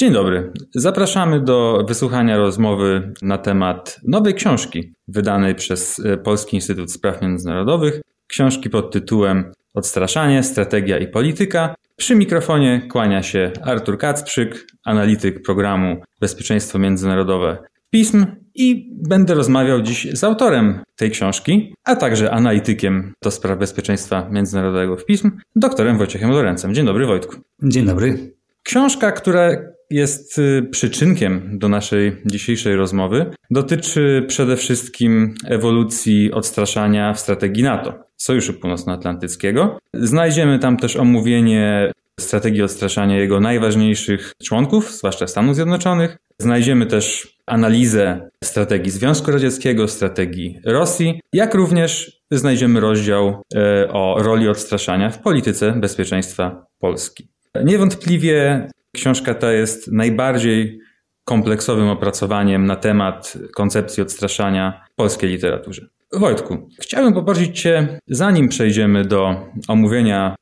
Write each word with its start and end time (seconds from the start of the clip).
Dzień 0.00 0.12
dobry. 0.12 0.52
Zapraszamy 0.74 1.40
do 1.40 1.84
wysłuchania 1.88 2.36
rozmowy 2.36 3.12
na 3.22 3.38
temat 3.38 4.00
nowej 4.04 4.34
książki 4.34 4.94
wydanej 5.08 5.54
przez 5.54 6.00
e, 6.04 6.16
Polski 6.16 6.56
Instytut 6.56 6.92
Spraw 6.92 7.22
Międzynarodowych. 7.22 8.00
Książki 8.26 8.70
pod 8.70 8.92
tytułem 8.92 9.52
Odstraszanie, 9.74 10.42
strategia 10.42 10.98
i 10.98 11.08
polityka. 11.08 11.74
Przy 11.96 12.14
mikrofonie 12.14 12.88
kłania 12.90 13.22
się 13.22 13.52
Artur 13.62 13.98
Kacprzyk, 13.98 14.66
analityk 14.84 15.42
programu 15.42 16.02
Bezpieczeństwo 16.20 16.78
Międzynarodowe 16.78 17.58
pism 17.90 18.26
i 18.54 18.92
będę 19.08 19.34
rozmawiał 19.34 19.82
dziś 19.82 20.12
z 20.12 20.24
autorem 20.24 20.82
tej 20.96 21.10
książki, 21.10 21.74
a 21.84 21.96
także 21.96 22.30
analitykiem 22.30 23.12
do 23.22 23.30
spraw 23.30 23.58
bezpieczeństwa 23.58 24.28
międzynarodowego 24.30 24.96
w 24.96 25.04
pism, 25.04 25.30
doktorem 25.56 25.98
Wojciechem 25.98 26.30
Lorencem. 26.30 26.74
Dzień 26.74 26.86
dobry 26.86 27.06
Wojtku. 27.06 27.36
Dzień 27.62 27.86
dobry. 27.86 28.34
Książka, 28.62 29.12
która 29.12 29.50
jest 29.90 30.38
y, 30.38 30.68
przyczynkiem 30.70 31.58
do 31.58 31.68
naszej 31.68 32.16
dzisiejszej 32.26 32.76
rozmowy, 32.76 33.30
dotyczy 33.50 34.24
przede 34.28 34.56
wszystkim 34.56 35.34
ewolucji 35.46 36.32
odstraszania 36.32 37.14
w 37.14 37.20
strategii 37.20 37.62
NATO, 37.62 37.94
Sojuszu 38.16 38.54
Północnoatlantyckiego. 38.54 39.78
Znajdziemy 39.94 40.58
tam 40.58 40.76
też 40.76 40.96
omówienie 40.96 41.92
strategii 42.20 42.62
odstraszania 42.62 43.16
jego 43.16 43.40
najważniejszych 43.40 44.32
członków, 44.42 44.92
zwłaszcza 44.92 45.26
Stanów 45.26 45.54
Zjednoczonych. 45.54 46.16
Znajdziemy 46.38 46.86
też 46.86 47.36
analizę 47.46 48.30
strategii 48.44 48.90
Związku 48.90 49.30
Radzieckiego, 49.30 49.88
strategii 49.88 50.60
Rosji, 50.64 51.20
jak 51.32 51.54
również 51.54 52.20
znajdziemy 52.30 52.80
rozdział 52.80 53.42
e, 53.54 53.88
o 53.92 54.22
roli 54.22 54.48
odstraszania 54.48 55.10
w 55.10 55.22
polityce 55.22 55.72
bezpieczeństwa 55.72 56.66
Polski. 56.78 57.28
Niewątpliwie 57.64 58.68
książka 59.00 59.34
ta 59.34 59.52
jest 59.52 59.92
najbardziej 59.92 60.80
kompleksowym 61.24 61.88
opracowaniem 61.88 62.66
na 62.66 62.76
temat 62.76 63.38
koncepcji 63.54 64.02
odstraszania 64.02 64.84
w 64.92 64.94
polskiej 64.94 65.30
literaturze. 65.30 65.86
Wojtku, 66.12 66.68
chciałbym 66.80 67.14
poprosić 67.14 67.60
Cię, 67.60 68.00
zanim 68.06 68.48
przejdziemy 68.48 69.04
do 69.04 69.46
omówienia 69.68 70.36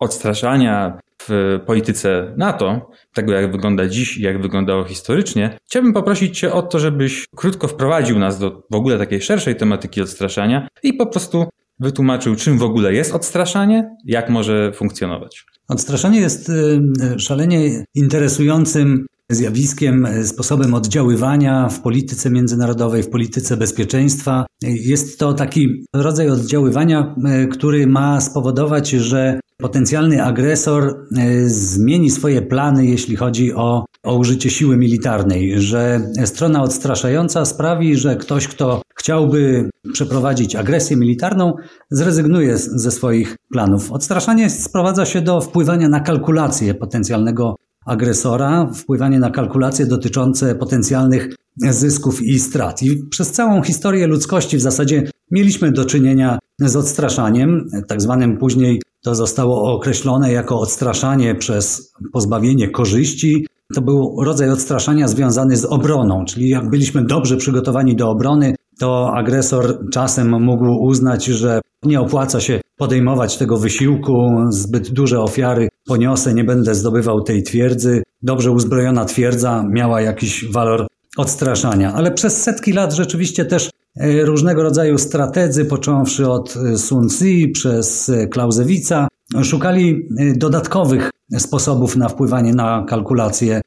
odstraszania 0.00 0.98
w 1.22 1.60
polityce 1.66 2.34
NATO, 2.36 2.90
tego 3.14 3.32
jak 3.32 3.52
wygląda 3.52 3.86
dziś 3.86 4.18
i 4.18 4.22
jak 4.22 4.42
wyglądało 4.42 4.84
historycznie, 4.84 5.58
chciałbym 5.64 5.92
poprosić 5.92 6.38
Cię 6.38 6.52
o 6.52 6.62
to, 6.62 6.78
żebyś 6.78 7.24
krótko 7.36 7.68
wprowadził 7.68 8.18
nas 8.18 8.38
do 8.38 8.62
w 8.70 8.74
ogóle 8.74 8.98
takiej 8.98 9.20
szerszej 9.20 9.56
tematyki 9.56 10.02
odstraszania 10.02 10.68
i 10.82 10.92
po 10.92 11.06
prostu 11.06 11.48
wytłumaczył, 11.80 12.36
czym 12.36 12.58
w 12.58 12.62
ogóle 12.62 12.94
jest 12.94 13.14
odstraszanie, 13.14 13.96
jak 14.04 14.30
może 14.30 14.72
funkcjonować. 14.72 15.46
Odstraszanie 15.68 16.20
jest 16.20 16.48
y, 16.48 16.80
szalenie 17.18 17.84
interesującym 17.94 19.06
zjawiskiem, 19.30 20.06
y, 20.06 20.26
sposobem 20.26 20.74
oddziaływania 20.74 21.68
w 21.68 21.80
polityce 21.80 22.30
międzynarodowej, 22.30 23.02
w 23.02 23.10
polityce 23.10 23.56
bezpieczeństwa. 23.56 24.46
Jest 24.62 25.18
to 25.18 25.34
taki 25.34 25.84
rodzaj 25.94 26.30
oddziaływania, 26.30 27.14
y, 27.44 27.48
który 27.48 27.86
ma 27.86 28.20
spowodować, 28.20 28.90
że 28.90 29.40
potencjalny 29.58 30.24
agresor 30.24 31.06
zmieni 31.46 32.10
swoje 32.10 32.42
plany, 32.42 32.86
jeśli 32.86 33.16
chodzi 33.16 33.54
o, 33.54 33.84
o 34.02 34.16
użycie 34.16 34.50
siły 34.50 34.76
militarnej, 34.76 35.60
że 35.60 36.00
strona 36.24 36.62
odstraszająca 36.62 37.44
sprawi, 37.44 37.96
że 37.96 38.16
ktoś, 38.16 38.48
kto 38.48 38.82
chciałby 39.06 39.70
przeprowadzić 39.92 40.56
agresję 40.56 40.96
militarną, 40.96 41.54
zrezygnuje 41.90 42.58
ze 42.58 42.90
swoich 42.90 43.36
planów. 43.52 43.92
Odstraszanie 43.92 44.50
sprowadza 44.50 45.04
się 45.04 45.20
do 45.20 45.40
wpływania 45.40 45.88
na 45.88 46.00
kalkulacje 46.00 46.74
potencjalnego 46.74 47.56
agresora, 47.86 48.70
wpływanie 48.74 49.18
na 49.18 49.30
kalkulacje 49.30 49.86
dotyczące 49.86 50.54
potencjalnych 50.54 51.34
zysków 51.56 52.22
i 52.22 52.38
strat. 52.38 52.82
I 52.82 53.06
przez 53.10 53.32
całą 53.32 53.62
historię 53.62 54.06
ludzkości 54.06 54.56
w 54.56 54.62
zasadzie 54.62 55.10
mieliśmy 55.30 55.72
do 55.72 55.84
czynienia 55.84 56.38
z 56.60 56.76
odstraszaniem, 56.76 57.66
tak 57.88 58.02
zwanym 58.02 58.36
później 58.38 58.82
to 59.02 59.14
zostało 59.14 59.74
określone 59.74 60.32
jako 60.32 60.60
odstraszanie 60.60 61.34
przez 61.34 61.92
pozbawienie 62.12 62.70
korzyści. 62.70 63.46
To 63.74 63.82
był 63.82 64.16
rodzaj 64.24 64.50
odstraszania 64.50 65.08
związany 65.08 65.56
z 65.56 65.64
obroną, 65.64 66.24
czyli 66.24 66.48
jak 66.48 66.70
byliśmy 66.70 67.04
dobrze 67.04 67.36
przygotowani 67.36 67.96
do 67.96 68.10
obrony, 68.10 68.54
to 68.78 69.12
agresor 69.14 69.90
czasem 69.92 70.42
mógł 70.42 70.84
uznać, 70.84 71.24
że 71.24 71.60
nie 71.84 72.00
opłaca 72.00 72.40
się 72.40 72.60
podejmować 72.76 73.36
tego 73.36 73.56
wysiłku, 73.56 74.12
zbyt 74.50 74.90
duże 74.90 75.20
ofiary 75.20 75.68
poniosę, 75.86 76.34
nie 76.34 76.44
będę 76.44 76.74
zdobywał 76.74 77.22
tej 77.22 77.42
twierdzy. 77.42 78.02
Dobrze 78.22 78.50
uzbrojona 78.50 79.04
twierdza 79.04 79.64
miała 79.70 80.00
jakiś 80.00 80.52
walor 80.52 80.86
odstraszania, 81.16 81.92
ale 81.94 82.10
przez 82.10 82.42
setki 82.42 82.72
lat 82.72 82.94
rzeczywiście 82.94 83.44
też 83.44 83.70
e, 83.96 84.24
różnego 84.24 84.62
rodzaju 84.62 84.98
strategzy, 84.98 85.64
począwszy 85.64 86.30
od 86.30 86.56
e, 86.56 86.78
Sun 86.78 87.08
Tzu 87.08 87.24
przez 87.52 88.08
e, 88.08 88.28
Clausewitza, 88.28 89.08
szukali 89.42 90.08
dodatkowych 90.36 91.10
sposobów 91.38 91.96
na 91.96 92.08
wpływanie 92.08 92.54
na 92.54 92.84
kalkulacje 92.88 93.60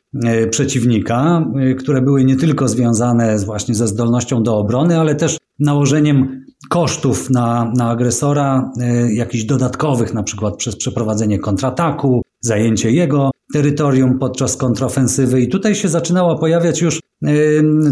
przeciwnika, 0.49 1.45
które 1.79 2.01
były 2.01 2.25
nie 2.25 2.35
tylko 2.35 2.67
związane 2.67 3.39
właśnie 3.39 3.75
ze 3.75 3.87
zdolnością 3.87 4.43
do 4.43 4.57
obrony, 4.57 4.99
ale 4.99 5.15
też 5.15 5.37
nałożeniem 5.59 6.45
kosztów 6.69 7.29
na, 7.29 7.71
na 7.77 7.89
agresora, 7.89 8.71
jakichś 9.13 9.43
dodatkowych, 9.43 10.13
na 10.13 10.23
przykład 10.23 10.55
przez 10.55 10.75
przeprowadzenie 10.75 11.39
kontrataku, 11.39 12.21
zajęcie 12.41 12.91
jego 12.91 13.31
terytorium 13.53 14.19
podczas 14.19 14.57
kontrofensywy. 14.57 15.41
I 15.41 15.47
tutaj 15.47 15.75
się 15.75 15.89
zaczynało 15.89 16.39
pojawiać 16.39 16.81
już 16.81 16.99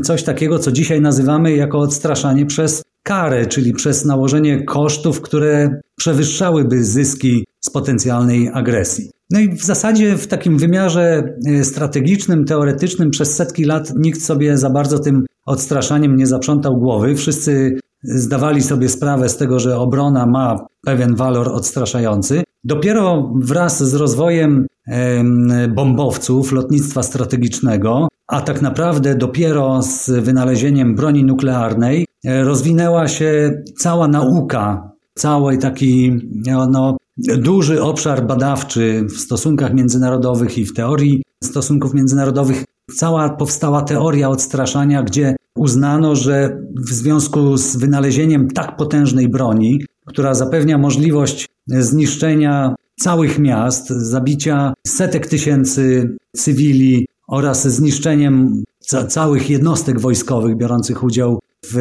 coś 0.03 0.23
takiego, 0.23 0.59
co 0.59 0.71
dzisiaj 0.71 1.01
nazywamy 1.01 1.55
jako 1.55 1.79
odstraszanie 1.79 2.45
przez 2.45 2.83
karę, 3.03 3.45
czyli 3.45 3.73
przez 3.73 4.05
nałożenie 4.05 4.63
kosztów, 4.63 5.21
które 5.21 5.81
przewyższałyby 5.95 6.83
zyski 6.83 7.45
z 7.61 7.69
potencjalnej 7.69 8.49
agresji. 8.53 9.11
No 9.29 9.39
i 9.39 9.49
w 9.49 9.63
zasadzie 9.63 10.17
w 10.17 10.27
takim 10.27 10.57
wymiarze 10.57 11.23
e, 11.47 11.63
strategicznym, 11.63 12.45
teoretycznym 12.45 13.09
przez 13.09 13.35
setki 13.35 13.63
lat 13.63 13.93
nikt 13.95 14.21
sobie 14.21 14.57
za 14.57 14.69
bardzo 14.69 14.99
tym 14.99 15.25
odstraszaniem 15.45 16.15
nie 16.15 16.27
zaprzątał 16.27 16.77
głowy. 16.77 17.15
Wszyscy 17.15 17.79
zdawali 18.03 18.63
sobie 18.63 18.89
sprawę 18.89 19.29
z 19.29 19.37
tego, 19.37 19.59
że 19.59 19.77
obrona 19.77 20.25
ma 20.25 20.65
pewien 20.85 21.15
walor 21.15 21.49
odstraszający. 21.49 22.43
Dopiero 22.63 23.33
wraz 23.35 23.83
z 23.83 23.93
rozwojem 23.93 24.67
bombowców, 25.75 26.51
lotnictwa 26.51 27.03
strategicznego, 27.03 28.07
a 28.27 28.41
tak 28.41 28.61
naprawdę 28.61 29.15
dopiero 29.15 29.83
z 29.83 30.09
wynalezieniem 30.09 30.95
broni 30.95 31.23
nuklearnej 31.23 32.05
e, 32.25 32.43
rozwinęła 32.43 33.07
się 33.07 33.61
cała 33.77 34.07
nauka, 34.07 34.91
cały 35.15 35.57
taki 35.57 36.11
no, 36.71 36.97
duży 37.37 37.83
obszar 37.83 38.27
badawczy 38.27 39.05
w 39.09 39.17
stosunkach 39.19 39.73
międzynarodowych 39.73 40.57
i 40.57 40.65
w 40.65 40.73
teorii 40.73 41.23
stosunków 41.43 41.93
międzynarodowych. 41.93 42.63
Cała 42.95 43.29
powstała 43.29 43.81
teoria 43.81 44.29
odstraszania, 44.29 45.03
gdzie 45.03 45.35
uznano, 45.55 46.15
że 46.15 46.61
w 46.87 46.93
związku 46.93 47.57
z 47.57 47.75
wynalezieniem 47.75 48.47
tak 48.47 48.77
potężnej 48.77 49.29
broni, 49.29 49.85
która 50.05 50.33
zapewnia 50.33 50.77
możliwość 50.77 51.47
zniszczenia 51.67 52.75
całych 52.99 53.39
miast, 53.39 53.89
zabicia 53.89 54.73
setek 54.87 55.27
tysięcy 55.27 56.15
cywili 56.35 57.07
oraz 57.27 57.67
zniszczeniem 57.67 58.63
ca 58.79 59.05
całych 59.05 59.49
jednostek 59.49 59.99
wojskowych 59.99 60.57
biorących 60.57 61.03
udział 61.03 61.39
w, 61.65 61.75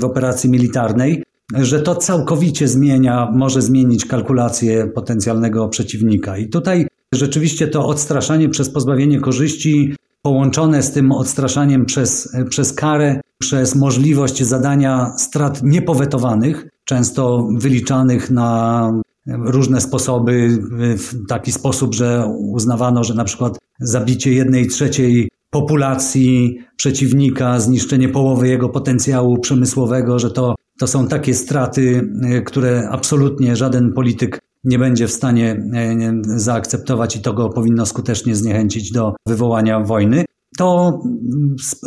w 0.00 0.04
operacji 0.04 0.50
militarnej, 0.50 1.22
że 1.54 1.82
to 1.82 1.94
całkowicie 1.94 2.68
zmienia, 2.68 3.30
może 3.34 3.62
zmienić 3.62 4.04
kalkulację 4.04 4.86
potencjalnego 4.86 5.68
przeciwnika. 5.68 6.38
I 6.38 6.48
tutaj 6.48 6.86
rzeczywiście 7.14 7.68
to 7.68 7.86
odstraszanie 7.86 8.48
przez 8.48 8.70
pozbawienie 8.70 9.20
korzyści 9.20 9.94
połączone 10.22 10.82
z 10.82 10.92
tym 10.92 11.12
odstraszaniem 11.12 11.84
przez, 11.84 12.36
przez 12.48 12.72
karę, 12.72 13.20
przez 13.38 13.74
możliwość 13.74 14.42
zadania 14.42 15.12
strat 15.16 15.62
niepowetowanych, 15.62 16.68
często 16.84 17.48
wyliczanych 17.58 18.30
na 18.30 18.92
różne 19.28 19.80
sposoby, 19.80 20.58
w 20.98 21.26
taki 21.28 21.52
sposób, 21.52 21.94
że 21.94 22.26
uznawano, 22.38 23.04
że 23.04 23.14
na 23.14 23.24
przykład 23.24 23.58
zabicie 23.80 24.32
jednej 24.32 24.66
trzeciej 24.66 25.28
populacji 25.50 26.58
przeciwnika, 26.76 27.60
zniszczenie 27.60 28.08
połowy 28.08 28.48
jego 28.48 28.68
potencjału 28.68 29.38
przemysłowego, 29.38 30.18
że 30.18 30.30
to 30.30 30.54
to 30.78 30.86
są 30.86 31.08
takie 31.08 31.34
straty, 31.34 32.10
e, 32.22 32.42
które 32.42 32.88
absolutnie 32.90 33.56
żaden 33.56 33.92
polityk 33.92 34.40
nie 34.64 34.78
będzie 34.78 35.06
w 35.06 35.12
stanie 35.12 35.62
e, 35.74 36.12
zaakceptować 36.22 37.16
i 37.16 37.20
to 37.20 37.32
go 37.32 37.48
powinno 37.48 37.86
skutecznie 37.86 38.34
zniechęcić 38.34 38.92
do 38.92 39.14
wywołania 39.26 39.80
wojny. 39.80 40.24
To 40.58 41.00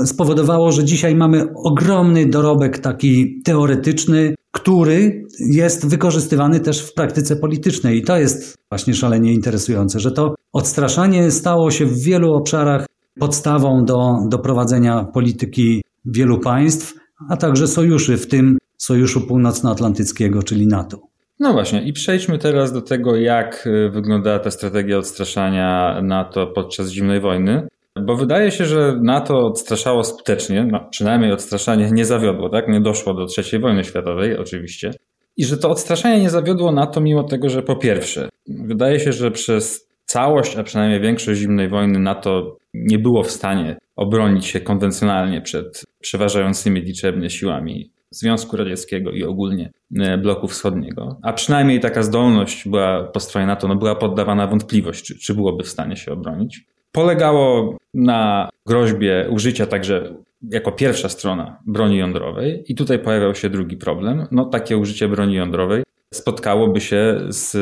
spowodowało, 0.06 0.72
że 0.72 0.84
dzisiaj 0.84 1.16
mamy 1.16 1.54
ogromny 1.56 2.26
dorobek 2.26 2.80
taki 2.80 3.42
teoretyczny, 3.42 4.36
który 4.52 5.24
jest 5.40 5.90
wykorzystywany 5.90 6.60
też 6.60 6.82
w 6.82 6.94
praktyce 6.94 7.36
politycznej. 7.36 7.98
I 7.98 8.04
to 8.04 8.18
jest 8.18 8.58
właśnie 8.70 8.94
szalenie 8.94 9.34
interesujące, 9.34 10.00
że 10.00 10.12
to 10.12 10.36
odstraszanie 10.54 11.32
stało 11.32 11.72
się 11.72 11.86
w 11.86 12.04
wielu 12.04 12.34
obszarach 12.34 12.86
podstawą 13.20 13.84
do, 13.86 13.98
do 14.30 14.40
prowadzenia 14.40 15.06
polityki 15.14 15.84
wielu 16.06 16.40
państw, 16.40 16.94
a 17.30 17.38
także 17.38 17.68
sojuszy, 17.68 18.18
w 18.18 18.28
tym 18.28 18.58
Sojuszu 18.78 19.28
Północnoatlantyckiego, 19.28 20.44
czyli 20.44 20.68
NATO. 20.68 20.98
No 21.40 21.54
właśnie, 21.54 21.84
i 21.84 21.94
przejdźmy 21.94 22.38
teraz 22.38 22.74
do 22.74 22.82
tego, 22.82 23.16
jak 23.16 23.68
y, 23.68 23.90
wyglądała 23.90 24.40
ta 24.40 24.52
strategia 24.52 24.98
odstraszania 24.98 26.00
NATO 26.04 26.48
podczas 26.48 26.90
zimnej 26.90 27.22
wojny. 27.22 27.68
Bo 28.00 28.16
wydaje 28.16 28.52
się, 28.52 28.66
że 28.66 29.00
NATO 29.04 29.38
odstraszało 29.46 30.04
skutecznie, 30.04 30.68
no, 30.72 30.88
przynajmniej 30.92 31.32
odstraszanie 31.32 31.90
nie 31.92 32.06
zawiodło, 32.06 32.50
tak? 32.50 32.68
Nie 32.68 32.82
doszło 32.82 33.14
do 33.14 33.26
III 33.38 33.62
wojny 33.62 33.84
światowej, 33.84 34.38
oczywiście. 34.38 34.92
I 35.38 35.46
że 35.46 35.58
to 35.58 35.70
odstraszanie 35.70 36.22
nie 36.22 36.30
zawiodło 36.30 36.72
NATO, 36.72 37.02
mimo 37.02 37.24
tego, 37.24 37.50
że 37.50 37.62
po 37.62 37.76
pierwsze, 37.76 38.30
wydaje 38.48 39.00
się, 39.00 39.12
że 39.12 39.32
przez 39.32 39.92
całość, 40.06 40.58
a 40.58 40.64
przynajmniej 40.64 41.02
większość 41.02 41.40
zimnej 41.40 41.70
wojny 41.70 42.00
NATO 42.00 42.58
nie 42.74 43.00
było 43.00 43.24
w 43.24 43.32
stanie 43.32 43.78
obronić 43.96 44.46
się 44.46 44.60
konwencjonalnie 44.60 45.42
przed 45.42 45.84
przeważającymi 46.00 46.82
liczebnie 46.82 47.30
siłami 47.30 47.92
Związku 48.12 48.58
Radzieckiego 48.58 49.12
i 49.12 49.24
ogólnie 49.24 49.72
e, 50.00 50.18
bloku 50.18 50.48
wschodniego. 50.48 51.20
A 51.24 51.34
przynajmniej 51.34 51.80
taka 51.80 52.04
zdolność 52.04 52.68
była 52.68 53.04
po 53.04 53.20
stronie 53.20 53.48
NATO, 53.48 53.68
no 53.68 53.76
była 53.76 53.96
poddawana 53.96 54.48
wątpliwość, 54.48 55.04
czy, 55.06 55.20
czy 55.20 55.34
byłoby 55.34 55.64
w 55.64 55.68
stanie 55.68 55.96
się 55.96 56.12
obronić. 56.12 56.66
Polegało 56.92 57.78
na 57.94 58.50
groźbie 58.66 59.28
użycia 59.30 59.66
także 59.66 60.16
jako 60.50 60.72
pierwsza 60.72 61.10
strona 61.10 61.60
broni 61.66 61.98
jądrowej. 61.98 62.64
I 62.68 62.76
tutaj 62.76 63.00
pojawiał 63.00 63.36
się 63.36 63.50
drugi 63.50 63.78
problem. 63.78 64.28
No, 64.32 64.46
takie 64.46 64.78
użycie 64.78 65.08
broni 65.08 65.36
jądrowej 65.36 65.84
spotkałoby 66.14 66.82
się 66.82 67.20
z 67.30 67.56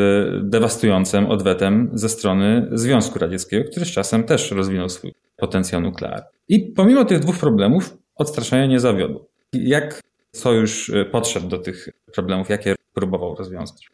dewastującym 0.50 1.26
odwetem 1.26 1.90
ze 1.94 2.10
strony 2.10 2.70
Związku 2.72 3.20
Radzieckiego, 3.20 3.70
który 3.72 3.86
z 3.86 3.92
czasem 3.92 4.24
też 4.24 4.52
rozwinął 4.52 4.90
swój 4.90 5.14
potencjał 5.38 5.82
nuklearny. 5.82 6.28
I 6.50 6.60
pomimo 6.60 7.06
tych 7.06 7.20
dwóch 7.20 7.38
problemów 7.38 7.98
odstraszanie 8.16 8.68
nie 8.68 8.80
zawiodło. 8.80 9.26
Jak 9.54 10.02
sojusz 10.36 10.92
podszedł 11.12 11.48
do 11.48 11.58
tych 11.58 11.90
problemów, 12.14 12.50
jakie 12.50 12.76
próbował 12.94 13.36
rozwiązać? 13.36 13.90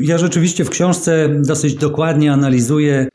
Ja 0.00 0.18
rzeczywiście 0.18 0.64
w 0.64 0.70
książce 0.70 1.28
dosyć 1.46 1.74
dokładnie 1.74 2.32
analizuję 2.32 3.08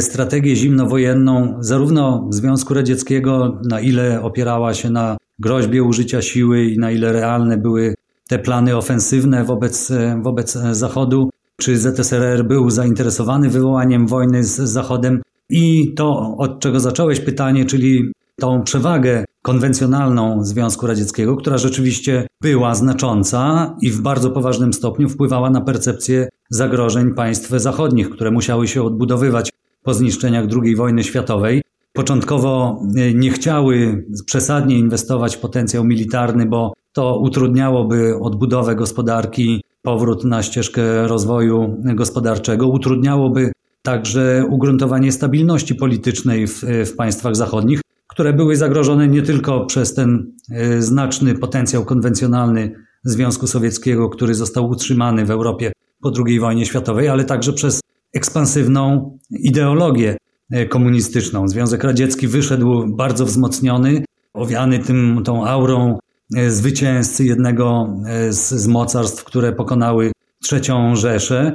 strategię 0.00 0.56
zimnowojenną 0.56 1.56
zarówno 1.60 2.28
Związku 2.30 2.74
Radzieckiego, 2.74 3.60
na 3.68 3.80
ile 3.80 4.22
opierała 4.22 4.74
się 4.74 4.90
na 4.90 5.16
groźbie 5.38 5.82
użycia 5.82 6.22
siły 6.22 6.64
i 6.64 6.78
na 6.78 6.90
ile 6.90 7.12
realne 7.12 7.58
były 7.58 7.94
te 8.28 8.38
plany 8.38 8.76
ofensywne 8.76 9.44
wobec, 9.44 9.92
wobec 10.22 10.52
Zachodu, 10.72 11.30
czy 11.56 11.78
ZSRR 11.78 12.44
był 12.44 12.70
zainteresowany 12.70 13.48
wywołaniem 13.48 14.06
wojny 14.06 14.44
z 14.44 14.56
Zachodem. 14.56 15.22
I 15.50 15.94
to, 15.94 16.34
od 16.38 16.60
czego 16.60 16.80
zacząłeś 16.80 17.20
pytanie, 17.20 17.64
czyli 17.64 18.12
tą 18.40 18.62
przewagę 18.62 19.24
konwencjonalną 19.42 20.44
Związku 20.44 20.86
Radzieckiego, 20.86 21.36
która 21.36 21.58
rzeczywiście 21.58 22.26
była 22.42 22.74
znacząca 22.74 23.74
i 23.82 23.90
w 23.90 24.00
bardzo 24.00 24.30
poważnym 24.30 24.72
stopniu 24.72 25.08
wpływała 25.08 25.50
na 25.50 25.60
percepcję 25.60 26.28
zagrożeń 26.50 27.14
państw 27.14 27.50
zachodnich, 27.50 28.10
które 28.10 28.30
musiały 28.30 28.68
się 28.68 28.82
odbudowywać 28.82 29.50
po 29.82 29.94
zniszczeniach 29.94 30.44
II 30.62 30.76
wojny 30.76 31.04
światowej. 31.04 31.62
Początkowo 31.92 32.82
e, 32.96 33.14
nie 33.14 33.30
chciały 33.30 34.04
przesadnie 34.26 34.78
inwestować 34.78 35.36
w 35.36 35.40
potencjał 35.40 35.84
militarny, 35.84 36.46
bo 36.46 36.72
to 36.92 37.18
utrudniałoby 37.18 38.18
odbudowę 38.20 38.76
gospodarki, 38.76 39.62
powrót 39.82 40.24
na 40.24 40.42
ścieżkę 40.42 41.08
rozwoju 41.08 41.76
gospodarczego, 41.94 42.68
utrudniałoby 42.68 43.52
także 43.82 44.44
ugruntowanie 44.50 45.12
stabilności 45.12 45.74
politycznej 45.74 46.46
w, 46.46 46.60
w 46.62 46.96
państwach 46.96 47.36
zachodnich, 47.36 47.80
które 48.06 48.32
były 48.32 48.56
zagrożone 48.56 49.08
nie 49.08 49.22
tylko 49.22 49.66
przez 49.66 49.94
ten 49.94 50.32
e, 50.50 50.82
znaczny 50.82 51.34
potencjał 51.34 51.84
konwencjonalny 51.84 52.74
Związku 53.04 53.46
Sowieckiego, 53.46 54.08
który 54.08 54.34
został 54.34 54.68
utrzymany 54.68 55.26
w 55.26 55.30
Europie 55.30 55.72
po 56.02 56.12
II 56.26 56.40
wojnie 56.40 56.66
światowej, 56.66 57.08
ale 57.08 57.24
także 57.24 57.52
przez 57.52 57.80
ekspansywną 58.12 59.18
ideologię 59.30 60.16
e, 60.50 60.66
komunistyczną. 60.66 61.48
Związek 61.48 61.84
Radziecki 61.84 62.28
wyszedł 62.28 62.96
bardzo 62.96 63.24
wzmocniony, 63.24 64.04
owiany 64.34 64.78
tym, 64.78 65.22
tą 65.24 65.46
aurą 65.46 65.98
E, 66.36 66.50
zwycięzcy 66.50 67.24
jednego 67.24 67.96
e, 68.06 68.32
z, 68.32 68.50
z 68.50 68.66
mocarstw, 68.66 69.24
które 69.24 69.52
pokonały 69.52 70.12
trzecią 70.42 70.96
Rzeszę. 70.96 71.54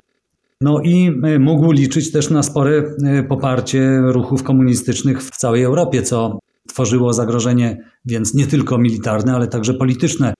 No 0.62 0.82
i 0.82 1.12
mógł 1.40 1.72
liczyć 1.72 2.12
też 2.12 2.30
na 2.30 2.44
spore 2.44 2.84
poparcie 3.30 4.02
ruchów 4.04 4.44
komunistycznych 4.44 5.24
w 5.24 5.38
całej 5.38 5.64
Europie, 5.64 6.02
co 6.04 6.40
tworzyło 6.68 7.14
zagrożenie 7.14 7.78
więc 8.06 8.34
nie 8.34 8.48
tylko 8.48 8.78
militarne, 8.78 9.34
ale 9.34 9.48
także 9.48 9.74
polityczne 9.74 10.34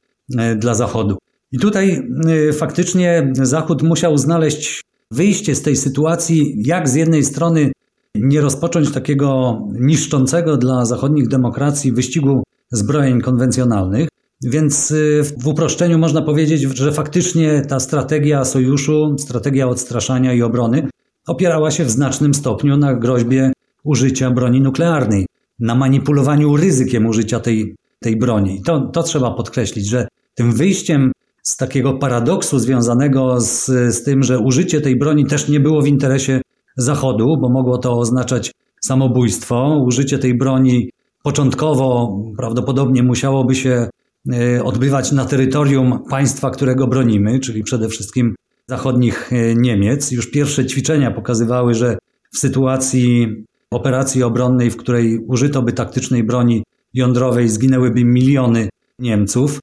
dla 0.56 0.74
Zachodu. 0.74 1.18
I 1.52 1.60
tutaj 1.60 2.10
faktycznie 2.54 3.32
Zachód 3.34 3.84
musiał 3.84 4.18
znaleźć 4.18 4.82
wyjście 5.12 5.56
z 5.56 5.62
tej 5.62 5.76
sytuacji, 5.76 6.56
jak 6.66 6.90
z 6.90 6.96
jednej 6.96 7.24
strony 7.24 7.72
nie 8.16 8.42
rozpocząć 8.42 8.92
takiego 8.92 9.60
niszczącego 9.80 10.58
dla 10.58 10.86
zachodnich 10.86 11.28
demokracji 11.28 11.92
wyścigu 11.92 12.44
zbrojeń 12.72 13.22
konwencjonalnych, 13.22 14.08
więc 14.44 14.92
y, 14.92 15.24
w 15.42 15.48
uproszczeniu 15.48 15.98
można 15.98 16.22
powiedzieć, 16.22 16.62
że 16.62 16.92
faktycznie 16.92 17.62
ta 17.62 17.80
strategia 17.80 18.46
sojuszu, 18.46 19.16
strategia 19.18 19.68
odstraszania 19.68 20.34
i 20.34 20.42
obrony 20.42 20.88
opierała 21.28 21.72
się 21.72 21.86
w 21.86 21.92
znacznym 21.92 22.34
stopniu 22.34 22.78
na 22.78 22.96
groźbie 22.96 23.54
użycia 23.84 24.32
broni 24.32 24.62
nuklearnej, 24.62 25.26
na 25.60 25.76
manipulowaniu 25.76 26.58
ryzykiem 26.58 27.06
użycia 27.06 27.40
tej, 27.40 27.76
tej 28.00 28.16
broni. 28.16 28.62
To, 28.66 28.82
to 28.82 29.04
trzeba 29.04 29.32
podkreślić, 29.32 29.90
że 29.90 30.08
tym 30.36 30.52
wyjściem 30.52 31.12
z 31.48 31.58
takiego 31.58 31.94
paradoksu 31.94 32.60
związanego 32.60 33.42
z, 33.42 33.66
z 33.66 34.04
tym, 34.04 34.24
że 34.24 34.40
użycie 34.40 34.82
tej 34.82 34.96
broni 34.96 35.26
też 35.26 35.50
nie 35.50 35.60
było 35.60 35.82
w 35.82 35.88
interesie 35.88 36.42
Zachodu, 36.78 37.38
bo 37.42 37.50
mogło 37.50 37.78
to 37.78 38.00
oznaczać 38.00 38.52
samobójstwo. 38.82 39.84
Użycie 39.86 40.20
tej 40.20 40.38
broni 40.38 40.90
początkowo 41.24 42.20
prawdopodobnie 42.38 43.04
musiałoby 43.04 43.56
się 43.56 43.90
E, 44.34 44.64
odbywać 44.64 45.12
na 45.12 45.26
terytorium 45.26 46.00
państwa, 46.10 46.50
którego 46.50 46.88
bronimy, 46.88 47.40
czyli 47.40 47.64
przede 47.64 47.90
wszystkim 47.90 48.36
zachodnich 48.68 49.34
e, 49.34 49.56
Niemiec. 49.56 50.12
Już 50.12 50.32
pierwsze 50.32 50.66
ćwiczenia 50.66 51.12
pokazywały, 51.12 51.74
że 51.74 51.98
w 52.34 52.38
sytuacji 52.38 53.28
operacji 53.72 54.24
obronnej, 54.24 54.72
w 54.72 54.78
której 54.78 55.20
użyto 55.28 55.62
by 55.62 55.74
taktycznej 55.74 56.24
broni 56.24 56.64
jądrowej, 56.94 57.50
zginęłyby 57.50 58.06
miliony 58.06 58.70
Niemców. 59.00 59.60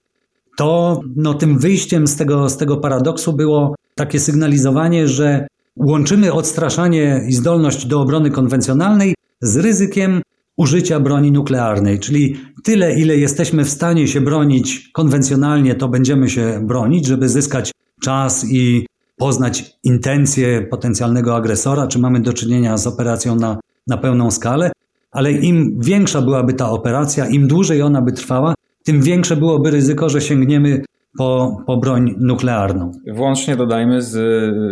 To 0.56 1.00
no, 1.16 1.34
tym 1.34 1.58
wyjściem 1.58 2.06
z 2.06 2.16
tego, 2.16 2.48
z 2.48 2.56
tego 2.56 2.76
paradoksu 2.76 3.32
było 3.32 3.74
takie 3.94 4.20
sygnalizowanie, 4.20 5.08
że 5.08 5.46
łączymy 5.76 6.32
odstraszanie 6.32 7.24
i 7.28 7.32
zdolność 7.32 7.86
do 7.86 8.00
obrony 8.00 8.30
konwencjonalnej 8.30 9.14
z 9.40 9.56
ryzykiem 9.56 10.22
użycia 10.56 11.00
broni 11.00 11.32
nuklearnej, 11.32 11.98
czyli 11.98 12.36
tyle, 12.64 12.94
ile 12.94 13.16
jesteśmy 13.16 13.64
w 13.64 13.70
stanie 13.70 14.08
się 14.08 14.20
bronić 14.20 14.90
konwencjonalnie, 14.92 15.74
to 15.74 15.88
będziemy 15.88 16.28
się 16.28 16.60
bronić, 16.66 17.06
żeby 17.06 17.28
zyskać 17.28 17.70
czas 18.02 18.44
i 18.50 18.86
poznać 19.16 19.78
intencje 19.84 20.62
potencjalnego 20.62 21.36
agresora, 21.36 21.86
czy 21.86 21.98
mamy 21.98 22.20
do 22.20 22.32
czynienia 22.32 22.76
z 22.76 22.86
operacją 22.86 23.36
na, 23.36 23.60
na 23.86 23.96
pełną 23.96 24.30
skalę, 24.30 24.72
ale 25.10 25.32
im 25.32 25.78
większa 25.80 26.22
byłaby 26.22 26.52
ta 26.52 26.70
operacja, 26.70 27.26
im 27.26 27.48
dłużej 27.48 27.82
ona 27.82 28.02
by 28.02 28.12
trwała, 28.12 28.54
tym 28.84 29.02
większe 29.02 29.36
byłoby 29.36 29.70
ryzyko, 29.70 30.08
że 30.08 30.20
sięgniemy 30.20 30.82
po, 31.18 31.56
po 31.66 31.76
broń 31.76 32.14
nuklearną. 32.18 32.92
Włącznie 33.12 33.56
dodajmy, 33.56 34.02
z, 34.02 34.16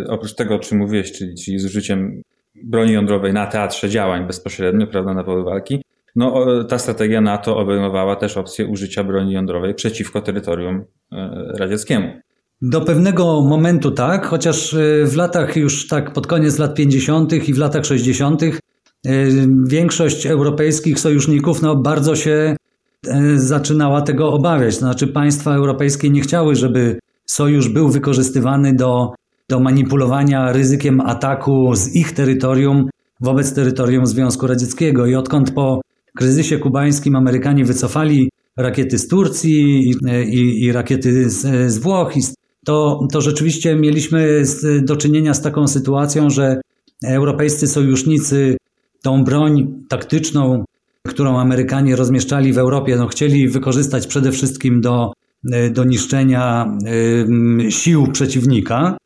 oprócz 0.09 0.35
tego, 0.35 0.55
o 0.55 0.59
czym 0.59 0.77
mówiłeś, 0.77 1.11
czyli, 1.11 1.35
czyli 1.35 1.59
z 1.59 1.65
użyciem 1.65 2.21
broni 2.63 2.93
jądrowej 2.93 3.33
na 3.33 3.47
teatrze 3.47 3.89
działań 3.89 4.27
bezpośrednio, 4.27 4.87
prawda, 4.87 5.13
na 5.13 5.23
polu 5.23 5.45
walki, 5.45 5.81
no, 6.15 6.45
ta 6.65 6.79
strategia 6.79 7.21
NATO 7.21 7.57
obejmowała 7.57 8.15
też 8.15 8.37
opcję 8.37 8.67
użycia 8.67 9.03
broni 9.03 9.33
jądrowej 9.33 9.73
przeciwko 9.73 10.21
terytorium 10.21 10.83
e, 11.11 11.53
radzieckiemu. 11.57 12.07
Do 12.61 12.81
pewnego 12.81 13.41
momentu 13.41 13.91
tak, 13.91 14.25
chociaż 14.25 14.73
e, 14.73 15.05
w 15.05 15.15
latach 15.15 15.55
już 15.55 15.87
tak 15.87 16.13
pod 16.13 16.27
koniec 16.27 16.59
lat 16.59 16.75
50. 16.75 17.33
i 17.49 17.53
w 17.53 17.57
latach 17.57 17.85
60. 17.85 18.43
E, 18.43 18.49
większość 19.65 20.27
europejskich 20.27 20.99
sojuszników 20.99 21.61
no, 21.61 21.75
bardzo 21.75 22.15
się 22.15 22.55
zaczynała 23.35 24.01
tego 24.01 24.33
obawiać. 24.33 24.73
Znaczy 24.75 25.07
państwa 25.07 25.55
europejskie 25.55 26.09
nie 26.09 26.21
chciały, 26.21 26.55
żeby 26.55 26.99
sojusz 27.25 27.69
był 27.69 27.89
wykorzystywany 27.89 28.73
do 28.73 29.11
do 29.51 29.59
manipulowania 29.59 30.51
ryzykiem 30.51 31.01
ataku 31.01 31.75
z 31.75 31.95
ich 31.95 32.11
terytorium 32.11 32.89
wobec 33.21 33.53
terytorium 33.53 34.05
Związku 34.05 34.47
Radzieckiego. 34.47 35.05
I 35.05 35.15
odkąd 35.15 35.51
po 35.51 35.81
kryzysie 36.17 36.57
kubańskim 36.57 37.15
Amerykanie 37.15 37.65
wycofali 37.65 38.29
rakiety 38.57 38.97
z 38.97 39.07
Turcji 39.07 39.89
i, 39.89 39.93
i, 40.29 40.63
i 40.63 40.71
rakiety 40.71 41.29
z, 41.29 41.71
z 41.71 41.77
Włoch, 41.77 42.13
to, 42.65 42.99
to 43.11 43.21
rzeczywiście 43.21 43.75
mieliśmy 43.75 44.43
do 44.81 44.95
czynienia 44.95 45.33
z 45.33 45.41
taką 45.41 45.67
sytuacją, 45.67 46.29
że 46.29 46.61
europejscy 47.05 47.67
sojusznicy 47.67 48.57
tą 49.03 49.23
broń 49.23 49.83
taktyczną 49.89 50.63
którą 51.07 51.39
Amerykanie 51.39 51.95
rozmieszczali 51.95 52.53
w 52.53 52.57
Europie, 52.57 52.95
no, 52.95 53.07
chcieli 53.07 53.47
wykorzystać 53.47 54.07
przede 54.07 54.31
wszystkim 54.31 54.81
do, 54.81 55.13
do 55.71 55.83
niszczenia 55.83 56.77
sił 57.69 58.07
przeciwnika. 58.11 58.97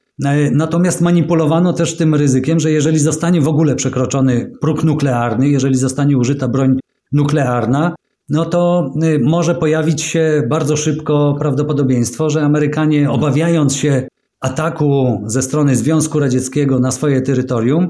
Natomiast 0.51 1.01
manipulowano 1.01 1.73
też 1.73 1.97
tym 1.97 2.15
ryzykiem, 2.15 2.59
że 2.59 2.71
jeżeli 2.71 2.99
zostanie 2.99 3.41
w 3.41 3.47
ogóle 3.47 3.75
przekroczony 3.75 4.51
próg 4.61 4.83
nuklearny, 4.83 5.49
jeżeli 5.49 5.75
zostanie 5.75 6.17
użyta 6.17 6.47
broń 6.47 6.79
nuklearna, 7.11 7.95
no 8.29 8.45
to 8.45 8.93
może 9.23 9.55
pojawić 9.55 10.01
się 10.01 10.43
bardzo 10.49 10.77
szybko 10.77 11.35
prawdopodobieństwo, 11.39 12.29
że 12.29 12.41
Amerykanie, 12.41 13.11
obawiając 13.11 13.75
się 13.75 14.07
ataku 14.41 15.21
ze 15.25 15.41
strony 15.41 15.75
Związku 15.75 16.19
Radzieckiego 16.19 16.79
na 16.79 16.91
swoje 16.91 17.21
terytorium, 17.21 17.89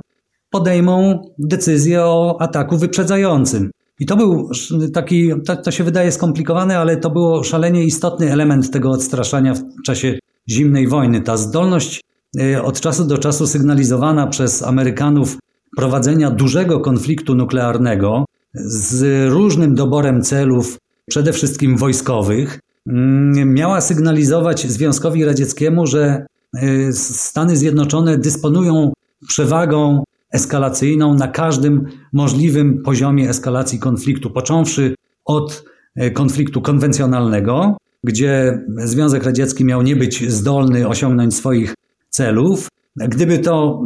podejmą 0.50 1.22
decyzję 1.40 2.04
o 2.04 2.38
ataku 2.40 2.78
wyprzedzającym. 2.78 3.72
I 4.00 4.06
to 4.06 4.18
był 4.18 4.50
taki, 4.94 5.32
to, 5.46 5.56
to 5.56 5.72
się 5.72 5.84
wydaje 5.84 6.12
skomplikowane, 6.12 6.80
ale 6.80 6.98
to 6.98 7.10
było 7.10 7.44
szalenie 7.44 7.84
istotny 7.84 8.32
element 8.32 8.72
tego 8.72 8.90
odstraszania 8.90 9.54
w 9.54 9.84
czasie 9.86 10.20
zimnej 10.50 10.88
wojny. 10.88 11.22
Ta 11.22 11.38
zdolność 11.38 12.04
y, 12.42 12.64
od 12.64 12.80
czasu 12.80 13.06
do 13.06 13.18
czasu 13.18 13.48
sygnalizowana 13.48 14.28
przez 14.28 14.64
Amerykanów 14.64 15.38
prowadzenia 15.78 16.32
dużego 16.32 16.80
konfliktu 16.80 17.36
nuklearnego, 17.36 18.26
z 18.54 19.30
różnym 19.32 19.76
doborem 19.76 20.22
celów, 20.22 20.78
przede 21.10 21.34
wszystkim 21.34 21.78
wojskowych, 21.78 22.60
mm, 22.88 23.54
miała 23.54 23.82
sygnalizować 23.82 24.68
Związkowi 24.68 25.26
Radzieckiemu, 25.26 25.88
że 25.88 26.26
y, 26.64 26.94
Stany 26.94 27.58
Zjednoczone 27.58 28.18
dysponują 28.18 28.94
przewagą 29.28 30.04
eskalacyjną 30.36 31.14
na 31.14 31.28
każdym 31.28 31.86
możliwym 32.14 32.82
poziomie 32.82 33.30
eskalacji 33.30 33.80
konfliktu, 33.80 34.30
począwszy 34.30 34.96
od 35.26 35.64
y, 36.02 36.12
konfliktu 36.12 36.62
konwencjonalnego, 36.62 37.78
gdzie 38.04 38.60
Związek 38.78 39.24
Radziecki 39.24 39.66
miał 39.66 39.82
nie 39.82 39.96
być 39.96 40.32
zdolny 40.32 40.88
osiągnąć 40.88 41.36
swoich 41.36 41.74
celów, 42.10 42.70
Gdyby 42.98 43.40
to 43.40 43.82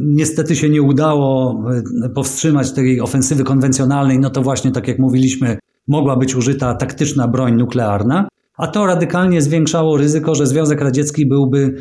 niestety 0.00 0.56
się 0.56 0.68
nie 0.68 0.82
udało 0.82 1.62
e, 2.04 2.08
powstrzymać 2.08 2.72
tej 2.72 3.00
ofensywy 3.00 3.44
konwencjonalnej, 3.44 4.18
no 4.18 4.30
to 4.30 4.42
właśnie 4.42 4.72
tak 4.72 4.88
jak 4.88 4.98
mówiliśmy, 4.98 5.58
mogła 5.88 6.16
być 6.16 6.34
użyta 6.34 6.74
taktyczna 6.74 7.28
broń 7.28 7.54
nuklearna, 7.54 8.28
a 8.56 8.66
to 8.66 8.86
radykalnie 8.86 9.42
zwiększało 9.42 9.96
ryzyko, 9.96 10.34
że 10.34 10.46
Związek 10.46 10.80
Radziecki 10.80 11.26
byłby 11.26 11.74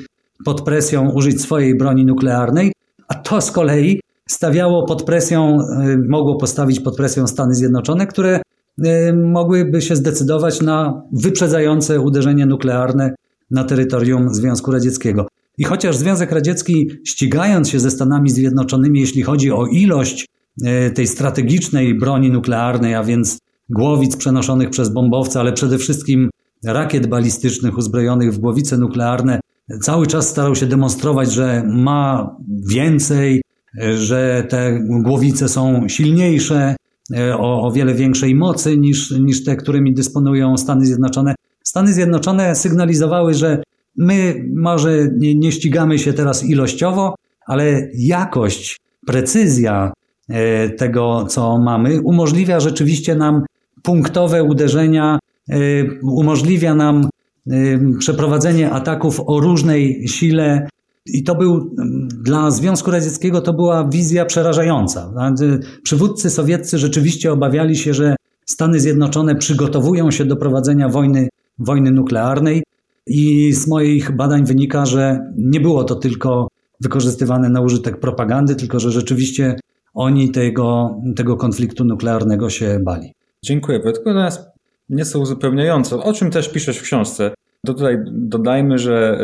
pod 0.46 0.62
presją 0.62 1.12
użyć 1.12 1.42
swojej 1.42 1.78
broni 1.78 2.06
nuklearnej, 2.06 2.72
a 3.08 3.14
to 3.14 3.42
z 3.42 3.52
kolei 3.52 4.02
stawiało 4.30 4.86
pod 4.86 5.04
presją, 5.04 5.58
e, 5.60 5.98
mogło 6.10 6.36
postawić 6.36 6.80
pod 6.80 6.96
presją 6.96 7.28
Stany 7.28 7.56
Zjednoczone, 7.56 8.08
które 8.08 8.42
e, 8.84 9.14
mogłyby 9.14 9.82
się 9.82 9.96
zdecydować 9.96 10.62
na 10.62 11.02
wyprzedzające 11.14 12.00
uderzenie 12.00 12.46
nuklearne 12.46 13.16
na 13.52 13.64
terytorium 13.64 14.34
Związku 14.34 14.72
Radzieckiego. 14.72 15.28
I 15.58 15.64
chociaż 15.64 15.98
Związek 15.98 16.32
Radziecki, 16.32 16.90
ścigając 17.06 17.70
się 17.70 17.80
ze 17.80 17.92
Stanami 17.92 18.30
Zjednoczonymi, 18.30 19.00
jeśli 19.00 19.22
chodzi 19.22 19.52
o 19.52 19.66
ilość 19.66 20.28
e, 20.64 20.92
tej 20.92 21.08
strategicznej 21.08 21.98
broni 22.00 22.32
nuklearnej, 22.32 22.96
a 22.96 23.04
więc 23.04 23.40
głowic 23.70 24.18
przenoszonych 24.18 24.70
przez 24.70 24.90
bombowce, 24.90 25.40
ale 25.40 25.54
przede 25.54 25.78
wszystkim 25.78 26.30
rakiet 26.66 27.08
balistycznych 27.08 27.78
uzbrojonych 27.78 28.34
w 28.34 28.40
głowice 28.40 28.78
nuklearne, 28.78 29.40
cały 29.82 30.08
czas 30.08 30.30
starał 30.30 30.56
się 30.56 30.66
demonstrować, 30.66 31.32
że 31.32 31.64
ma 31.66 32.36
więcej, 32.70 33.42
że 33.98 34.46
te 34.50 34.80
głowice 35.04 35.50
są 35.50 35.88
silniejsze, 35.88 36.76
e, 37.16 37.38
o, 37.38 37.62
o 37.62 37.72
wiele 37.72 37.94
większej 37.94 38.36
mocy 38.36 38.78
niż, 38.78 39.12
niż 39.12 39.44
te, 39.44 39.56
którymi 39.56 39.94
dysponują 39.94 40.58
Stany 40.58 40.86
Zjednoczone. 40.86 41.36
Stany 41.64 41.94
Zjednoczone 41.94 42.56
sygnalizowały, 42.56 43.34
że 43.34 43.64
My 43.98 44.46
może 44.56 45.08
nie, 45.18 45.36
nie 45.36 45.52
ścigamy 45.52 46.00
się 46.00 46.14
teraz 46.14 46.46
ilościowo, 46.46 47.16
ale 47.48 47.90
jakość, 47.94 48.82
precyzja 49.08 49.94
e, 50.30 50.70
tego, 50.70 51.26
co 51.26 51.58
mamy, 51.58 52.02
umożliwia 52.02 52.60
rzeczywiście 52.60 53.16
nam 53.16 53.44
punktowe 53.84 54.44
uderzenia, 54.44 55.20
e, 55.50 55.58
umożliwia 56.02 56.76
nam 56.76 57.10
przeprowadzenie 58.00 58.72
ataków 58.72 59.22
o 59.28 59.40
różnej 59.40 60.08
sile. 60.08 60.68
I 61.06 61.24
to 61.24 61.36
był 61.36 61.76
dla 62.24 62.52
Związku 62.52 62.92
Radzieckiego 62.92 63.42
to 63.42 63.54
była 63.54 63.90
wizja 63.90 64.26
przerażająca. 64.26 65.14
Przywódcy 65.84 66.30
sowieccy 66.30 66.78
rzeczywiście 66.78 67.32
obawiali 67.32 67.76
się, 67.76 67.94
że 67.94 68.16
Stany 68.46 68.80
Zjednoczone 68.80 69.36
przygotowują 69.36 70.12
się 70.12 70.26
do 70.26 70.36
prowadzenia 70.36 70.90
wojny, 70.90 71.30
wojny 71.60 71.92
nuklearnej 71.92 72.64
i 73.08 73.54
z 73.54 73.68
moich 73.68 74.16
badań 74.16 74.46
wynika, 74.46 74.86
że 74.86 75.20
nie 75.38 75.60
było 75.60 75.84
to 75.84 75.96
tylko 75.96 76.48
wykorzystywane 76.82 77.50
na 77.50 77.62
użytek 77.62 78.00
propagandy, 78.00 78.56
tylko 78.56 78.80
że 78.80 78.92
rzeczywiście 78.92 79.56
oni 79.94 80.32
tego, 80.32 80.98
tego 81.16 81.38
konfliktu 81.38 81.86
nuklearnego 81.86 82.50
się 82.50 82.80
bali. 82.86 83.14
Dziękuję. 83.46 83.80
Natomiast 83.86 84.53
nieco 84.90 85.20
uzupełniająco, 85.20 86.04
o 86.04 86.14
czym 86.14 86.32
też 86.32 86.50
piszesz 86.50 86.78
w 86.78 86.84
książce. 86.84 87.34
To 87.66 87.74
tutaj 87.74 87.98
dodajmy, 88.12 88.78
że 88.78 89.20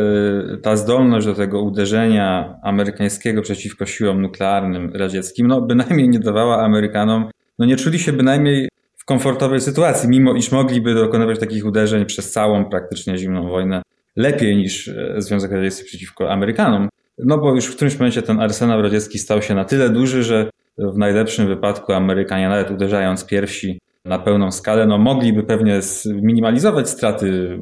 y, 0.54 0.58
ta 0.58 0.76
zdolność 0.76 1.26
do 1.26 1.34
tego 1.34 1.62
uderzenia 1.62 2.58
amerykańskiego 2.62 3.42
przeciwko 3.42 3.86
siłom 3.86 4.22
nuklearnym 4.22 4.90
radzieckim, 4.94 5.46
no 5.46 5.60
bynajmniej 5.60 6.08
nie 6.08 6.18
dawała 6.18 6.62
Amerykanom, 6.62 7.30
no 7.58 7.66
nie 7.66 7.76
czuli 7.76 7.98
się 7.98 8.12
bynajmniej 8.12 8.68
komfortowej 9.10 9.60
sytuacji, 9.60 10.08
mimo 10.08 10.34
iż 10.34 10.52
mogliby 10.52 10.94
dokonywać 10.94 11.38
takich 11.38 11.66
uderzeń 11.66 12.06
przez 12.06 12.32
całą 12.32 12.64
praktycznie 12.64 13.18
zimną 13.18 13.48
wojnę 13.48 13.82
lepiej 14.16 14.56
niż 14.56 14.88
e, 14.88 15.14
Związek 15.18 15.52
Radziecki 15.52 15.84
przeciwko 15.84 16.30
Amerykanom. 16.32 16.88
No 17.18 17.38
bo 17.38 17.54
już 17.54 17.66
w 17.66 17.76
którymś 17.76 17.98
momencie 17.98 18.22
ten 18.22 18.40
arsenał 18.40 18.82
radziecki 18.82 19.18
stał 19.18 19.42
się 19.42 19.54
na 19.54 19.64
tyle 19.64 19.88
duży, 19.88 20.22
że 20.22 20.50
w 20.78 20.98
najlepszym 20.98 21.46
wypadku 21.46 21.92
Amerykanie, 21.92 22.48
nawet 22.48 22.70
uderzając 22.70 23.26
pierwsi 23.26 23.80
na 24.10 24.18
pełną 24.18 24.50
skalę, 24.50 24.86
no 24.86 24.98
mogliby 24.98 25.42
pewnie 25.42 25.82
zminimalizować 25.82 26.88
straty 26.88 27.60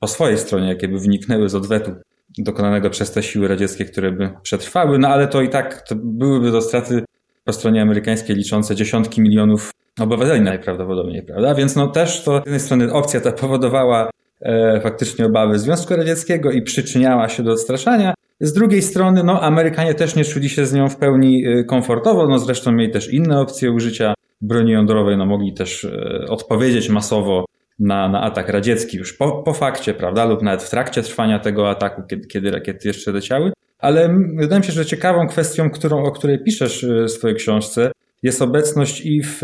po 0.00 0.06
swojej 0.06 0.38
stronie, 0.38 0.68
jakie 0.68 0.88
by 0.88 0.98
wyniknęły 0.98 1.48
z 1.48 1.54
odwetu 1.54 1.92
dokonanego 2.38 2.90
przez 2.90 3.12
te 3.12 3.22
siły 3.22 3.48
radzieckie, 3.48 3.84
które 3.84 4.12
by 4.12 4.30
przetrwały, 4.42 4.98
no 4.98 5.08
ale 5.08 5.28
to 5.28 5.42
i 5.42 5.48
tak 5.48 5.88
to 5.88 5.94
byłyby 5.96 6.52
to 6.52 6.62
straty 6.62 7.04
po 7.44 7.52
stronie 7.52 7.82
amerykańskiej 7.82 8.36
liczące 8.36 8.74
dziesiątki 8.74 9.20
milionów 9.20 9.70
obywateli 10.00 10.40
najprawdopodobniej, 10.40 11.22
prawda? 11.22 11.54
Więc 11.54 11.76
no 11.76 11.86
też 11.86 12.24
to 12.24 12.36
z 12.36 12.46
jednej 12.46 12.60
strony 12.60 12.92
opcja 12.92 13.20
ta 13.20 13.32
powodowała 13.32 14.10
e, 14.40 14.80
faktycznie 14.80 15.26
obawy 15.26 15.58
Związku 15.58 15.96
Radzieckiego 15.96 16.50
i 16.50 16.62
przyczyniała 16.62 17.28
się 17.28 17.42
do 17.42 17.52
odstraszania. 17.52 18.14
Z 18.40 18.52
drugiej 18.52 18.82
strony, 18.82 19.24
no 19.24 19.40
Amerykanie 19.40 19.94
też 19.94 20.16
nie 20.16 20.24
czuli 20.24 20.48
się 20.48 20.66
z 20.66 20.72
nią 20.72 20.88
w 20.88 20.96
pełni 20.96 21.46
e, 21.46 21.64
komfortowo, 21.64 22.26
no 22.26 22.38
zresztą 22.38 22.72
mieli 22.72 22.92
też 22.92 23.12
inne 23.12 23.40
opcje 23.40 23.72
użycia 23.72 24.14
broni 24.40 24.72
jądrowej, 24.72 25.16
no 25.16 25.26
mogli 25.26 25.54
też 25.54 25.84
e, 25.84 26.26
odpowiedzieć 26.28 26.88
masowo 26.88 27.44
na, 27.78 28.08
na 28.08 28.20
atak 28.20 28.48
radziecki 28.48 28.96
już 28.96 29.12
po, 29.12 29.42
po 29.42 29.52
fakcie, 29.52 29.94
prawda, 29.94 30.24
lub 30.24 30.42
nawet 30.42 30.62
w 30.62 30.70
trakcie 30.70 31.02
trwania 31.02 31.38
tego 31.38 31.70
ataku, 31.70 32.02
kiedy, 32.10 32.26
kiedy 32.26 32.50
rakiety 32.50 32.88
jeszcze 32.88 33.12
leciały. 33.12 33.52
Ale 33.78 34.18
wydaje 34.36 34.60
mi 34.60 34.66
się, 34.66 34.72
że 34.72 34.86
ciekawą 34.86 35.26
kwestią, 35.26 35.70
którą, 35.70 36.04
o 36.04 36.12
której 36.12 36.38
piszesz 36.44 36.84
e, 36.84 37.04
w 37.04 37.10
swojej 37.10 37.36
książce, 37.36 37.92
jest 38.22 38.42
obecność 38.42 39.06
i 39.06 39.22
w 39.22 39.40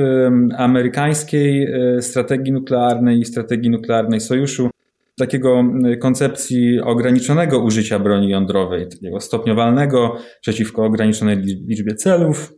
amerykańskiej 0.57 1.67
e, 1.67 2.03
strategii 2.03 2.53
nuklearnej 2.53 3.19
i 3.19 3.25
strategii 3.25 3.71
nuklearnej 3.71 4.21
sojuszu 4.21 4.71
takiego 5.19 5.65
koncepcji 6.01 6.81
ograniczonego 6.81 7.61
użycia 7.61 7.99
broni 7.99 8.29
jądrowej, 8.29 8.89
takiego 8.89 9.21
stopniowalnego 9.21 10.17
przeciwko 10.41 10.85
ograniczonej 10.85 11.37
liczbie 11.69 11.95
celów, 11.95 12.53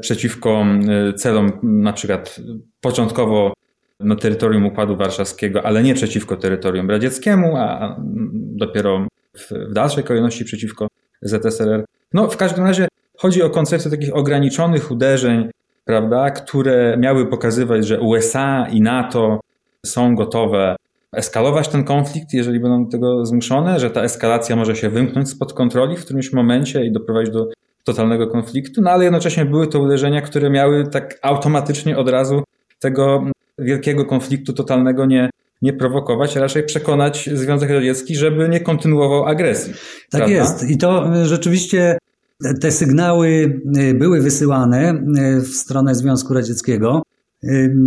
przeciwko 0.00 0.64
celom 1.16 1.52
na 1.62 1.92
przykład 1.92 2.40
początkowo 2.80 3.52
na 4.00 4.16
terytorium 4.16 4.66
Układu 4.66 4.96
Warszawskiego, 4.96 5.62
ale 5.66 5.82
nie 5.82 5.94
przeciwko 5.94 6.36
terytorium 6.36 6.90
radzieckiemu, 6.90 7.56
a 7.56 7.96
dopiero 8.34 9.06
w, 9.36 9.50
w 9.70 9.72
dalszej 9.72 10.04
kolejności 10.04 10.44
przeciwko 10.44 10.88
ZSRR. 11.22 11.84
No, 12.14 12.28
w 12.28 12.36
każdym 12.36 12.64
razie 12.64 12.88
chodzi 13.16 13.42
o 13.42 13.50
koncepcję 13.50 13.90
takich 13.90 14.16
ograniczonych 14.16 14.90
uderzeń, 14.90 15.50
prawda, 15.84 16.30
które 16.30 16.96
miały 16.98 17.26
pokazywać, 17.26 17.86
że 17.86 18.00
USA 18.00 18.66
i 18.72 18.80
NATO 18.80 19.40
są 19.86 20.14
gotowe 20.14 20.76
eskalować 21.12 21.68
ten 21.68 21.84
konflikt, 21.84 22.32
jeżeli 22.32 22.60
będą 22.60 22.84
do 22.84 22.90
tego 22.90 23.26
zmuszone, 23.26 23.80
że 23.80 23.90
ta 23.90 24.02
eskalacja 24.02 24.56
może 24.56 24.76
się 24.76 24.90
wymknąć 24.90 25.28
spod 25.28 25.52
kontroli 25.52 25.96
w 25.96 26.04
którymś 26.04 26.32
momencie 26.32 26.84
i 26.84 26.92
doprowadzić 26.92 27.32
do 27.32 27.48
totalnego 27.92 28.26
konfliktu, 28.26 28.82
no 28.82 28.90
ale 28.90 29.04
jednocześnie 29.04 29.44
były 29.44 29.66
to 29.66 29.80
uderzenia, 29.80 30.20
które 30.20 30.50
miały 30.50 30.86
tak 30.86 31.18
automatycznie 31.22 31.96
od 31.98 32.08
razu 32.08 32.42
tego 32.80 33.24
wielkiego 33.58 34.04
konfliktu 34.04 34.52
totalnego 34.52 35.06
nie, 35.06 35.30
nie 35.62 35.72
prowokować, 35.72 36.36
a 36.36 36.40
raczej 36.40 36.62
przekonać 36.62 37.30
Związek 37.32 37.70
Radziecki, 37.70 38.16
żeby 38.16 38.48
nie 38.48 38.60
kontynuował 38.60 39.24
agresji. 39.24 39.72
Tak 40.10 40.20
prawda? 40.20 40.36
jest. 40.36 40.70
I 40.70 40.78
to 40.78 41.16
e, 41.16 41.26
rzeczywiście 41.26 41.98
te 42.60 42.70
sygnały 42.70 43.60
e, 43.76 43.94
były 43.94 44.20
wysyłane 44.20 44.90
e, 44.90 45.40
w 45.40 45.48
stronę 45.48 45.94
Związku 45.94 46.34
Radzieckiego. 46.34 47.02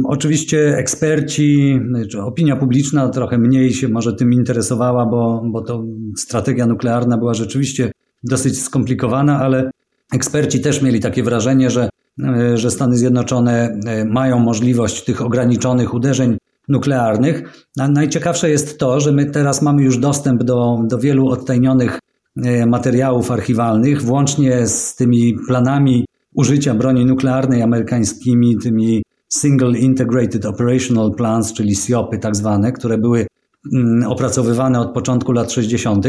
Oczywiście 0.06 0.78
eksperci, 0.78 1.80
czy 2.12 2.22
opinia 2.22 2.56
publiczna 2.56 3.10
trochę 3.10 3.38
mniej 3.38 3.74
się 3.74 3.88
może 3.88 4.14
tym 4.14 4.34
interesowała, 4.34 5.06
bo, 5.06 5.44
bo 5.46 5.62
to 5.62 5.84
strategia 6.18 6.66
nuklearna 6.66 7.18
była 7.18 7.34
rzeczywiście 7.34 7.92
dosyć 8.24 8.62
skomplikowana, 8.62 9.40
ale 9.40 9.72
eksperci 10.12 10.62
też 10.62 10.82
mieli 10.82 11.00
takie 11.00 11.24
wrażenie, 11.24 11.70
że, 11.70 11.90
e, 12.24 12.58
że 12.58 12.72
Stany 12.72 12.98
Zjednoczone 12.98 13.80
e, 13.86 14.06
mają 14.06 14.40
możliwość 14.40 15.04
tych 15.04 15.22
ograniczonych 15.22 15.94
uderzeń 15.94 16.38
nuklearnych. 16.68 17.66
A 17.80 17.88
najciekawsze 17.88 18.50
jest 18.50 18.80
to, 18.80 19.00
że 19.00 19.12
my 19.12 19.26
teraz 19.26 19.62
mamy 19.62 19.84
już 19.84 19.98
dostęp 19.98 20.44
do, 20.44 20.80
do 20.88 20.98
wielu 20.98 21.28
odtajnionych 21.28 22.00
e, 22.38 22.66
materiałów 22.66 23.32
archiwalnych, 23.32 24.02
włącznie 24.02 24.68
z 24.68 24.96
tymi 24.96 25.36
planami 25.48 26.06
użycia 26.36 26.74
broni 26.74 27.06
nuklearnej 27.06 27.62
amerykańskimi, 27.62 28.58
tymi 28.58 29.04
Single 29.30 29.80
Integrated 29.80 30.46
Operational 30.46 31.12
Plans, 31.12 31.54
czyli 31.54 31.76
SIOPy 31.76 32.20
tak 32.20 32.36
zwane, 32.36 32.72
które 32.72 32.98
były 32.98 33.28
mm, 33.74 34.12
opracowywane 34.12 34.80
od 34.80 34.94
początku 34.94 35.32
lat 35.32 35.52
60. 35.52 36.06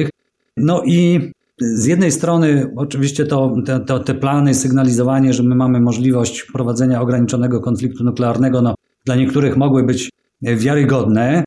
No 0.56 0.82
i 0.86 1.30
z 1.74 1.86
jednej 1.86 2.12
strony 2.12 2.72
oczywiście 2.76 3.26
to, 3.26 3.54
to, 3.86 3.98
te 3.98 4.14
plany, 4.14 4.54
sygnalizowanie, 4.54 5.32
że 5.32 5.42
my 5.42 5.54
mamy 5.54 5.80
możliwość 5.80 6.46
prowadzenia 6.52 7.00
ograniczonego 7.00 7.60
konfliktu 7.60 8.04
nuklearnego, 8.04 8.62
no, 8.62 8.74
dla 9.04 9.16
niektórych 9.16 9.56
mogły 9.56 9.82
być 9.82 10.10
wiarygodne. 10.42 11.44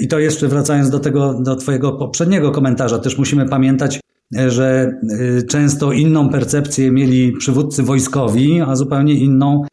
I 0.00 0.08
to 0.08 0.18
jeszcze 0.18 0.48
wracając 0.48 0.90
do 0.90 0.98
tego, 0.98 1.34
do 1.42 1.56
Twojego 1.56 1.92
poprzedniego 1.92 2.50
komentarza, 2.50 2.98
też 2.98 3.18
musimy 3.18 3.48
pamiętać, 3.48 4.00
że 4.48 4.92
y, 5.38 5.42
często 5.42 5.92
inną 5.92 6.28
percepcję 6.28 6.92
mieli 6.92 7.32
przywódcy 7.32 7.82
wojskowi, 7.82 8.60
a 8.60 8.76
zupełnie 8.76 9.14
inną 9.14 9.64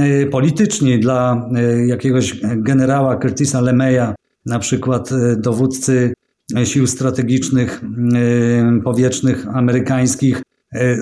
y, 0.00 0.28
politycznie 0.32 0.98
dla 0.98 1.48
y, 1.58 1.86
jakiegoś 1.86 2.40
generała 2.56 3.16
Curtisa 3.16 3.60
LeMaya, 3.60 4.14
na 4.46 4.58
przykład 4.58 5.10
dowódcy 5.38 6.14
sił 6.64 6.86
strategicznych 6.86 7.82
powietrznych 8.84 9.46
amerykańskich, 9.54 10.42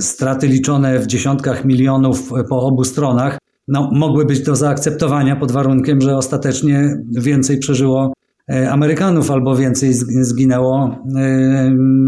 straty 0.01 0.47
liczone 0.47 0.99
w 0.99 1.07
dziesiątkach 1.07 1.65
milionów 1.65 2.33
po 2.49 2.61
obu 2.61 2.85
stronach, 2.85 3.39
no, 3.69 3.91
mogły 3.93 4.25
być 4.25 4.43
do 4.43 4.57
zaakceptowania 4.57 5.37
pod 5.37 5.53
warunkiem, 5.53 6.01
że 6.01 6.17
ostatecznie 6.17 6.97
więcej 7.13 7.59
przeżyło 7.59 8.13
E, 8.51 8.71
Amerykanów 8.71 9.31
albo 9.31 9.57
więcej 9.57 9.95
zginęło 10.21 10.99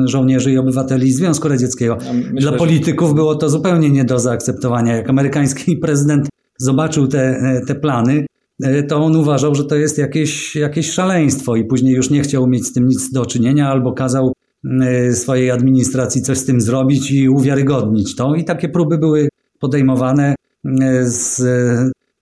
żołnierzy 0.04 0.52
i 0.52 0.58
obywateli 0.58 1.12
Związku 1.12 1.48
Radzieckiego. 1.48 1.98
Myślę, 2.14 2.50
Dla 2.50 2.52
polityków 2.52 3.14
było 3.14 3.34
to 3.34 3.48
zupełnie 3.48 3.90
nie 3.90 4.04
do 4.04 4.18
zaakceptowania. 4.18 4.96
Jak 4.96 5.10
amerykański 5.10 5.76
prezydent 5.84 6.28
zobaczył 6.58 7.06
te, 7.06 7.40
te 7.66 7.74
plany, 7.74 8.26
to 8.88 8.96
on 8.96 9.16
uważał, 9.16 9.54
że 9.54 9.64
to 9.64 9.76
jest 9.76 9.98
jakieś, 9.98 10.56
jakieś 10.56 10.90
szaleństwo 10.90 11.56
i 11.56 11.64
później 11.64 11.94
już 11.94 12.10
nie 12.10 12.22
chciał 12.22 12.46
mieć 12.46 12.66
z 12.66 12.72
tym 12.72 12.86
nic 12.86 13.12
do 13.12 13.26
czynienia 13.26 13.68
albo 13.68 13.92
kazał 13.92 14.32
swojej 15.12 15.50
administracji 15.50 16.22
coś 16.22 16.38
z 16.38 16.44
tym 16.44 16.60
zrobić 16.60 17.10
i 17.10 17.28
uwiarygodnić 17.28 18.16
to. 18.16 18.34
I 18.34 18.44
takie 18.44 18.68
próby 18.68 18.98
były 18.98 19.28
podejmowane 19.60 20.34
z 21.02 21.42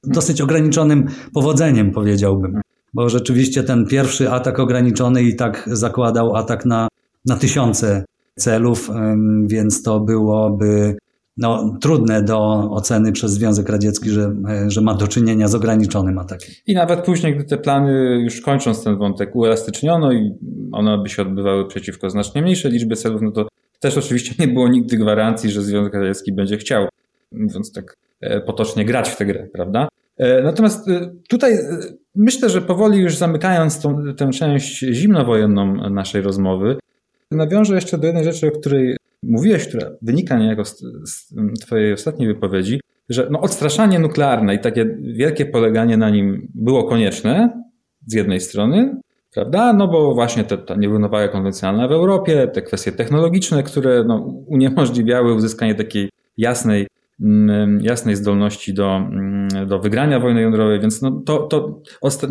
dosyć 0.04 0.40
ograniczonym 0.40 1.06
powodzeniem, 1.32 1.90
powiedziałbym 1.90 2.60
bo 2.94 3.08
rzeczywiście 3.08 3.62
ten 3.62 3.86
pierwszy 3.86 4.30
atak 4.30 4.58
ograniczony 4.58 5.22
i 5.22 5.36
tak 5.36 5.68
zakładał 5.72 6.36
atak 6.36 6.66
na, 6.66 6.88
na 7.26 7.36
tysiące 7.36 8.04
celów, 8.38 8.90
więc 9.46 9.82
to 9.82 10.00
byłoby 10.00 10.96
no, 11.36 11.78
trudne 11.80 12.22
do 12.22 12.70
oceny 12.70 13.12
przez 13.12 13.32
Związek 13.32 13.68
Radziecki, 13.68 14.10
że, 14.10 14.34
że 14.66 14.80
ma 14.80 14.94
do 14.94 15.08
czynienia 15.08 15.48
z 15.48 15.54
ograniczonym 15.54 16.18
atakiem. 16.18 16.54
I 16.66 16.74
nawet 16.74 17.04
później, 17.04 17.34
gdy 17.34 17.44
te 17.44 17.58
plany, 17.58 18.20
już 18.22 18.40
kończąc 18.40 18.84
ten 18.84 18.98
wątek, 18.98 19.36
uelastyczniono 19.36 20.12
i 20.12 20.34
one 20.72 20.98
by 21.02 21.08
się 21.08 21.22
odbywały 21.22 21.68
przeciwko 21.68 22.10
znacznie 22.10 22.42
mniejszej 22.42 22.72
liczbie 22.72 22.96
celów, 22.96 23.22
no 23.22 23.30
to 23.30 23.48
też 23.80 23.98
oczywiście 23.98 24.34
nie 24.38 24.48
było 24.48 24.68
nigdy 24.68 24.96
gwarancji, 24.96 25.50
że 25.50 25.62
Związek 25.62 25.94
Radziecki 25.94 26.32
będzie 26.32 26.56
chciał, 26.56 26.88
mówiąc 27.32 27.72
tak 27.72 27.96
e, 28.20 28.40
potocznie, 28.40 28.84
grać 28.84 29.08
w 29.08 29.16
tę 29.16 29.26
grę, 29.26 29.48
prawda? 29.52 29.88
E, 30.18 30.42
natomiast 30.42 30.88
e, 30.88 31.10
tutaj 31.28 31.58
Myślę, 32.16 32.50
że 32.50 32.62
powoli 32.62 32.98
już 32.98 33.16
zamykając 33.16 33.80
tą, 33.80 34.14
tę 34.16 34.30
część 34.30 34.78
zimnowojenną 34.78 35.90
naszej 35.90 36.22
rozmowy, 36.22 36.76
nawiążę 37.30 37.74
jeszcze 37.74 37.98
do 37.98 38.06
jednej 38.06 38.24
rzeczy, 38.24 38.48
o 38.48 38.50
której 38.50 38.96
mówiłeś, 39.28 39.68
która 39.68 39.90
wynika 40.02 40.38
niejako 40.38 40.64
z, 40.64 40.84
z 41.04 41.34
Twojej 41.60 41.92
ostatniej 41.92 42.28
wypowiedzi, 42.28 42.80
że 43.08 43.28
no, 43.30 43.40
odstraszanie 43.40 43.98
nuklearne 43.98 44.54
i 44.54 44.58
takie 44.58 44.96
wielkie 45.00 45.46
poleganie 45.46 45.96
na 45.96 46.10
nim 46.10 46.48
było 46.54 46.84
konieczne 46.84 47.62
z 48.06 48.14
jednej 48.14 48.40
strony, 48.40 49.00
prawda? 49.34 49.72
No 49.72 49.88
bo 49.88 50.14
właśnie 50.14 50.44
te, 50.44 50.58
ta 50.58 50.74
nierównowaga 50.74 51.28
konwencjonalna 51.28 51.88
w 51.88 51.92
Europie, 51.92 52.48
te 52.48 52.62
kwestie 52.62 52.92
technologiczne, 52.92 53.62
które 53.62 54.04
no, 54.04 54.16
uniemożliwiały 54.46 55.34
uzyskanie 55.34 55.74
takiej 55.74 56.10
jasnej 56.36 56.86
Mm, 57.20 57.80
jasnej 57.82 58.16
zdolności 58.16 58.74
do, 58.74 58.96
mm, 58.96 59.48
do 59.66 59.78
wygrania 59.78 60.20
wojny 60.20 60.40
jądrowej, 60.40 60.80
więc 60.80 61.02
no 61.02 61.22
to, 61.26 61.38
to, 61.38 61.80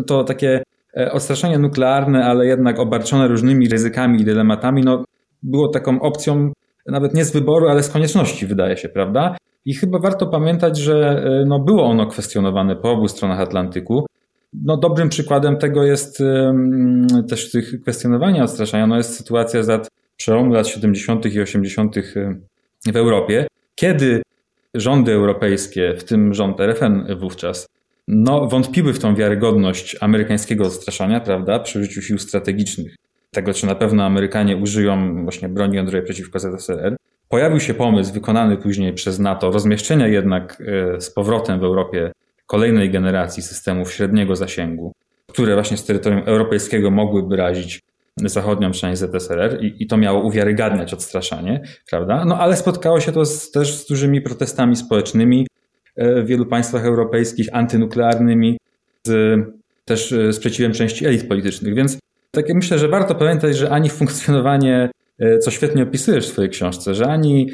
to 0.06 0.24
takie 0.24 0.62
e, 0.96 1.12
odstraszenie 1.12 1.58
nuklearne, 1.58 2.24
ale 2.24 2.46
jednak 2.46 2.78
obarczone 2.78 3.28
różnymi 3.28 3.68
ryzykami 3.68 4.20
i 4.20 4.24
dylematami, 4.24 4.82
no 4.82 5.04
było 5.42 5.68
taką 5.68 6.00
opcją 6.00 6.52
nawet 6.86 7.14
nie 7.14 7.24
z 7.24 7.32
wyboru, 7.32 7.68
ale 7.68 7.82
z 7.82 7.88
konieczności, 7.88 8.46
wydaje 8.46 8.76
się, 8.76 8.88
prawda? 8.88 9.36
I 9.64 9.74
chyba 9.74 9.98
warto 9.98 10.26
pamiętać, 10.26 10.78
że 10.78 11.24
e, 11.24 11.44
no, 11.46 11.58
było 11.58 11.84
ono 11.84 12.06
kwestionowane 12.06 12.76
po 12.76 12.90
obu 12.90 13.08
stronach 13.08 13.40
Atlantyku. 13.40 14.06
No, 14.64 14.76
dobrym 14.76 15.08
przykładem 15.08 15.56
tego 15.56 15.84
jest 15.84 16.22
też 17.28 17.50
tych 17.50 17.80
kwestionowania 17.82 18.44
odstraszania, 18.44 18.86
no 18.86 18.96
jest 18.96 19.16
sytuacja 19.16 19.62
z 19.62 19.68
lat 19.68 19.88
przełomu 20.16 20.52
lat 20.52 20.68
70. 20.68 21.34
i 21.34 21.40
80. 21.40 21.96
w 22.92 22.96
Europie, 22.96 23.46
kiedy 23.74 24.22
rządy 24.74 25.12
europejskie, 25.12 25.94
w 25.98 26.04
tym 26.04 26.34
rząd 26.34 26.60
RFN 26.60 27.06
wówczas, 27.20 27.68
no, 28.08 28.46
wątpiły 28.46 28.92
w 28.92 28.98
tą 28.98 29.14
wiarygodność 29.14 29.96
amerykańskiego 30.00 30.64
odstraszania, 30.64 31.20
prawda, 31.20 31.58
przy 31.58 31.78
użyciu 31.78 32.02
sił 32.02 32.18
strategicznych. 32.18 32.96
Tego, 33.34 33.54
czy 33.54 33.66
na 33.66 33.74
pewno 33.74 34.04
Amerykanie 34.04 34.56
użyją 34.56 35.22
właśnie 35.24 35.48
broni 35.48 35.76
jądrowej 35.76 36.02
przeciwko 36.02 36.38
ZSRR. 36.38 36.96
Pojawił 37.28 37.60
się 37.60 37.74
pomysł 37.74 38.12
wykonany 38.12 38.56
później 38.56 38.92
przez 38.92 39.18
NATO 39.18 39.50
rozmieszczenia 39.50 40.08
jednak 40.08 40.62
e, 40.66 41.00
z 41.00 41.10
powrotem 41.10 41.60
w 41.60 41.64
Europie 41.64 42.12
kolejnej 42.46 42.90
generacji 42.90 43.42
systemów 43.42 43.92
średniego 43.92 44.36
zasięgu, 44.36 44.92
które 45.28 45.54
właśnie 45.54 45.76
z 45.76 45.84
terytorium 45.84 46.22
europejskiego 46.26 46.90
mogłyby 46.90 47.36
razić 47.36 47.80
zachodnią 48.16 48.70
część 48.70 49.00
ZSRR 49.00 49.64
i, 49.64 49.82
i 49.82 49.86
to 49.86 49.96
miało 49.96 50.22
uwiarygadniać 50.22 50.94
odstraszanie, 50.94 51.60
prawda? 51.90 52.24
No 52.24 52.38
ale 52.38 52.56
spotkało 52.56 53.00
się 53.00 53.12
to 53.12 53.24
z, 53.24 53.50
też 53.50 53.74
z 53.74 53.86
dużymi 53.86 54.20
protestami 54.20 54.76
społecznymi 54.76 55.46
e, 55.96 56.22
w 56.22 56.26
wielu 56.26 56.46
państwach 56.46 56.84
europejskich, 56.84 57.48
antynuklearnymi, 57.52 58.58
z 59.06 59.40
też 59.84 60.12
e, 60.12 60.32
sprzeciwem 60.32 60.72
części 60.72 61.06
elit 61.06 61.28
politycznych. 61.28 61.74
Więc 61.74 61.98
tak 62.34 62.54
myślę, 62.54 62.78
że 62.78 62.88
warto 62.88 63.14
pamiętać, 63.14 63.56
że 63.56 63.70
ani 63.70 63.90
funkcjonowanie, 63.90 64.90
e, 65.18 65.38
co 65.38 65.50
świetnie 65.50 65.82
opisujesz 65.82 66.28
w 66.28 66.32
swojej 66.32 66.50
książce, 66.50 66.94
że 66.94 67.06
ani 67.06 67.50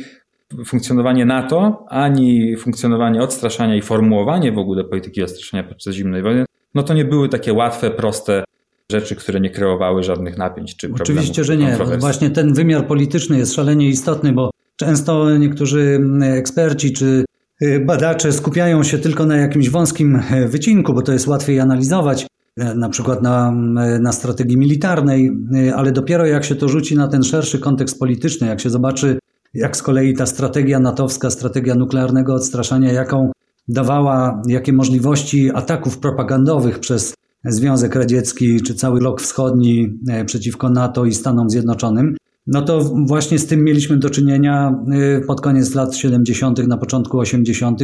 funkcjonowanie 0.66 1.24
NATO, 1.24 1.84
ani 1.88 2.56
funkcjonowanie 2.56 3.22
odstraszania 3.22 3.76
i 3.76 3.82
formułowanie 3.82 4.52
w 4.52 4.58
ogóle 4.58 4.84
polityki 4.84 5.22
odstraszania 5.22 5.62
podczas 5.62 5.94
zimnej 5.94 6.22
wojny, 6.22 6.44
no 6.74 6.82
to 6.82 6.94
nie 6.94 7.04
były 7.04 7.28
takie 7.28 7.52
łatwe, 7.52 7.90
proste 7.90 8.44
rzeczy, 8.92 9.16
które 9.16 9.40
nie 9.40 9.50
kreowały 9.50 10.02
żadnych 10.02 10.38
napięć 10.38 10.76
czy 10.76 10.88
problemów. 10.88 11.10
Oczywiście, 11.10 11.44
że 11.44 11.56
nie. 11.56 11.78
Właśnie 11.98 12.30
ten 12.30 12.54
wymiar 12.54 12.86
polityczny 12.86 13.38
jest 13.38 13.54
szalenie 13.54 13.88
istotny, 13.88 14.32
bo 14.32 14.50
często 14.76 15.36
niektórzy 15.36 16.00
eksperci 16.22 16.92
czy 16.92 17.24
y, 17.62 17.80
badacze 17.86 18.32
skupiają 18.32 18.82
się 18.82 18.98
tylko 18.98 19.26
na 19.26 19.36
jakimś 19.36 19.70
wąskim 19.70 20.22
e, 20.30 20.48
wycinku, 20.48 20.94
bo 20.94 21.02
to 21.02 21.12
jest 21.12 21.26
łatwiej 21.26 21.60
analizować, 21.60 22.26
na 22.74 22.88
przykład 22.88 23.22
na, 23.22 23.52
na 24.00 24.12
strategii 24.12 24.56
militarnej, 24.56 25.30
ale 25.76 25.92
dopiero 25.92 26.26
jak 26.26 26.44
się 26.44 26.54
to 26.54 26.68
rzuci 26.68 26.96
na 26.96 27.08
ten 27.08 27.22
szerszy 27.22 27.58
kontekst 27.58 27.98
polityczny, 27.98 28.46
jak 28.46 28.60
się 28.60 28.70
zobaczy, 28.70 29.18
jak 29.54 29.76
z 29.76 29.82
kolei 29.82 30.14
ta 30.14 30.26
strategia 30.26 30.80
natowska, 30.80 31.30
strategia 31.30 31.74
nuklearnego 31.74 32.34
odstraszania, 32.34 32.92
jaką 32.92 33.32
dawała, 33.68 34.42
jakie 34.48 34.72
możliwości 34.72 35.50
ataków 35.54 35.98
propagandowych 35.98 36.78
przez 36.78 37.14
Związek 37.44 37.94
Radziecki 37.94 38.60
czy 38.60 38.74
cały 38.74 39.00
blok 39.00 39.20
wschodni 39.20 39.98
e, 40.08 40.24
przeciwko 40.24 40.70
NATO 40.70 41.04
i 41.04 41.14
Stanom 41.14 41.50
Zjednoczonym, 41.50 42.16
no 42.46 42.62
to 42.62 42.80
właśnie 43.06 43.38
z 43.38 43.46
tym 43.46 43.64
mieliśmy 43.64 43.98
do 43.98 44.10
czynienia 44.10 44.82
e, 44.92 45.20
pod 45.20 45.40
koniec 45.40 45.74
lat 45.74 45.96
70., 45.96 46.66
na 46.66 46.76
początku 46.76 47.18
80., 47.18 47.80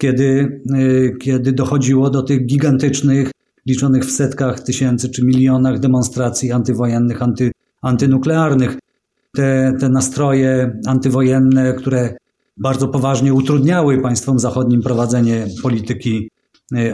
kiedy, 0.00 0.60
e, 0.74 1.16
kiedy 1.16 1.52
dochodziło 1.52 2.10
do 2.10 2.22
tych 2.22 2.46
gigantycznych, 2.46 3.30
liczonych 3.68 4.04
w 4.04 4.10
setkach 4.10 4.60
tysięcy 4.60 5.08
czy 5.08 5.24
milionach 5.24 5.78
demonstracji 5.78 6.52
antywojennych, 6.52 7.22
anty, 7.22 7.50
antynuklearnych. 7.82 8.78
Te, 9.36 9.72
te 9.80 9.88
nastroje 9.88 10.80
antywojenne, 10.86 11.74
które 11.74 12.16
bardzo 12.56 12.88
poważnie 12.88 13.34
utrudniały 13.34 14.02
państwom 14.02 14.38
zachodnim 14.38 14.82
prowadzenie 14.82 15.46
polityki 15.62 16.28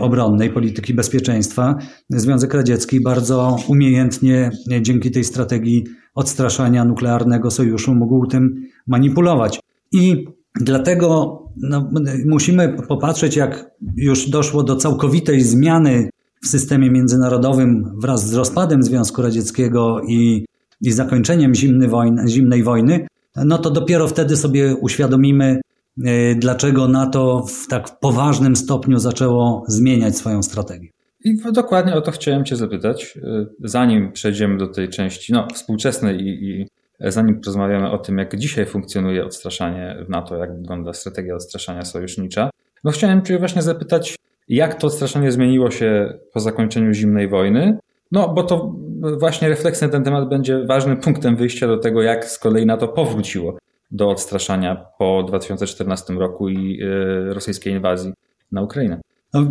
obronnej, 0.01 0.51
polityki 0.51 0.95
bezpieczeństwa, 0.95 1.79
Związek 2.11 2.55
Radziecki 2.55 3.01
bardzo 3.01 3.57
umiejętnie 3.69 4.51
dzięki 4.81 5.11
tej 5.11 5.25
strategii 5.25 5.85
odstraszania 6.15 6.85
nuklearnego 6.85 7.51
sojuszu 7.51 7.95
mógł 7.95 8.27
tym 8.27 8.67
manipulować. 8.87 9.61
I 9.93 10.27
dlatego 10.61 11.39
no, 11.57 11.91
musimy 12.27 12.77
popatrzeć, 12.89 13.37
jak 13.37 13.71
już 13.97 14.31
doszło 14.31 14.63
do 14.63 14.77
całkowitej 14.77 15.41
zmiany 15.41 16.09
w 16.45 16.49
systemie 16.49 16.91
międzynarodowym 16.91 17.85
wraz 18.03 18.29
z 18.29 18.35
rozpadem 18.35 18.83
Związku 18.83 19.23
Radzieckiego 19.23 20.01
i, 20.09 20.47
i 20.81 20.93
zakończeniem 20.93 21.53
wojny, 21.89 22.29
zimnej 22.29 22.63
wojny, 22.63 23.07
no 23.37 23.59
to 23.59 23.71
dopiero 23.71 24.09
wtedy 24.09 24.37
sobie 24.37 24.77
uświadomimy, 24.77 25.61
e, 26.05 26.35
dlaczego 26.35 26.89
NATO 26.89 27.47
w 27.47 27.69
tak 27.69 28.01
poważnym 28.01 28.57
stopniu 28.57 28.99
zaczęło 28.99 29.65
zmieniać 29.69 30.17
swoją 30.17 30.43
strategię. 30.43 30.89
I 31.25 31.37
dokładnie 31.53 31.95
o 31.95 32.01
to 32.01 32.11
chciałem 32.11 32.45
Cię 32.45 32.57
zapytać, 32.57 33.19
e, 33.23 33.47
zanim 33.61 34.13
przejdziemy 34.13 34.59
do 34.59 34.67
tej 34.67 34.89
części 34.89 35.33
no, 35.33 35.49
współczesnej 35.55 36.21
i, 36.21 36.51
i 36.51 36.67
zanim 37.01 37.41
porozmawiamy 37.41 37.91
o 37.91 37.99
tym, 37.99 38.19
jak 38.19 38.37
dzisiaj 38.37 38.67
funkcjonuje 38.67 39.25
odstraszanie 39.25 40.05
w 40.07 40.09
NATO, 40.09 40.37
jak 40.37 40.57
wygląda 40.57 40.93
strategia 40.93 41.35
odstraszania 41.35 41.85
sojusznicza, 41.85 42.51
no 42.85 42.91
chciałem 42.91 43.23
Cię 43.23 43.39
właśnie 43.39 43.63
zapytać, 43.63 44.17
jak 44.49 44.75
to 44.75 44.87
odstraszanie 44.87 45.33
zmieniło 45.33 45.71
się 45.71 46.19
po 46.33 46.41
zakończeniu 46.41 46.93
zimnej 46.93 47.29
wojny? 47.29 47.79
No, 48.13 48.35
bo 48.35 48.43
to 48.43 48.75
właśnie 49.21 49.49
refleksja 49.49 49.87
na 49.87 49.93
ten 49.93 50.05
temat 50.05 50.29
będzie 50.29 50.65
ważnym 50.67 50.97
punktem 50.97 51.37
wyjścia 51.37 51.67
do 51.67 51.79
tego, 51.79 52.03
jak 52.03 52.25
z 52.25 52.39
kolei 52.39 52.67
NATO 52.67 52.89
powróciło 52.89 53.59
do 53.91 54.09
odstraszania 54.09 54.87
po 54.99 55.23
2014 55.29 56.15
roku 56.15 56.49
i 56.49 56.83
e, 56.83 57.35
rosyjskiej 57.35 57.73
inwazji 57.73 58.13
na 58.53 58.63
Ukrainę. 58.63 59.01
No, 59.35 59.47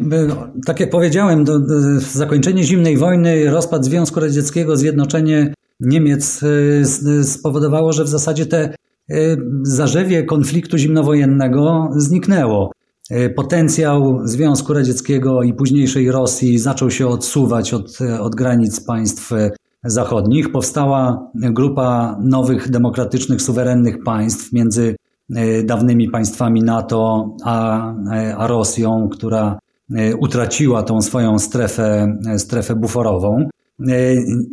tak 0.65 0.79
jak 0.79 0.89
powiedziałem, 0.89 1.43
do, 1.43 1.59
do, 1.59 1.99
zakończenie 1.99 2.63
zimnej 2.63 2.97
wojny, 2.97 3.49
rozpad 3.49 3.85
Związku 3.85 4.19
Radzieckiego, 4.19 4.77
zjednoczenie 4.77 5.53
Niemiec 5.79 6.43
e, 6.43 7.23
spowodowało, 7.23 7.93
że 7.93 8.03
w 8.03 8.07
zasadzie 8.07 8.45
te 8.45 8.59
e, 8.59 9.15
zarzewie 9.63 10.23
konfliktu 10.23 10.77
zimnowojennego 10.77 11.89
zniknęło. 11.95 12.71
E, 13.13 13.29
potencjał 13.29 14.19
Związku 14.23 14.73
Radzieckiego 14.73 15.43
i 15.43 15.53
późniejszej 15.53 16.11
Rosji 16.11 16.59
zaczął 16.59 16.91
się 16.91 17.07
odsuwać 17.07 17.73
od, 17.73 17.99
od 18.19 18.35
granic 18.35 18.79
państw 18.79 19.31
zachodnich. 19.83 20.51
Powstała 20.51 21.29
grupa 21.35 22.17
nowych, 22.23 22.69
demokratycznych, 22.69 23.41
suwerennych 23.41 24.03
państw 24.03 24.53
między 24.53 24.95
e, 25.35 25.63
dawnymi 25.63 26.09
państwami 26.09 26.61
NATO 26.61 27.29
a, 27.43 27.87
e, 27.93 28.35
a 28.35 28.47
Rosją, 28.47 29.09
która 29.11 29.59
utraciła 30.19 30.83
tą 30.83 31.01
swoją 31.01 31.39
strefę, 31.39 32.17
strefę 32.37 32.75
buforową. 32.75 33.49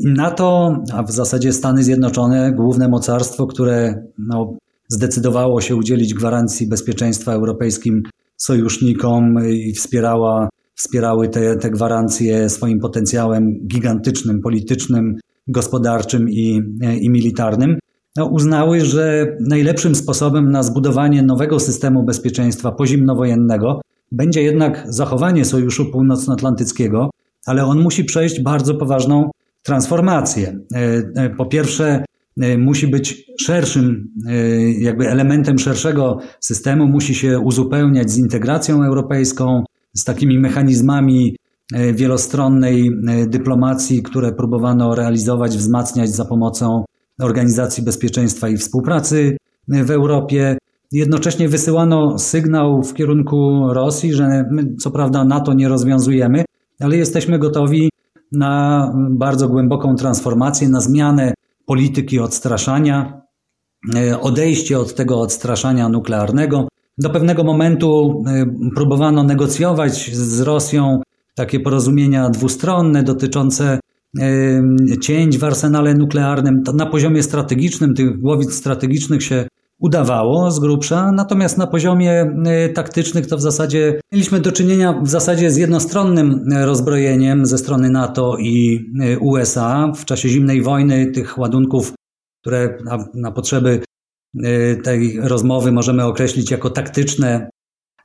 NATO, 0.05 0.77
a 0.93 1.03
w 1.03 1.11
zasadzie 1.11 1.53
Stany 1.53 1.85
Zjednoczone, 1.85 2.53
główne 2.53 2.89
mocarstwo, 2.89 3.47
które 3.47 4.03
no, 4.19 4.55
zdecydowało 4.89 5.61
się 5.61 5.77
udzielić 5.77 6.15
gwarancji 6.15 6.69
bezpieczeństwa 6.69 7.33
europejskim 7.33 8.03
sojusznikom 8.43 9.35
i 9.49 9.73
wspierała, 9.73 10.49
wspierały 10.75 11.29
te, 11.29 11.57
te 11.57 11.71
gwarancje 11.71 12.49
swoim 12.49 12.79
potencjałem 12.79 13.67
gigantycznym, 13.67 14.41
politycznym, 14.41 15.15
gospodarczym 15.49 16.31
i, 16.31 16.61
i 17.01 17.11
militarnym, 17.11 17.79
no, 18.17 18.27
uznały, 18.27 18.81
że 18.81 19.27
najlepszym 19.41 19.95
sposobem 19.95 20.51
na 20.51 20.63
zbudowanie 20.63 21.23
nowego 21.23 21.61
systemu 21.61 22.05
bezpieczeństwa 22.05 22.73
pozimnowojennego 22.73 23.81
będzie 24.13 24.43
jednak 24.43 24.85
zachowanie 24.89 25.45
Sojuszu 25.45 25.91
Północnoatlantyckiego, 25.91 27.11
ale 27.47 27.65
on 27.65 27.81
musi 27.81 28.05
przejść 28.05 28.43
bardzo 28.43 28.75
poważną 28.75 29.31
transformację. 29.63 30.59
E, 30.75 30.79
e, 31.17 31.31
po 31.31 31.47
pierwsze, 31.47 32.05
musi 32.59 32.89
być 32.89 33.25
szerszym, 33.41 34.09
e, 34.27 34.71
jakby 34.71 35.09
elementem 35.09 35.59
szerszego 35.59 36.19
systemu, 36.41 36.87
musi 36.87 37.15
się 37.15 37.41
uzupełniać 37.41 38.11
z 38.11 38.19
integracją 38.19 38.85
europejską, 38.85 39.65
z 39.95 40.05
takimi 40.05 40.39
mechanizmami 40.39 41.37
e, 41.75 41.93
wielostronnej 41.93 42.91
dyplomacji, 43.27 44.03
które 44.03 44.33
próbowano 44.33 44.95
realizować, 44.95 45.57
wzmacniać 45.57 46.11
za 46.11 46.25
pomocą 46.25 46.85
Organizacji 47.21 47.83
Bezpieczeństwa 47.83 48.49
i 48.49 48.57
Współpracy 48.57 49.37
w 49.69 49.91
Europie. 49.91 50.59
Jednocześnie 50.93 51.49
wysyłano 51.49 52.19
sygnał 52.19 52.83
w 52.83 52.95
kierunku 52.95 53.69
Rosji, 53.73 54.13
że 54.13 54.45
my 54.51 54.77
co 54.77 54.91
prawda 54.91 55.25
NATO 55.25 55.55
nie 55.55 55.69
rozwiązujemy, 55.69 56.45
ale 56.81 56.97
jesteśmy 56.97 57.39
gotowi 57.39 57.91
na 58.33 58.93
bardzo 59.11 59.49
głęboką 59.49 59.95
transformację, 59.95 60.69
na 60.69 60.81
zmianę 60.81 61.35
polityki 61.71 62.19
odstraszania, 62.19 63.23
e, 63.97 64.21
odejście 64.21 64.79
od 64.79 64.95
tego 64.95 65.21
odstraszania 65.21 65.89
nuklearnego. 65.89 66.69
Do 66.99 67.11
pewnego 67.11 67.45
momentu 67.45 68.23
e, 68.27 68.47
próbowano 68.75 69.25
negocjować 69.25 70.17
z 70.17 70.41
Rosją 70.41 71.01
takie 71.35 71.61
porozumienia 71.61 72.31
dwustronne 72.31 73.03
dotyczące 73.03 73.81
e, 74.21 74.29
cięć 75.03 75.39
w 75.39 75.45
arsenale 75.45 75.95
nuklearnym. 75.95 76.63
To 76.63 76.73
na 76.73 76.87
poziomie 76.87 77.23
strategicznym, 77.23 77.95
tych 77.95 78.21
głowic 78.21 78.55
strategicznych 78.55 79.23
się 79.23 79.49
udawało 79.81 80.51
z 80.51 80.59
grubsza, 80.59 81.13
natomiast 81.13 81.59
na 81.59 81.67
poziomie 81.67 82.35
taktycznych 82.75 83.27
to 83.27 83.37
w 83.37 83.41
zasadzie 83.41 84.01
mieliśmy 84.13 84.41
do 84.41 84.53
czynienia 84.53 85.01
w 85.03 85.09
zasadzie 85.09 85.51
z 85.51 85.57
jednostronnym 85.57 86.45
rozbrojeniem 86.65 87.47
ze 87.47 87.59
strony 87.59 87.91
NATO 87.91 88.37
i 88.39 88.81
USA. 89.21 89.93
W 89.97 90.05
czasie 90.05 90.29
zimnej 90.29 90.63
wojny 90.63 91.07
tych 91.07 91.39
ładunków, 91.39 91.93
które 92.43 92.79
na, 92.85 93.05
na 93.15 93.33
potrzeby 93.33 93.81
tej 94.85 95.21
rozmowy 95.21 95.73
możemy 95.73 96.05
określić 96.05 96.51
jako 96.51 96.71
taktyczne, 96.71 97.51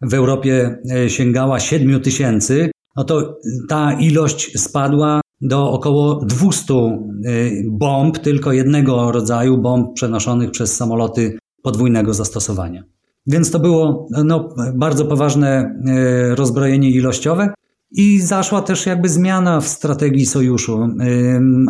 w 0.01 0.13
Europie 0.13 0.77
sięgała 1.07 1.59
7 1.59 2.01
tysięcy, 2.01 2.71
no 2.95 3.03
to 3.03 3.39
ta 3.69 3.93
ilość 3.93 4.59
spadła 4.59 5.21
do 5.41 5.71
około 5.71 6.25
200 6.25 6.73
bomb, 7.71 8.19
tylko 8.19 8.51
jednego 8.51 9.11
rodzaju 9.11 9.57
bomb 9.57 9.93
przenoszonych 9.93 10.51
przez 10.51 10.75
samoloty 10.75 11.37
podwójnego 11.65 12.13
zastosowania. 12.13 12.83
Więc 13.27 13.51
to 13.51 13.59
było 13.59 14.07
no, 14.25 14.49
bardzo 14.75 15.05
poważne 15.05 15.47
e, 15.87 16.35
rozbrojenie 16.35 16.91
ilościowe 16.91 17.53
i 17.91 18.21
zaszła 18.21 18.61
też 18.61 18.85
jakby 18.85 19.09
zmiana 19.09 19.61
w 19.61 19.67
strategii 19.67 20.25
sojuszu. 20.25 20.81
E, 20.81 20.87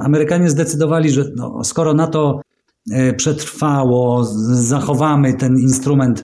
Amerykanie 0.04 0.50
zdecydowali, 0.50 1.10
że 1.10 1.32
no, 1.36 1.64
skoro 1.64 1.94
NATO 1.94 2.42
e, 2.92 3.14
przetrwało, 3.14 4.24
zachowamy 4.54 5.34
ten 5.34 5.60
instrument 5.60 6.22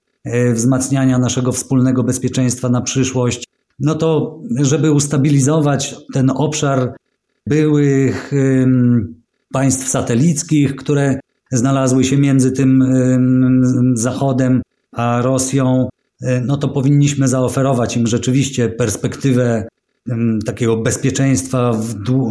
wzmacniania 0.54 1.20
naszego 1.20 1.52
wspólnego 1.52 2.04
bezpieczeństwa 2.04 2.70
na 2.70 2.82
przyszłość, 2.82 3.48
no 3.80 3.96
to 3.96 4.40
żeby 4.62 4.92
ustabilizować 4.92 5.96
ten 6.14 6.30
obszar 6.36 6.96
byłych 7.48 8.32
państw 9.54 9.88
satelickich, 9.88 10.76
które 10.76 11.20
znalazły 11.52 12.04
się 12.04 12.18
między 12.18 12.52
tym 12.52 12.84
Zachodem 13.94 14.62
a 14.92 15.22
Rosją, 15.22 15.90
e, 16.22 16.42
no 16.42 16.58
to 16.58 16.68
powinniśmy 16.70 17.28
zaoferować 17.28 17.98
im 17.98 18.08
rzeczywiście 18.08 18.70
perspektywę 18.70 19.68
takiego 20.46 20.78
bezpieczeństwa 20.78 21.72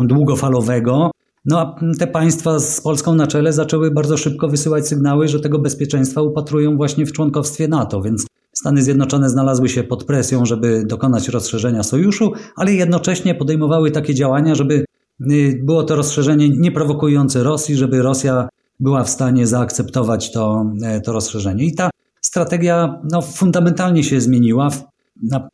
długofalowego. 0.04 1.11
No 1.44 1.61
a 1.61 1.76
te 1.98 2.06
państwa 2.06 2.59
z 2.59 2.80
Polską 2.80 3.14
na 3.14 3.26
czele 3.26 3.52
zaczęły 3.52 3.90
bardzo 3.90 4.16
szybko 4.16 4.48
wysyłać 4.48 4.88
sygnały, 4.88 5.28
że 5.28 5.40
tego 5.40 5.59
bezpieczeństwa 5.59 6.22
upatrują 6.22 6.76
właśnie 6.76 7.06
w 7.06 7.12
członkowstwie 7.12 7.68
NATO, 7.68 8.02
więc 8.02 8.26
Stany 8.52 8.83
Zjednoczone 8.83 9.28
znalazły 9.28 9.68
się 9.68 9.83
pod 9.83 10.04
presją, 10.04 10.46
żeby 10.46 10.85
dokonać 10.87 11.28
rozszerzenia 11.28 11.83
sojuszu, 11.83 12.33
ale 12.56 12.72
jednocześnie 12.72 13.35
podejmowały 13.35 13.90
takie 13.90 14.14
działania, 14.14 14.54
żeby 14.54 14.85
y, 15.30 15.61
było 15.62 15.83
to 15.83 15.96
rozszerzenie 15.96 16.48
nieprowokujące 16.48 17.42
Rosji, 17.42 17.76
żeby 17.76 18.02
Rosja 18.02 18.48
była 18.81 19.05
w 19.05 19.11
stanie 19.11 19.47
zaakceptować 19.47 20.33
to, 20.33 20.73
e, 20.85 21.01
to 21.01 21.12
rozszerzenie. 21.12 21.64
I 21.64 21.75
ta 21.75 21.90
strategia 22.21 23.01
no, 23.12 23.23
fundamentalnie 23.23 24.05
się 24.05 24.21
zmieniła. 24.21 24.71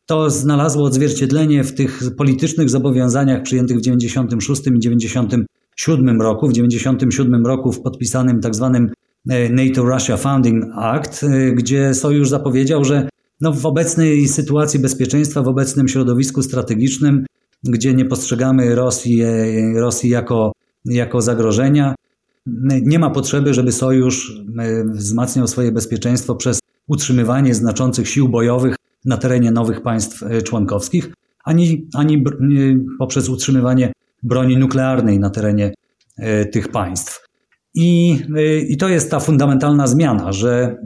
To 0.07 0.31
znalazło 0.31 0.85
odzwierciedlenie 0.85 1.65
w 1.65 1.75
tych 1.75 2.03
politycznych 2.17 2.71
zobowiązaniach 2.71 3.43
przyjętych 3.43 3.79
w 3.79 3.81
96 3.81 4.67
i 4.67 4.79
97 4.79 6.23
roku. 6.23 6.49
W 6.49 6.53
97 6.53 7.47
roku 7.47 7.73
w 7.73 7.83
podpisanym 7.83 8.41
tak 8.41 8.55
zwanym 8.55 8.91
e, 9.31 9.49
NATO-Russia 9.49 10.17
Founding 10.17 10.65
Act, 10.75 11.25
e, 11.25 11.53
gdzie 11.53 11.95
Sojusz 11.95 12.29
zapowiedział, 12.29 12.85
że 12.85 13.09
no, 13.41 13.53
w 13.53 13.67
obecnej 13.67 14.29
sytuacji 14.29 14.81
bezpieczeństwa, 14.81 15.43
w 15.43 15.49
obecnym 15.49 15.89
środowisku 15.89 16.43
strategicznym, 16.43 17.27
gdzie 17.65 17.95
nie 17.95 18.05
postrzegamy 18.05 18.75
Rosji, 18.75 19.23
Rosji 19.75 20.11
jako, 20.11 20.53
jako 20.85 21.21
zagrożenia, 21.21 21.95
nie 22.83 22.99
ma 22.99 23.11
potrzeby, 23.11 23.55
żeby 23.55 23.73
sojusz 23.73 24.43
e, 24.59 24.85
wzmacniał 24.85 25.47
swoje 25.47 25.73
bezpieczeństwo 25.73 26.35
przez 26.35 26.61
utrzymywanie 26.89 27.55
znaczących 27.55 28.09
sił 28.09 28.29
bojowych 28.29 28.77
na 29.05 29.17
terenie 29.17 29.51
nowych 29.51 29.83
państw 29.83 30.23
e, 30.23 30.43
członkowskich, 30.43 31.13
ani, 31.45 31.89
ani 31.95 32.25
poprzez 32.99 33.29
utrzymywanie 33.29 33.93
broni 34.23 34.57
nuklearnej 34.57 35.19
na 35.19 35.31
terenie 35.31 35.75
tych 36.53 36.69
państw. 36.69 37.27
I, 37.75 38.19
I 38.69 38.77
to 38.77 38.89
jest 38.89 39.11
ta 39.11 39.21
fundamentalna 39.21 39.87
zmiana, 39.87 40.33
że 40.33 40.77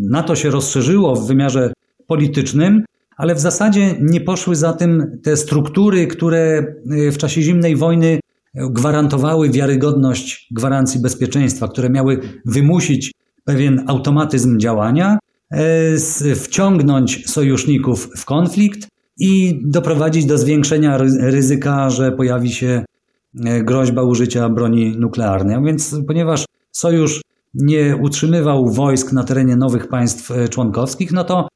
NATO 0.00 0.36
się 0.36 0.50
rozszerzyło 0.50 1.16
w 1.16 1.26
wymiarze 1.26 1.72
politycznym, 2.06 2.84
ale 3.16 3.34
w 3.34 3.40
zasadzie 3.40 3.94
nie 4.00 4.20
poszły 4.20 4.56
za 4.56 4.72
tym 4.72 5.20
te 5.22 5.36
struktury, 5.36 6.06
które 6.06 6.74
w 7.12 7.16
czasie 7.16 7.42
zimnej 7.42 7.76
wojny 7.76 8.20
gwarantowały 8.54 9.50
wiarygodność 9.50 10.48
gwarancji 10.50 11.00
bezpieczeństwa, 11.00 11.68
które 11.68 11.90
miały 11.90 12.20
wymusić 12.44 13.12
pewien 13.44 13.84
automatyzm 13.86 14.58
działania, 14.58 15.18
e, 15.50 16.34
wciągnąć 16.34 17.30
sojuszników 17.30 18.10
w 18.16 18.24
konflikt 18.24 18.88
i 19.18 19.60
doprowadzić 19.64 20.26
do 20.26 20.38
zwiększenia 20.38 20.98
ryzyka, 21.20 21.90
że 21.90 22.12
pojawi 22.12 22.50
się 22.52 22.84
e, 23.44 23.62
groźba 23.62 24.02
użycia 24.02 24.48
broni 24.48 24.96
nuklearnej. 24.98 25.56
A 25.56 25.60
więc 25.60 25.96
ponieważ 26.06 26.44
sojusz 26.72 27.22
nie 27.54 27.96
utrzymywał 27.96 28.70
wojsk 28.70 29.12
na 29.12 29.24
terenie 29.24 29.56
nowych 29.56 29.88
państw 29.88 30.30
e, 30.30 30.48
członkowskich, 30.48 31.12
no 31.12 31.24
to 31.24 31.48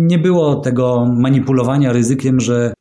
nie 0.00 0.18
było 0.18 0.56
tego 0.56 1.06
manipulowania 1.16 1.92
ryzykiem, 1.92 2.40
że 2.40 2.74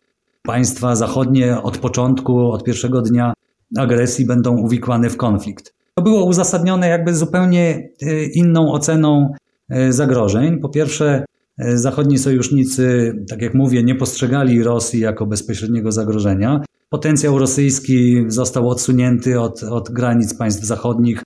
państwa 0.43 0.95
zachodnie 0.95 1.62
od 1.62 1.78
początku, 1.78 2.52
od 2.52 2.63
pierwszego 2.63 3.02
dnia 3.02 3.34
agresji 3.78 4.26
będą 4.26 4.58
uwikłane 4.58 5.10
w 5.10 5.18
konflikt. 5.18 5.74
To 5.96 6.02
było 6.02 6.26
uzasadnione 6.26 6.88
jakby 6.88 7.16
zupełnie 7.16 7.90
e, 8.02 8.24
inną 8.24 8.72
oceną 8.72 9.34
e, 9.70 9.94
zagrożeń. 9.94 10.60
Po 10.60 10.70
pierwsze, 10.70 11.26
e, 11.58 11.78
zachodni 11.78 12.18
sojusznicy, 12.18 13.14
tak 13.30 13.42
jak 13.42 13.54
mówię, 13.54 13.84
nie 13.84 13.96
postrzegali 13.96 14.64
Rosji 14.64 15.00
jako 15.00 15.26
bezpośredniego 15.26 15.92
zagrożenia. 15.92 16.62
Potencjał 16.90 17.40
rosyjski 17.40 18.26
został 18.28 18.70
odsunięty 18.70 19.40
od, 19.40 19.64
od 19.64 19.90
granic 19.90 20.34
państw 20.34 20.64
zachodnich, 20.64 21.24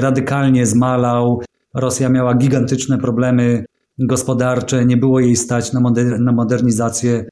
radykalnie 0.00 0.66
zmalał. 0.66 1.42
Rosja 1.74 2.08
miała 2.08 2.34
gigantyczne 2.34 2.98
problemy 2.98 3.64
gospodarcze, 3.98 4.84
nie 4.84 4.96
było 4.96 5.20
jej 5.20 5.36
stać 5.36 5.72
na, 5.72 5.80
moder 5.80 6.20
na 6.20 6.32
modernizację 6.32 7.24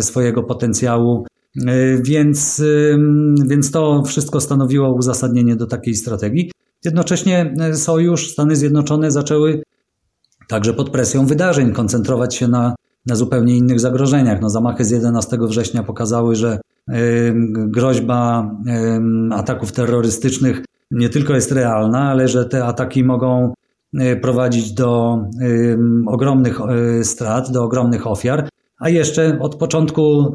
swojego 0.00 0.42
potencjału. 0.42 1.26
E, 1.56 2.02
więc, 2.02 2.62
więc 3.46 3.70
to 3.70 4.02
wszystko 4.02 4.40
stanowiło 4.40 4.94
uzasadnienie 4.94 5.56
do 5.56 5.66
takiej 5.66 5.94
strategii. 5.94 6.52
Jednocześnie 6.84 7.54
e, 7.60 7.74
Sojusz, 7.74 8.32
Stany 8.32 8.56
Zjednoczone 8.56 9.10
zaczęły 9.10 9.62
także 10.48 10.74
pod 10.74 10.90
presją 10.90 11.26
wydarzeń 11.26 11.72
koncentrować 11.72 12.34
się 12.34 12.48
na, 12.48 12.74
na 13.06 13.14
zupełnie 13.14 13.56
innych 13.56 13.80
zagrożeniach. 13.80 14.40
No, 14.40 14.50
zamachy 14.50 14.84
z 14.84 14.90
11 14.90 15.38
września 15.40 15.82
pokazały, 15.82 16.34
że 16.36 16.60
groźba 17.46 18.50
ataków 19.32 19.72
terrorystycznych 19.72 20.64
nie 20.90 21.08
tylko 21.08 21.34
jest 21.34 21.52
realna, 21.52 22.10
ale 22.10 22.28
że 22.28 22.44
te 22.44 22.64
ataki 22.64 23.04
mogą 23.04 23.54
e, 23.94 24.16
prowadzić 24.16 24.72
do 24.72 25.18
ogromnych 26.06 26.58
strat, 27.02 27.52
do 27.52 27.64
ogromnych 27.64 28.06
ofiar. 28.06 28.48
A 28.80 28.88
jeszcze 28.88 29.38
od 29.40 29.56
początku 29.56 30.32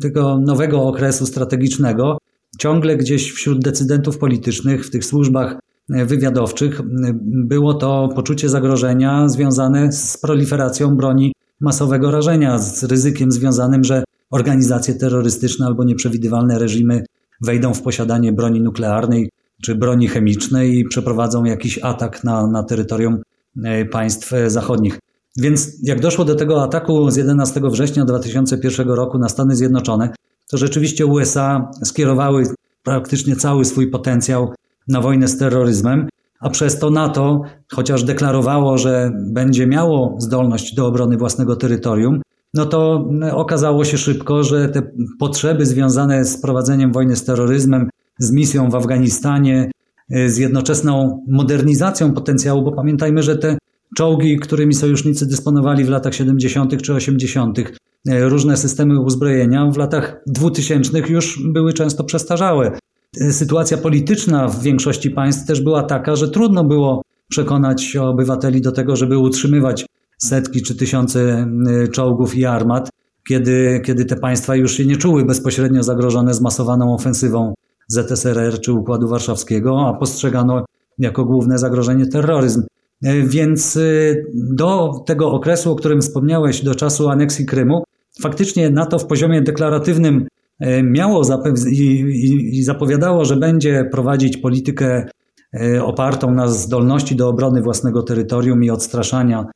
tego 0.00 0.38
nowego 0.38 0.82
okresu 0.82 1.26
strategicznego, 1.26 2.18
ciągle 2.58 2.96
gdzieś 2.96 3.32
wśród 3.32 3.60
decydentów 3.60 4.18
politycznych, 4.18 4.86
w 4.86 4.90
tych 4.90 5.04
służbach 5.04 5.56
e, 5.94 6.04
wywiadowczych, 6.04 6.80
było 7.24 7.74
to 7.74 8.08
poczucie 8.14 8.48
zagrożenia 8.48 9.28
związane 9.28 9.92
z 9.92 10.16
proliferacją 10.16 10.96
broni 10.96 11.32
masowego 11.60 12.10
rażenia, 12.10 12.58
z 12.58 12.84
ryzykiem 12.84 13.32
związanym, 13.32 13.84
że 13.84 14.04
organizacje 14.30 14.94
terrorystyczne 14.94 15.66
albo 15.66 15.84
nieprzewidywalne 15.84 16.58
reżimy 16.58 17.04
wejdą 17.40 17.74
w 17.74 17.82
posiadanie 17.82 18.32
broni 18.32 18.60
nuklearnej 18.60 19.30
czy 19.62 19.74
broni 19.74 20.08
chemicznej 20.08 20.78
i 20.78 20.84
przeprowadzą 20.84 21.44
jakiś 21.44 21.78
atak 21.78 22.24
na, 22.24 22.46
na 22.46 22.62
terytorium 22.62 23.18
e, 23.64 23.84
państw 23.84 24.32
e, 24.32 24.50
zachodnich. 24.50 24.98
Więc 25.38 25.72
jak 25.82 26.00
doszło 26.00 26.24
do 26.24 26.34
tego 26.34 26.62
ataku 26.62 27.10
z 27.10 27.16
11 27.16 27.60
września 27.64 28.04
2001 28.04 28.88
roku 28.88 29.18
na 29.18 29.28
Stany 29.28 29.56
Zjednoczone, 29.56 30.10
to 30.50 30.56
rzeczywiście 30.56 31.06
USA 31.06 31.70
skierowały 31.84 32.44
praktycznie 32.82 33.36
cały 33.36 33.64
swój 33.64 33.90
potencjał 33.90 34.52
na 34.88 35.00
wojnę 35.00 35.28
z 35.28 35.38
terroryzmem, 35.38 36.08
a 36.40 36.50
przez 36.50 36.78
to 36.78 36.90
NATO, 36.90 37.42
chociaż 37.72 38.04
deklarowało, 38.04 38.78
że 38.78 39.12
będzie 39.32 39.66
miało 39.66 40.16
zdolność 40.18 40.74
do 40.74 40.86
obrony 40.86 41.16
własnego 41.16 41.56
terytorium, 41.56 42.20
no 42.54 42.66
to 42.66 43.08
okazało 43.32 43.84
się 43.84 43.98
szybko, 43.98 44.42
że 44.42 44.68
te 44.68 44.82
potrzeby 45.18 45.66
związane 45.66 46.24
z 46.24 46.40
prowadzeniem 46.40 46.92
wojny 46.92 47.16
z 47.16 47.24
terroryzmem, 47.24 47.90
z 48.18 48.32
misją 48.32 48.70
w 48.70 48.74
Afganistanie, 48.74 49.70
z 50.10 50.36
jednoczesną 50.36 51.24
modernizacją 51.28 52.12
potencjału, 52.12 52.62
bo 52.62 52.72
pamiętajmy, 52.72 53.22
że 53.22 53.36
te 53.36 53.58
czołgi, 53.96 54.36
którymi 54.36 54.74
sojusznicy 54.74 55.26
dysponowali 55.26 55.84
w 55.84 55.88
latach 55.88 56.14
70. 56.14 56.82
czy 56.82 56.94
80., 56.94 57.58
e, 57.58 58.28
różne 58.28 58.56
systemy 58.56 59.00
uzbrojenia 59.00 59.66
w 59.66 59.76
latach 59.76 60.22
2000 60.26 60.98
już 61.08 61.42
były 61.52 61.72
często 61.72 62.04
przestarzałe. 62.04 62.78
E, 63.20 63.32
sytuacja 63.32 63.76
polityczna 63.76 64.48
w 64.48 64.62
większości 64.62 65.10
państw 65.10 65.46
też 65.46 65.60
była 65.60 65.82
taka, 65.82 66.16
że 66.16 66.28
trudno 66.28 66.64
było 66.64 67.02
przekonać 67.28 67.96
obywateli 67.96 68.60
do 68.60 68.72
tego, 68.72 68.96
żeby 68.96 69.18
utrzymywać 69.18 69.86
setki 70.18 70.62
czy 70.62 70.76
tysiące 70.76 71.50
czołgów 71.92 72.36
i 72.36 72.44
armat, 72.44 72.90
kiedy, 73.28 73.80
kiedy 73.84 74.04
te 74.04 74.16
państwa 74.16 74.56
już 74.56 74.72
się 74.72 74.86
nie 74.86 74.96
czuły 74.96 75.24
bezpośrednio 75.24 75.82
zagrożone 75.82 76.34
zmasowaną 76.34 76.94
ofensywą 76.94 77.54
ZSRR 77.88 78.60
czy 78.60 78.72
Układu 78.72 79.08
Warszawskiego, 79.08 79.86
a 79.86 79.94
postrzegano 79.94 80.64
jako 80.98 81.24
główne 81.24 81.58
zagrożenie 81.58 82.06
terroryzm. 82.06 82.62
E, 83.04 83.22
więc 83.22 83.76
e, 83.76 83.80
do 84.34 84.92
tego 85.06 85.32
okresu, 85.32 85.72
o 85.72 85.76
którym 85.76 86.00
wspomniałeś, 86.00 86.64
do 86.64 86.74
czasu 86.74 87.08
aneksji 87.08 87.46
Krymu, 87.46 87.84
faktycznie 88.20 88.70
NATO 88.70 88.98
w 88.98 89.06
poziomie 89.06 89.42
deklaratywnym 89.42 90.26
e, 90.60 90.82
miało 90.82 91.22
i 92.52 92.62
zapowiadało, 92.62 93.24
że 93.24 93.36
będzie 93.36 93.88
prowadzić 93.92 94.36
politykę 94.36 95.04
opartą 95.82 96.30
na 96.30 96.48
zdolności 96.48 97.16
do 97.16 97.28
obrony 97.28 97.62
własnego 97.62 98.02
terytorium 98.02 98.64
i 98.64 98.70
odstraszania 98.70 99.46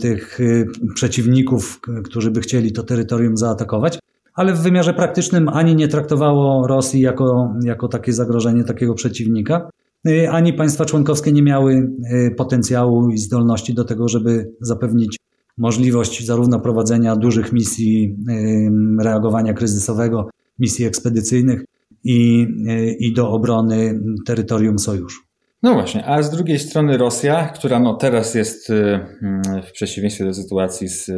tych 0.00 0.38
przeciwników, 0.94 1.80
którzy 2.04 2.30
by 2.30 2.40
chcieli 2.40 2.72
to 2.72 2.82
terytorium 2.82 3.36
zaatakować, 3.36 3.98
ale 4.34 4.52
w 4.52 4.60
wymiarze 4.60 4.94
praktycznym 4.94 5.48
ani 5.48 5.76
nie 5.76 5.88
traktowało 5.88 6.66
Rosji 6.66 7.00
jako, 7.00 7.54
jako 7.64 7.88
takie 7.88 8.12
zagrożenie, 8.12 8.64
takiego 8.64 8.94
przeciwnika, 8.94 9.70
ani 10.30 10.52
państwa 10.52 10.84
członkowskie 10.84 11.32
nie 11.32 11.42
miały 11.42 11.74
y, 11.74 12.34
potencjału 12.36 13.08
i 13.08 13.18
zdolności 13.18 13.74
do 13.74 13.84
tego, 13.84 14.08
żeby 14.08 14.52
zapewnić 14.60 15.16
możliwość 15.58 16.26
zarówno 16.26 16.60
prowadzenia 16.60 17.16
dużych 17.16 17.52
misji 17.52 18.16
y, 18.30 19.04
reagowania 19.04 19.52
kryzysowego, 19.52 20.30
misji 20.58 20.84
ekspedycyjnych 20.84 21.64
i, 22.04 22.46
i 22.98 23.12
do 23.12 23.30
obrony 23.30 24.00
terytorium 24.26 24.78
sojuszu. 24.78 25.20
No 25.62 25.74
właśnie, 25.74 26.06
a 26.06 26.22
z 26.22 26.30
drugiej 26.30 26.58
strony 26.58 26.98
Rosja, 26.98 27.48
która 27.48 27.80
no 27.80 27.94
teraz 27.94 28.34
jest 28.34 28.72
w 29.68 29.72
przeciwieństwie 29.72 30.24
do 30.24 30.34
sytuacji 30.34 30.88
z 30.88 31.10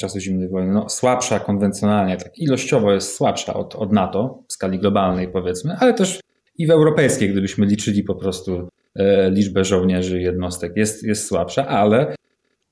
czasu 0.00 0.20
zimnej 0.20 0.48
wojny, 0.48 0.72
no 0.72 0.88
słabsza 0.88 1.40
konwencjonalnie, 1.40 2.16
tak 2.16 2.38
ilościowo 2.38 2.92
jest 2.92 3.16
słabsza 3.16 3.54
od, 3.54 3.74
od 3.74 3.92
NATO 3.92 4.42
w 4.48 4.52
skali 4.52 4.78
globalnej 4.78 5.28
powiedzmy, 5.28 5.76
ale 5.80 5.94
też 5.94 6.20
i 6.58 6.66
w 6.66 6.70
europejskiej, 6.70 7.30
gdybyśmy 7.30 7.66
liczyli 7.66 8.02
po 8.02 8.14
prostu 8.14 8.68
e, 8.94 9.30
liczbę 9.30 9.64
żołnierzy 9.64 10.20
jednostek, 10.20 10.72
jest, 10.76 11.02
jest 11.02 11.26
słabsza, 11.26 11.66
ale 11.66 12.14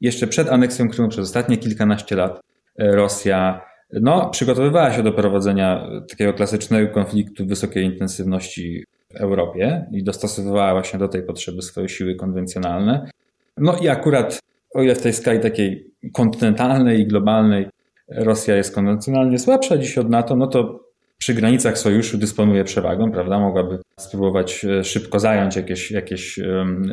jeszcze 0.01 0.27
przed 0.27 0.49
aneksją 0.49 0.88
Krymu 0.88 1.09
przez 1.09 1.25
ostatnie 1.25 1.57
kilkanaście 1.57 2.16
lat 2.16 2.40
e, 2.79 2.96
Rosja 2.96 3.61
no, 3.92 4.31
przygotowywała 4.31 4.92
się 4.92 5.03
do 5.03 5.12
prowadzenia 5.12 5.88
takiego 6.11 6.33
klasycznego 6.33 6.94
konfliktu 6.94 7.46
wysokiej 7.46 7.85
intensywności 7.85 8.85
w 9.11 9.16
Europie 9.16 9.87
i 9.92 10.05
dostosowywała 10.05 10.72
właśnie 10.72 10.99
do 10.99 11.09
tej 11.09 11.22
potrzeby 11.22 11.62
swoje 11.62 11.88
siły 11.88 12.14
konwencjonalne. 12.14 13.11
No 13.57 13.77
i 13.77 13.88
akurat, 13.88 14.40
o 14.75 14.83
ile 14.83 14.94
w 14.94 15.03
tej 15.03 15.12
skali 15.12 15.40
takiej 15.40 15.90
kontynentalnej 16.12 17.01
i 17.01 17.07
globalnej 17.07 17.66
Rosja 18.09 18.57
jest 18.57 18.75
konwencjonalnie 18.75 19.38
słabsza 19.38 19.79
dziś 19.79 19.99
od 19.99 20.11
NATO, 20.11 20.37
no 20.37 20.46
to 20.46 20.86
przy 21.18 21.35
granicach 21.35 21.79
sojuszu 21.79 22.18
dysponuje 22.18 22.64
przewagą, 22.64 23.11
prawda? 23.11 23.38
Mogłaby 23.38 23.79
spróbować 24.00 24.64
e, 24.64 24.85
szybko 24.85 25.20
zająć 25.20 25.57
jakieś, 25.57 25.90
jakieś 25.90 26.40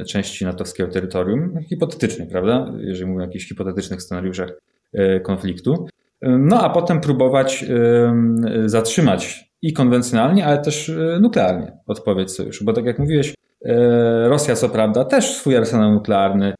części 0.07 0.45
natowskiego 0.45 0.91
terytorium, 0.91 1.59
hipotetycznie, 1.69 2.25
prawda? 2.25 2.73
Jeżeli 2.77 3.05
mówimy 3.05 3.23
o 3.23 3.25
jakichś 3.25 3.47
hipotetycznych 3.47 4.01
scenariuszach 4.01 4.49
e, 4.93 5.19
konfliktu. 5.19 5.87
No 6.21 6.61
a 6.61 6.69
potem 6.69 7.01
próbować 7.01 7.65
zatrzymać 8.65 9.51
i 9.61 9.73
konwencjonalnie, 9.73 10.45
ale 10.45 10.57
też 10.57 10.89
e, 10.89 11.19
nuklearnie 11.21 11.71
odpowiedź 11.87 12.31
sojuszu. 12.31 12.65
Bo 12.65 12.73
tak 12.73 12.85
jak 12.85 12.99
mówiłeś, 12.99 13.35
Rosja 14.25 14.55
co 14.55 14.69
prawda 14.69 15.05
też 15.05 15.35
swój 15.35 15.57
arsenał 15.57 15.93
nuklearny 15.93 16.53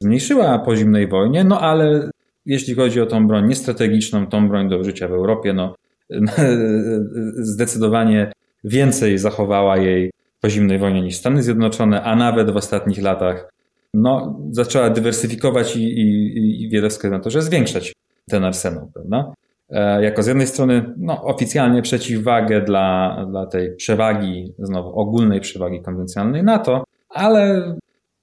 zmniejszyła 0.00 0.58
po 0.58 0.76
zimnej 0.76 1.08
wojnie, 1.08 1.44
no 1.44 1.60
ale 1.60 2.10
jeśli 2.46 2.74
chodzi 2.74 3.00
o 3.00 3.06
tą 3.06 3.26
broń 3.26 3.48
niestrategiczną, 3.48 4.26
tą 4.26 4.48
broń 4.48 4.68
do 4.68 4.78
użycia 4.78 5.08
w 5.08 5.12
Europie, 5.12 5.52
no 5.52 5.74
zdecydowanie 7.52 8.32
więcej 8.64 9.18
zachowała 9.18 9.76
jej 9.76 10.10
po 10.40 10.50
zimnej 10.50 10.78
wojnie 10.78 11.02
niż 11.02 11.16
Stany 11.16 11.42
Zjednoczone, 11.42 12.02
a 12.02 12.16
nawet 12.16 12.50
w 12.50 12.56
ostatnich 12.56 13.02
latach 13.02 13.50
no, 13.94 14.40
zaczęła 14.50 14.90
dywersyfikować 14.90 15.76
i, 15.76 15.82
i, 15.82 16.64
i 16.64 16.70
wiele 16.70 16.88
wskazuje 16.88 17.18
na 17.18 17.24
to, 17.24 17.30
że 17.30 17.42
zwiększać 17.42 17.92
ten 18.30 18.44
arsenał, 18.44 18.90
prawda? 18.94 19.32
E, 19.70 20.02
jako 20.02 20.22
z 20.22 20.26
jednej 20.26 20.46
strony 20.46 20.94
no, 20.96 21.24
oficjalnie 21.24 21.82
przeciwwagę 21.82 22.60
dla, 22.60 23.16
dla 23.30 23.46
tej 23.46 23.76
przewagi, 23.76 24.52
znowu 24.58 25.00
ogólnej 25.00 25.40
przewagi 25.40 25.82
konwencjonalnej 25.82 26.42
NATO, 26.42 26.84
ale 27.08 27.74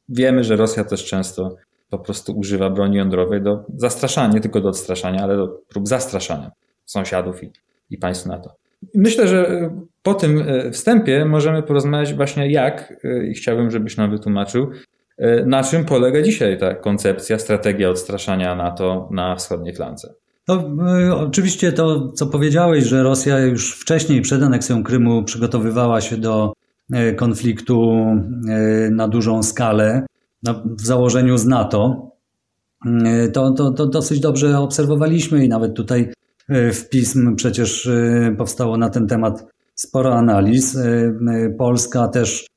wiemy, 0.10 0.43
że 0.43 0.56
Rosja 0.56 0.84
też 0.84 1.06
często 1.06 1.56
po 1.89 2.00
prostu 2.00 2.38
używa 2.38 2.69
broni 2.69 2.98
jądrowej 2.98 3.41
do 3.41 3.63
zastraszania, 3.76 4.34
nie 4.34 4.41
tylko 4.41 4.62
do 4.62 4.69
odstraszania, 4.69 5.24
ale 5.24 5.38
do 5.38 5.48
prób 5.48 5.88
zastraszania 5.88 6.52
sąsiadów 6.86 7.43
i, 7.43 7.52
i 7.89 7.98
państw 7.98 8.26
NATO. 8.26 8.56
Myślę, 8.95 9.28
że 9.28 9.69
po 10.04 10.13
tym 10.13 10.43
e, 10.48 10.71
wstępie 10.71 11.26
możemy 11.26 11.63
porozmawiać 11.63 12.13
właśnie 12.13 12.52
jak, 12.52 12.93
e, 13.04 13.28
i 13.28 13.34
chciałbym, 13.34 13.71
żebyś 13.71 13.98
nam 13.98 14.12
wytłumaczył, 14.12 14.69
na 15.45 15.63
czym 15.63 15.86
polega 15.86 16.21
dzisiaj 16.21 16.58
ta 16.58 16.76
koncepcja, 16.76 17.39
strategia 17.39 17.89
odstraszania 17.89 18.56
NATO 18.56 19.10
na 19.12 19.36
wschodniej 19.36 19.76
flance. 19.76 20.13
No, 20.48 20.63
oczywiście 21.19 21.71
to, 21.71 22.12
co 22.12 22.28
powiedziałeś, 22.28 22.84
że 22.84 23.04
Rosja 23.04 23.39
już 23.39 23.80
wcześniej, 23.80 24.21
przed 24.21 24.43
aneksją 24.43 24.84
Krymu, 24.84 25.24
przygotowywała 25.24 26.02
się 26.02 26.17
do 26.17 26.54
konfliktu 27.17 28.06
na 28.91 29.08
dużą 29.08 29.43
skalę, 29.43 30.06
w 30.65 30.82
założeniu 30.82 31.38
z 31.38 31.45
NATO, 31.45 32.12
to, 33.34 33.52
to, 33.52 33.71
to 33.71 33.86
dosyć 33.88 34.19
dobrze 34.19 34.60
obserwowaliśmy 34.60 35.45
i 35.45 35.50
nawet 35.50 35.74
tutaj 35.74 36.13
w 36.49 36.89
pism 36.89 37.36
przecież 37.36 37.89
powstało 38.38 38.77
na 38.77 38.89
ten 38.89 39.08
temat 39.08 39.45
sporo 39.75 40.15
analiz. 40.15 40.77
Polska 41.58 42.08
też 42.08 42.47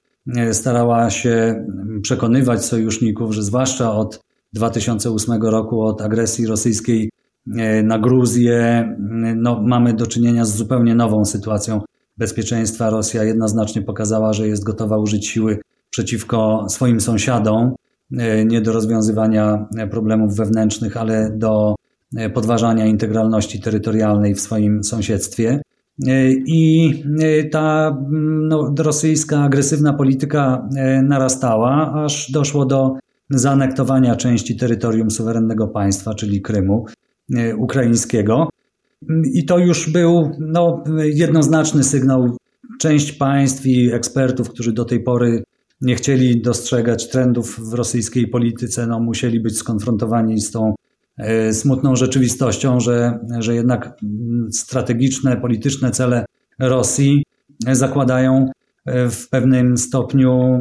starała 0.52 1.10
się 1.10 1.66
przekonywać 2.02 2.64
sojuszników, 2.64 3.34
że 3.34 3.42
zwłaszcza 3.42 3.92
od 3.92 4.20
2008 4.52 5.42
roku, 5.42 5.82
od 5.82 6.02
agresji 6.02 6.46
rosyjskiej 6.46 7.10
E, 7.56 7.82
na 7.82 7.98
Gruzję, 7.98 8.88
no, 9.36 9.62
mamy 9.62 9.94
do 9.94 10.06
czynienia 10.06 10.44
z 10.44 10.56
zupełnie 10.56 10.94
nową 10.94 11.24
sytuacją 11.24 11.80
bezpieczeństwa. 12.16 12.90
Rosja 12.90 13.24
jednoznacznie 13.24 13.82
pokazała, 13.82 14.32
że 14.32 14.48
jest 14.48 14.64
gotowa 14.64 14.98
użyć 14.98 15.26
siły 15.26 15.60
przeciwko 15.90 16.66
swoim 16.68 17.00
sąsiadom, 17.00 17.74
e, 18.18 18.44
nie 18.44 18.60
do 18.60 18.72
rozwiązywania 18.72 19.68
problemów 19.90 20.36
wewnętrznych, 20.36 20.96
ale 20.96 21.30
do 21.36 21.74
e, 21.74 21.77
podważania 22.34 22.86
integralności 22.86 23.60
terytorialnej 23.60 24.34
w 24.34 24.40
swoim 24.40 24.84
sąsiedztwie. 24.84 25.62
I 26.46 26.92
ta 27.50 27.96
no, 28.48 28.74
rosyjska 28.78 29.40
agresywna 29.40 29.92
polityka 29.92 30.68
narastała, 31.02 31.92
aż 32.04 32.30
doszło 32.30 32.66
do 32.66 32.92
zaanektowania 33.30 34.16
części 34.16 34.56
terytorium 34.56 35.10
suwerennego 35.10 35.68
państwa, 35.68 36.14
czyli 36.14 36.42
Krymu. 36.42 36.86
E, 37.36 37.56
ukraińskiego. 37.56 38.48
I 39.32 39.44
to 39.44 39.58
już 39.58 39.90
był 39.90 40.30
no, 40.38 40.84
jednoznaczny 40.98 41.84
sygnał. 41.84 42.36
Część 42.80 43.12
państw 43.12 43.66
i 43.66 43.92
ekspertów, 43.92 44.50
którzy 44.50 44.72
do 44.72 44.84
tej 44.84 45.02
pory 45.02 45.42
nie 45.80 45.94
chcieli 45.94 46.42
dostrzegać 46.42 47.10
trendów 47.10 47.70
w 47.70 47.74
rosyjskiej 47.74 48.28
polityce, 48.28 48.86
no, 48.86 49.00
musieli 49.00 49.40
być 49.40 49.56
skonfrontowani 49.58 50.40
z 50.40 50.50
tą 50.50 50.68
e, 50.68 50.74
smutną 51.52 51.96
rzeczywistością, 51.96 52.80
że, 52.80 53.18
że 53.38 53.54
jednak 53.54 53.96
strategiczne, 54.50 55.36
polityczne 55.36 55.90
cele 55.90 56.24
Rosji 56.58 57.22
zakładają 57.72 58.50
e, 58.86 59.10
w 59.10 59.28
pewnym 59.28 59.76
stopniu 59.76 60.60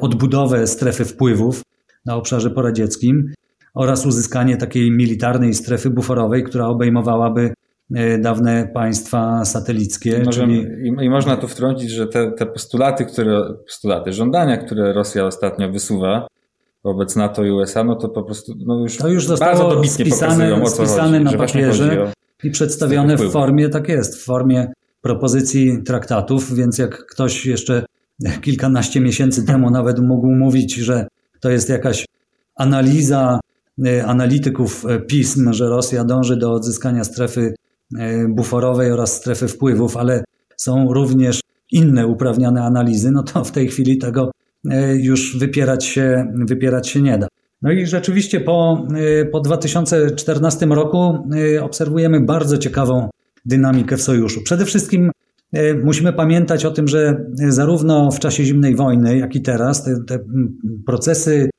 odbudowę 0.00 0.66
strefy 0.66 1.04
wpływów 1.04 1.62
na 2.06 2.16
obszarze 2.16 2.50
poradzieckim 2.50 3.32
oraz 3.74 4.06
uzyskanie 4.06 4.56
takiej 4.56 4.90
militarnej 4.90 5.54
strefy 5.54 5.90
buforowej, 5.90 6.44
która 6.44 6.66
obejmowałaby 6.66 7.54
e, 7.94 8.18
dawne 8.18 8.70
państwa 8.74 9.44
satelickie. 9.44 10.22
Może, 10.24 10.40
czyli... 10.40 10.66
i, 10.82 11.04
I, 11.04 11.10
można 11.10 11.36
tu 11.36 11.48
wtrącić, 11.48 11.90
że 11.90 12.06
te, 12.06 12.32
te 12.32 12.46
postulaty, 12.46 13.04
które, 13.04 13.42
postulaty, 13.66 14.12
żądania, 14.12 14.56
które 14.56 14.92
Rosja 14.92 15.26
ostatnio 15.26 15.72
wysuwa 15.72 16.26
wobec 16.84 17.16
NATO 17.16 17.44
i 17.44 17.50
USA, 17.50 17.84
no 17.84 17.96
to 17.96 18.08
po 18.08 18.22
prostu 18.22 18.52
no 18.66 18.80
już, 18.80 18.96
to 18.96 19.08
już 19.08 19.26
bardzo 19.38 19.68
dobitnie 19.68 20.04
spisane, 20.06 20.34
pokazują, 20.34 20.62
o 20.62 20.70
co 20.70 20.76
spisane 20.76 21.18
chodzi, 21.18 21.24
na 21.24 21.46
papierze 21.46 22.12
i 22.44 22.50
przedstawione 22.50 23.16
w 23.16 23.30
formie, 23.30 23.68
tak 23.68 23.88
jest, 23.88 24.16
w 24.16 24.24
formie 24.24 24.72
propozycji 25.00 25.82
traktatów, 25.82 26.54
więc 26.54 26.78
jak 26.78 27.06
ktoś 27.06 27.46
jeszcze 27.46 27.84
kilkanaście 28.42 29.00
miesięcy 29.00 29.44
temu 29.50 29.70
nawet 29.70 29.98
mógł 29.98 30.26
mówić, 30.26 30.74
że 30.74 31.06
to 31.40 31.50
jest 31.50 31.68
jakaś 31.68 32.06
analiza 32.56 33.38
E, 33.86 34.06
analityków 34.06 34.86
e, 34.86 35.00
pism, 35.00 35.52
że 35.52 35.68
Rosja 35.68 36.04
dąży 36.04 36.36
do 36.36 36.52
odzyskania 36.52 37.04
strefy 37.04 37.54
e, 37.98 38.28
buforowej 38.28 38.92
oraz 38.92 39.16
strefy 39.16 39.48
wpływów, 39.48 39.96
ale 39.96 40.24
są 40.56 40.92
również 40.92 41.40
inne 41.72 42.06
uprawniane 42.06 42.62
analizy, 42.62 43.10
no 43.10 43.22
to 43.22 43.44
w 43.44 43.50
tej 43.50 43.68
chwili 43.68 43.98
tego 43.98 44.30
już 44.94 45.38
wypierać 45.38 45.84
się, 45.84 46.32
wypierać 46.48 46.88
się 46.88 47.02
nie 47.02 47.18
da. 47.18 47.28
No 47.62 47.72
i 47.72 47.86
rzeczywiście 47.86 48.40
po, 48.40 48.86
po 49.32 49.40
2014 49.40 50.66
roku 50.66 51.28
obserwujemy 51.60 52.20
bardzo 52.20 52.58
ciekawą 52.58 53.08
dynamikę 53.44 53.96
w 53.96 54.02
sojuszu. 54.02 54.42
Przede 54.42 54.64
wszystkim 54.64 55.10
musimy 55.84 56.12
pamiętać 56.12 56.64
o 56.64 56.70
tym, 56.70 56.88
że 56.88 57.24
zarówno 57.48 58.10
w 58.10 58.18
czasie 58.18 58.44
zimnej 58.44 58.76
wojny, 58.76 59.18
jak 59.18 59.36
i 59.36 59.42
teraz 59.42 59.84
te, 59.84 59.96
te 60.08 60.18
procesy 60.86 61.50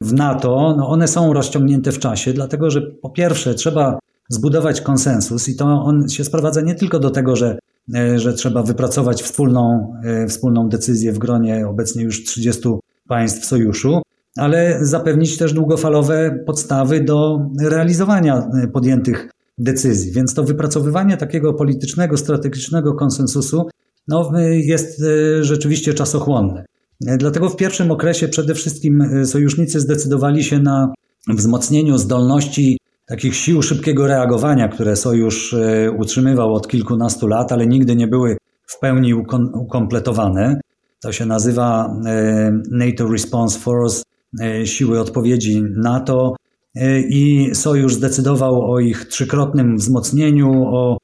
w 0.00 0.12
NATO, 0.12 0.74
no 0.78 0.88
one 0.88 1.08
są 1.08 1.32
rozciągnięte 1.32 1.92
w 1.92 1.98
czasie, 1.98 2.32
dlatego 2.32 2.70
że 2.70 2.82
po 3.02 3.10
pierwsze 3.10 3.54
trzeba 3.54 3.98
zbudować 4.34 4.80
konsensus 4.80 5.48
i 5.48 5.56
to 5.56 5.64
on 5.64 6.08
się 6.08 6.24
sprowadza 6.24 6.60
nie 6.60 6.74
tylko 6.74 6.98
do 6.98 7.10
tego, 7.10 7.36
że, 7.36 7.58
e, 7.94 8.18
że 8.18 8.32
trzeba 8.32 8.62
wypracować 8.62 9.22
wspólną, 9.22 9.92
e, 10.04 10.26
wspólną 10.26 10.68
decyzję 10.68 11.12
w 11.12 11.18
gronie 11.18 11.68
obecnie 11.68 12.02
już 12.02 12.24
30 12.24 12.78
państw 13.08 13.44
sojuszu, 13.44 14.02
ale 14.36 14.78
zapewnić 14.82 15.38
też 15.38 15.52
długofalowe 15.52 16.38
podstawy 16.46 17.00
do 17.00 17.40
realizowania 17.60 18.48
e, 18.62 18.68
podjętych 18.68 19.30
decyzji. 19.58 20.12
Więc 20.12 20.34
to 20.34 20.44
wypracowywanie 20.44 21.16
takiego 21.16 21.54
politycznego, 21.54 22.16
strategicznego 22.16 22.94
konsensusu 22.94 23.68
no, 24.08 24.32
jest 24.50 25.02
rzeczywiście 25.40 25.94
czasochłonne. 25.94 26.64
Dlatego 27.00 27.48
w 27.48 27.56
pierwszym 27.56 27.90
okresie 27.90 28.28
przede 28.28 28.54
wszystkim 28.54 29.04
sojusznicy 29.26 29.80
zdecydowali 29.80 30.44
się 30.44 30.60
na 30.60 30.92
wzmocnieniu 31.28 31.98
zdolności 31.98 32.78
takich 33.06 33.36
sił 33.36 33.62
szybkiego 33.62 34.06
reagowania, 34.06 34.68
które 34.68 34.96
sojusz 34.96 35.54
e, 35.54 35.90
utrzymywał 35.90 36.54
od 36.54 36.68
kilkunastu 36.68 37.26
lat, 37.26 37.52
ale 37.52 37.66
nigdy 37.66 37.96
nie 37.96 38.08
były 38.08 38.36
w 38.66 38.78
pełni 38.78 39.14
ukompletowane. 39.54 40.60
To 41.00 41.12
się 41.12 41.26
nazywa 41.26 41.96
e, 42.06 42.52
NATO 42.70 43.08
Response 43.12 43.58
Force, 43.58 44.02
siły 44.64 45.00
odpowiedzi 45.00 45.62
NATO. 45.76 46.36
I 47.08 47.50
sojusz 47.52 47.94
zdecydował 47.94 48.72
o 48.72 48.80
ich 48.80 49.04
trzykrotnym 49.04 49.76
wzmocnieniu, 49.76 50.50
o 50.52 50.98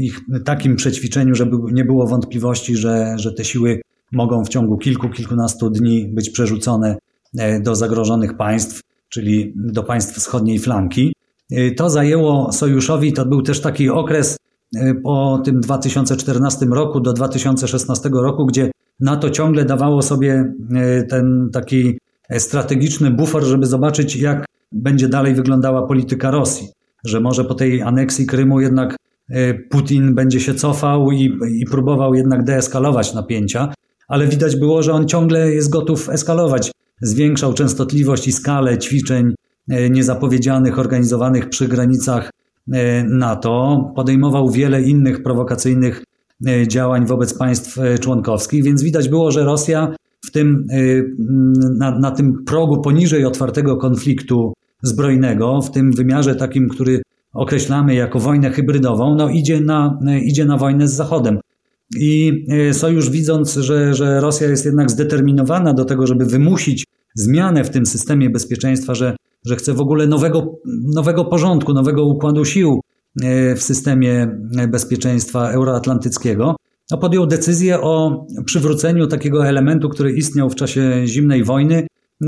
ich 0.00 0.20
takim 0.44 0.76
przećwiczeniu, 0.76 1.34
żeby 1.34 1.56
nie 1.72 1.84
było 1.84 2.06
wątpliwości, 2.06 2.76
że, 2.76 3.14
że 3.18 3.32
te 3.32 3.44
siły 3.44 3.80
mogą 4.12 4.44
w 4.44 4.48
ciągu 4.48 4.78
kilku, 4.78 5.08
kilkunastu 5.08 5.70
dni 5.70 6.08
być 6.08 6.30
przerzucone 6.30 6.96
e, 7.38 7.60
do 7.60 7.74
zagrożonych 7.74 8.36
państw, 8.36 8.80
czyli 9.08 9.52
do 9.56 9.82
państw 9.82 10.16
wschodniej 10.16 10.58
flanki. 10.58 11.13
E, 11.54 11.70
to 11.70 11.90
zajęło 11.90 12.52
sojuszowi, 12.52 13.12
to 13.12 13.26
był 13.26 13.42
też 13.42 13.60
taki 13.60 13.90
okres 13.90 14.36
e, 14.76 14.94
po 14.94 15.42
tym 15.44 15.60
2014 15.60 16.66
roku 16.66 17.00
do 17.00 17.12
2016 17.12 18.10
roku, 18.12 18.46
gdzie 18.46 18.70
NATO 19.00 19.30
ciągle 19.30 19.64
dawało 19.64 20.02
sobie 20.02 20.52
ten 21.08 21.50
taki 21.52 21.98
strategiczny 22.38 23.10
bufor, 23.10 23.44
żeby 23.44 23.66
zobaczyć, 23.66 24.16
jak 24.16 24.44
będzie 24.72 25.08
dalej 25.08 25.34
wyglądała 25.34 25.86
polityka 25.86 26.30
Rosji. 26.30 26.68
Że 27.04 27.20
może 27.20 27.44
po 27.44 27.54
tej 27.54 27.82
aneksji 27.82 28.26
Krymu 28.26 28.60
jednak 28.60 28.96
Putin 29.70 30.14
będzie 30.14 30.40
się 30.40 30.54
cofał 30.54 31.10
i, 31.10 31.38
i 31.60 31.64
próbował 31.70 32.14
jednak 32.14 32.44
deeskalować 32.44 33.14
napięcia 33.14 33.68
ale 34.08 34.26
widać 34.26 34.56
było, 34.56 34.82
że 34.82 34.92
on 34.92 35.08
ciągle 35.08 35.52
jest 35.52 35.70
gotów 35.70 36.08
eskalować. 36.10 36.72
Zwiększał 37.02 37.54
częstotliwość 37.54 38.28
i 38.28 38.32
skalę 38.32 38.78
ćwiczeń 38.78 39.34
niezapowiedzianych, 39.68 40.78
organizowanych 40.78 41.48
przy 41.48 41.68
granicach 41.68 42.30
e, 42.72 43.04
NATO, 43.04 43.92
podejmował 43.96 44.50
wiele 44.50 44.82
innych 44.82 45.22
prowokacyjnych 45.22 46.04
e, 46.46 46.68
działań 46.68 47.06
wobec 47.06 47.34
państw 47.34 47.78
członkowskich, 48.00 48.64
więc 48.64 48.82
widać 48.82 49.08
było, 49.08 49.30
że 49.30 49.44
Rosja 49.44 49.96
w 50.26 50.30
tym, 50.30 50.66
na, 51.78 51.98
na 51.98 52.10
tym 52.10 52.44
progu 52.44 52.82
poniżej 52.82 53.24
otwartego 53.24 53.76
konfliktu 53.76 54.52
zbrojnego 54.82 55.60
w 55.62 55.70
tym 55.70 55.92
wymiarze 55.92 56.34
takim, 56.34 56.68
który 56.68 57.02
określamy 57.32 57.94
jako 57.94 58.18
wojnę 58.20 58.50
hybrydową, 58.50 59.14
no 59.14 59.28
idzie 59.28 59.60
na, 59.60 59.98
idzie 60.22 60.44
na 60.44 60.56
wojnę 60.56 60.88
z 60.88 60.92
Zachodem. 60.92 61.38
I 62.00 62.44
e, 62.50 62.74
sojusz 62.74 63.10
widząc, 63.10 63.54
że, 63.54 63.94
że 63.94 64.20
Rosja 64.20 64.48
jest 64.48 64.64
jednak 64.64 64.90
zdeterminowana 64.90 65.74
do 65.74 65.84
tego, 65.84 66.06
żeby 66.06 66.24
wymusić 66.24 66.84
zmianę 67.14 67.64
w 67.64 67.70
tym 67.70 67.86
systemie 67.86 68.30
bezpieczeństwa, 68.30 68.94
że, 68.94 69.16
że 69.44 69.56
chce 69.56 69.72
w 69.72 69.80
ogóle 69.80 70.06
nowego, 70.06 70.60
nowego 70.94 71.24
porządku, 71.24 71.72
nowego 71.72 72.04
układu 72.04 72.44
sił 72.44 72.80
e, 73.22 73.54
w 73.54 73.62
systemie 73.62 74.38
bezpieczeństwa 74.68 75.50
euroatlantyckiego, 75.50 76.56
no 76.90 76.98
podjął 76.98 77.26
decyzję 77.26 77.80
o 77.80 78.26
przywróceniu 78.44 79.06
takiego 79.06 79.46
elementu, 79.46 79.88
który 79.88 80.12
istniał 80.12 80.50
w 80.50 80.54
czasie 80.54 81.02
zimnej 81.06 81.44
wojny, 81.44 81.86
e, 82.22 82.26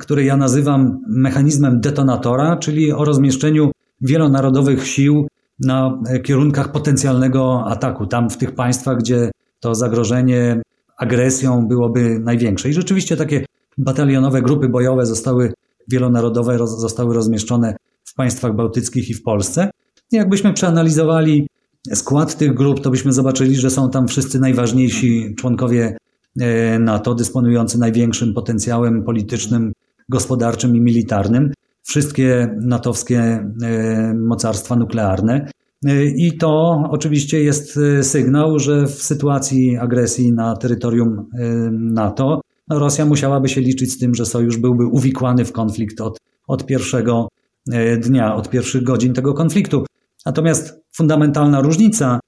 który 0.00 0.24
ja 0.24 0.36
nazywam 0.36 1.00
mechanizmem 1.08 1.80
detonatora, 1.80 2.56
czyli 2.56 2.92
o 2.92 3.04
rozmieszczeniu 3.04 3.70
wielonarodowych 4.00 4.86
sił 4.86 5.26
na 5.60 6.02
kierunkach 6.24 6.72
potencjalnego 6.72 7.64
ataku, 7.66 8.06
tam 8.06 8.30
w 8.30 8.36
tych 8.36 8.54
państwach, 8.54 8.98
gdzie 8.98 9.30
to 9.60 9.74
zagrożenie 9.74 10.62
agresją 10.98 11.68
byłoby 11.68 12.18
największe. 12.18 12.68
I 12.68 12.72
rzeczywiście 12.72 13.16
takie 13.16 13.44
batalionowe 13.78 14.42
grupy 14.42 14.68
bojowe 14.68 15.06
zostały 15.06 15.52
wielonarodowe, 15.88 16.58
zostały 16.58 17.14
rozmieszczone 17.14 17.76
w 18.04 18.14
państwach 18.14 18.56
bałtyckich 18.56 19.10
i 19.10 19.14
w 19.14 19.22
Polsce. 19.22 19.70
Jakbyśmy 20.12 20.52
przeanalizowali 20.52 21.46
skład 21.94 22.36
tych 22.36 22.54
grup, 22.54 22.80
to 22.80 22.90
byśmy 22.90 23.12
zobaczyli, 23.12 23.56
że 23.56 23.70
są 23.70 23.90
tam 23.90 24.08
wszyscy 24.08 24.40
najważniejsi 24.40 25.34
członkowie 25.38 25.96
e, 26.40 26.78
NATO, 26.78 27.14
dysponujący 27.14 27.78
największym 27.78 28.34
potencjałem 28.34 29.04
politycznym, 29.04 29.72
gospodarczym 30.08 30.76
i 30.76 30.80
militarnym 30.80 31.52
wszystkie 31.82 32.56
natowskie 32.60 33.20
e, 33.20 34.14
mocarstwa 34.14 34.76
nuklearne. 34.76 35.48
E, 35.86 36.04
I 36.04 36.38
to 36.38 36.82
oczywiście 36.90 37.42
jest 37.42 37.78
sygnał, 38.02 38.58
że 38.58 38.86
w 38.86 39.02
sytuacji 39.02 39.76
agresji 39.76 40.32
na 40.32 40.56
terytorium 40.56 41.26
NATO 41.70 42.40
Rosja 42.70 43.06
musiałaby 43.06 43.48
się 43.48 43.60
liczyć 43.60 43.92
z 43.92 43.98
tym, 43.98 44.14
że 44.14 44.26
sojusz 44.26 44.56
byłby 44.56 44.86
uwikłany 44.86 45.44
w 45.44 45.52
konflikt 45.52 46.00
od, 46.00 46.20
od 46.46 46.66
pierwszego 46.66 47.28
dnia, 47.98 48.34
od 48.34 48.50
pierwszych 48.50 48.82
godzin 48.82 49.14
tego 49.14 49.34
konfliktu. 49.34 49.84
Natomiast 50.26 50.80
fundamentalna 50.96 51.60
różnica 51.60 52.20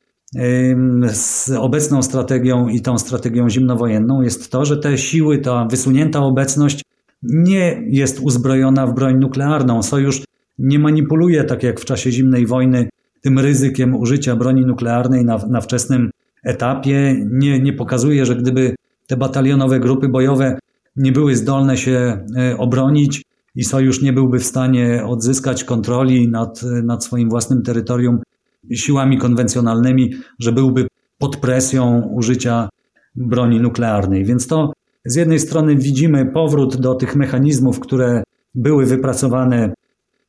z 1.12 1.50
obecną 1.50 2.02
strategią 2.02 2.68
i 2.68 2.80
tą 2.80 2.98
strategią 2.98 3.48
zimnowojenną 3.48 4.22
jest 4.22 4.50
to, 4.50 4.64
że 4.64 4.76
te 4.76 4.98
siły, 4.98 5.38
ta 5.38 5.66
wysunięta 5.70 6.20
obecność 6.20 6.82
nie 7.22 7.82
jest 7.86 8.20
uzbrojona 8.20 8.86
w 8.86 8.94
broń 8.94 9.18
nuklearną. 9.18 9.82
Sojusz 9.82 10.24
nie 10.58 10.78
manipuluje, 10.78 11.44
tak 11.44 11.62
jak 11.62 11.80
w 11.80 11.84
czasie 11.84 12.12
zimnej 12.12 12.46
wojny, 12.46 12.88
tym 13.22 13.38
ryzykiem 13.38 13.94
użycia 13.94 14.36
broni 14.36 14.66
nuklearnej 14.66 15.24
na, 15.24 15.38
na 15.48 15.60
wczesnym 15.60 16.10
etapie. 16.44 17.16
Nie, 17.30 17.60
nie 17.60 17.72
pokazuje, 17.72 18.26
że 18.26 18.36
gdyby 18.36 18.74
te 19.06 19.16
batalionowe 19.16 19.80
grupy 19.80 20.08
bojowe 20.08 20.58
nie 20.96 21.12
były 21.12 21.36
zdolne 21.36 21.76
się 21.76 22.24
e, 22.36 22.56
obronić 22.58 23.22
i 23.54 23.64
sojusz 23.64 24.02
nie 24.02 24.12
byłby 24.12 24.38
w 24.38 24.44
stanie 24.44 25.04
odzyskać 25.06 25.64
kontroli 25.64 26.28
nad, 26.28 26.62
nad 26.62 27.04
swoim 27.04 27.28
własnym 27.28 27.62
terytorium 27.62 28.18
siłami 28.74 29.18
konwencjonalnymi, 29.18 30.10
że 30.38 30.52
byłby 30.52 30.86
pod 31.18 31.36
presją 31.36 32.02
użycia 32.14 32.68
broni 33.16 33.60
nuklearnej. 33.60 34.24
Więc 34.24 34.46
to 34.46 34.72
z 35.04 35.14
jednej 35.14 35.38
strony 35.38 35.76
widzimy 35.76 36.26
powrót 36.26 36.76
do 36.76 36.94
tych 36.94 37.16
mechanizmów, 37.16 37.80
które 37.80 38.22
były 38.54 38.86
wypracowane 38.86 39.74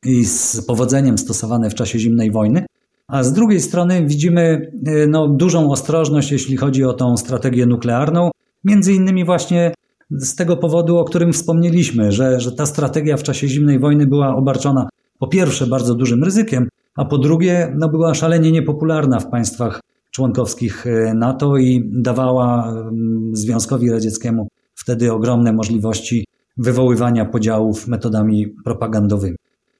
i 0.04 0.24
z 0.24 0.66
powodzeniem 0.66 1.18
stosowane 1.18 1.70
w 1.70 1.74
czasie 1.74 1.98
zimnej 1.98 2.30
wojny, 2.30 2.66
a 3.08 3.22
z 3.22 3.32
drugiej 3.32 3.60
strony 3.60 4.06
widzimy 4.06 4.70
e, 4.86 5.06
no, 5.06 5.28
dużą 5.28 5.70
ostrożność, 5.70 6.32
jeśli 6.32 6.56
chodzi 6.56 6.84
o 6.84 6.92
tą 6.92 7.16
strategię 7.16 7.66
nuklearną, 7.66 8.30
między 8.64 8.92
innymi 8.92 9.24
właśnie 9.24 9.74
z 10.10 10.34
tego 10.34 10.56
powodu, 10.56 10.98
o 10.98 11.04
którym 11.04 11.32
wspomnieliśmy, 11.32 12.12
że, 12.12 12.40
że 12.40 12.52
ta 12.52 12.66
strategia 12.66 13.16
w 13.16 13.22
czasie 13.22 13.48
zimnej 13.48 13.78
wojny 13.78 14.06
była 14.06 14.36
obarczona 14.36 14.88
po 15.18 15.28
pierwsze 15.28 15.66
bardzo 15.66 15.94
dużym 15.94 16.24
ryzykiem, 16.24 16.68
a 16.96 17.04
po 17.04 17.18
drugie 17.18 17.74
no, 17.76 17.88
była 17.88 18.14
szalenie 18.14 18.52
niepopularna 18.52 19.20
w 19.20 19.30
państwach 19.30 19.80
członkowskich 20.10 20.86
e, 20.86 21.14
NATO 21.14 21.56
i 21.56 21.90
dawała 21.92 22.68
mm, 22.70 23.30
Związkowi 23.36 23.90
Radzieckiemu 23.90 24.48
wtedy 24.74 25.12
ogromne 25.12 25.52
możliwości 25.52 26.24
wywoływania 26.56 27.24
podziałów 27.24 27.88
metodami 27.88 28.46
propagandowymi. 28.64 29.36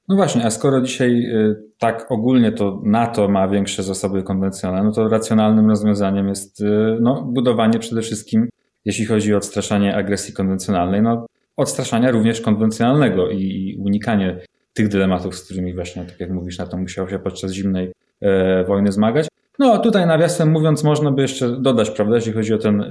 No 0.08 0.16
właśnie, 0.16 0.44
a 0.44 0.50
skoro 0.50 0.80
dzisiaj 0.80 1.10
y, 1.10 1.62
tak 1.78 2.06
ogólnie 2.10 2.52
to 2.52 2.82
NATO 2.84 3.28
ma 3.28 3.48
większe 3.48 3.82
zasoby 3.82 4.22
konwencjonalne, 4.22 4.84
no 4.84 4.92
to 4.92 5.08
racjonalnym 5.08 5.68
rozwiązaniem 5.68 6.28
jest 6.28 6.60
y, 6.60 6.98
no, 7.00 7.22
budowanie 7.34 7.78
przede 7.78 8.02
wszystkim, 8.02 8.48
jeśli 8.88 9.06
chodzi 9.06 9.34
o 9.34 9.36
odstraszanie 9.36 9.96
agresji 9.96 10.34
konwencjonalnej, 10.34 11.02
no, 11.02 11.26
odstraszania 11.56 12.10
również 12.10 12.40
konwencjonalnego 12.40 13.30
i 13.30 13.76
unikanie 13.78 14.40
tych 14.74 14.88
dylematów, 14.88 15.36
z 15.36 15.44
którymi 15.44 15.74
właśnie, 15.74 16.04
tak 16.04 16.20
jak 16.20 16.30
mówisz, 16.30 16.58
NATO 16.58 16.76
musiało 16.76 17.08
się 17.08 17.18
podczas 17.18 17.52
zimnej 17.52 17.92
e, 18.20 18.64
wojny 18.64 18.92
zmagać. 18.92 19.28
No 19.58 19.78
tutaj 19.78 20.06
nawiasem 20.06 20.50
mówiąc, 20.50 20.84
można 20.84 21.10
by 21.10 21.22
jeszcze 21.22 21.60
dodać, 21.60 21.90
prawda, 21.90 22.16
jeśli 22.16 22.32
chodzi 22.32 22.54
o 22.54 22.58
ten, 22.58 22.80
e, 22.80 22.86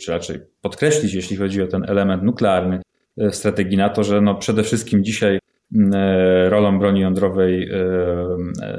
czy 0.00 0.12
raczej 0.12 0.38
podkreślić, 0.62 1.14
jeśli 1.14 1.36
chodzi 1.36 1.62
o 1.62 1.66
ten 1.66 1.84
element 1.88 2.22
nuklearny 2.22 2.80
e, 3.18 3.30
strategii 3.30 3.76
NATO, 3.76 4.04
że 4.04 4.20
no 4.20 4.34
przede 4.34 4.62
wszystkim 4.62 5.04
dzisiaj 5.04 5.38
e, 5.94 6.50
rolą 6.50 6.78
broni 6.78 7.00
jądrowej 7.00 7.70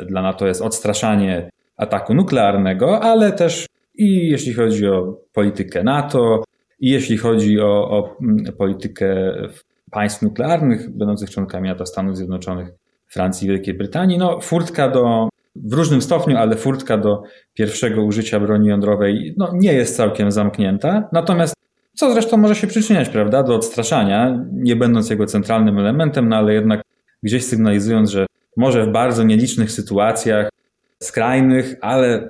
dla 0.07 0.21
NATO 0.21 0.47
jest 0.47 0.61
odstraszanie 0.61 1.49
ataku 1.78 2.13
nuklearnego, 2.13 2.99
ale 3.01 3.32
też 3.32 3.65
i 3.95 4.30
jeśli 4.30 4.53
chodzi 4.53 4.88
o 4.88 5.17
politykę 5.34 5.84
NATO, 5.84 6.43
i 6.84 6.89
jeśli 6.89 7.17
chodzi 7.17 7.59
o, 7.59 7.89
o 7.89 8.17
politykę 8.57 9.34
państw 9.91 10.21
nuklearnych 10.21 10.97
będących 10.97 11.29
członkami 11.29 11.69
NATO, 11.69 11.86
Stanów 11.86 12.17
Zjednoczonych, 12.17 12.69
Francji 13.07 13.45
i 13.45 13.51
Wielkiej 13.51 13.73
Brytanii, 13.73 14.17
no 14.17 14.39
furtka 14.41 14.89
do 14.89 15.29
w 15.55 15.73
różnym 15.73 16.01
stopniu, 16.01 16.38
ale 16.38 16.55
furtka 16.55 16.97
do 16.97 17.23
pierwszego 17.53 18.03
użycia 18.03 18.39
broni 18.39 18.67
jądrowej 18.67 19.34
no, 19.38 19.51
nie 19.53 19.73
jest 19.73 19.95
całkiem 19.95 20.31
zamknięta. 20.31 21.09
Natomiast 21.11 21.53
co 21.93 22.13
zresztą 22.13 22.38
może 22.38 22.55
się 22.55 22.67
przyczyniać, 22.67 23.09
prawda, 23.09 23.43
do 23.43 23.55
odstraszania, 23.55 24.45
nie 24.51 24.75
będąc 24.75 25.09
jego 25.09 25.25
centralnym 25.25 25.79
elementem, 25.79 26.29
no 26.29 26.36
ale 26.36 26.53
jednak 26.53 26.81
gdzieś 27.23 27.45
sygnalizując, 27.45 28.09
że 28.09 28.25
może 28.57 28.86
w 28.86 28.91
bardzo 28.91 29.23
nielicznych 29.23 29.71
sytuacjach 29.71 30.49
skrajnych, 31.03 31.75
ale 31.81 32.29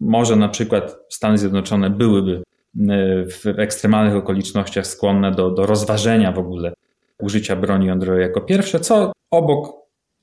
może 0.00 0.36
na 0.36 0.48
przykład 0.48 0.96
Stany 1.08 1.38
Zjednoczone 1.38 1.90
byłyby 1.90 2.42
w 2.74 3.46
ekstremalnych 3.58 4.16
okolicznościach 4.16 4.86
skłonne 4.86 5.32
do, 5.32 5.50
do 5.50 5.66
rozważenia 5.66 6.32
w 6.32 6.38
ogóle 6.38 6.72
użycia 7.18 7.56
broni 7.56 7.86
jądrowej 7.86 8.22
jako 8.22 8.40
pierwsze, 8.40 8.80
co 8.80 9.12
obok, 9.30 9.72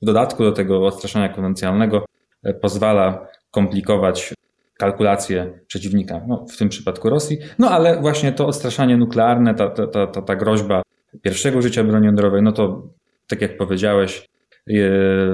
w 0.02 0.06
dodatku 0.06 0.42
do 0.42 0.52
tego 0.52 0.86
odstraszania 0.86 1.28
konwencjonalnego, 1.28 2.04
E, 2.44 2.54
pozwala 2.54 3.26
komplikować 3.50 4.34
kalkulacje 4.78 5.60
przeciwnika, 5.66 6.20
no, 6.28 6.46
w 6.52 6.56
tym 6.56 6.68
przypadku 6.68 7.10
Rosji. 7.10 7.38
No 7.58 7.70
ale 7.70 8.00
właśnie 8.00 8.32
to 8.32 8.46
odstraszanie 8.46 8.96
nuklearne, 8.96 9.54
ta, 9.54 9.70
ta, 9.70 10.06
ta, 10.06 10.22
ta 10.22 10.36
groźba 10.36 10.82
pierwszego 11.22 11.62
życia 11.62 11.84
broni 11.84 12.06
jądrowej, 12.06 12.42
no 12.42 12.52
to 12.52 12.88
tak 13.26 13.42
jak 13.42 13.56
powiedziałeś, 13.56 14.28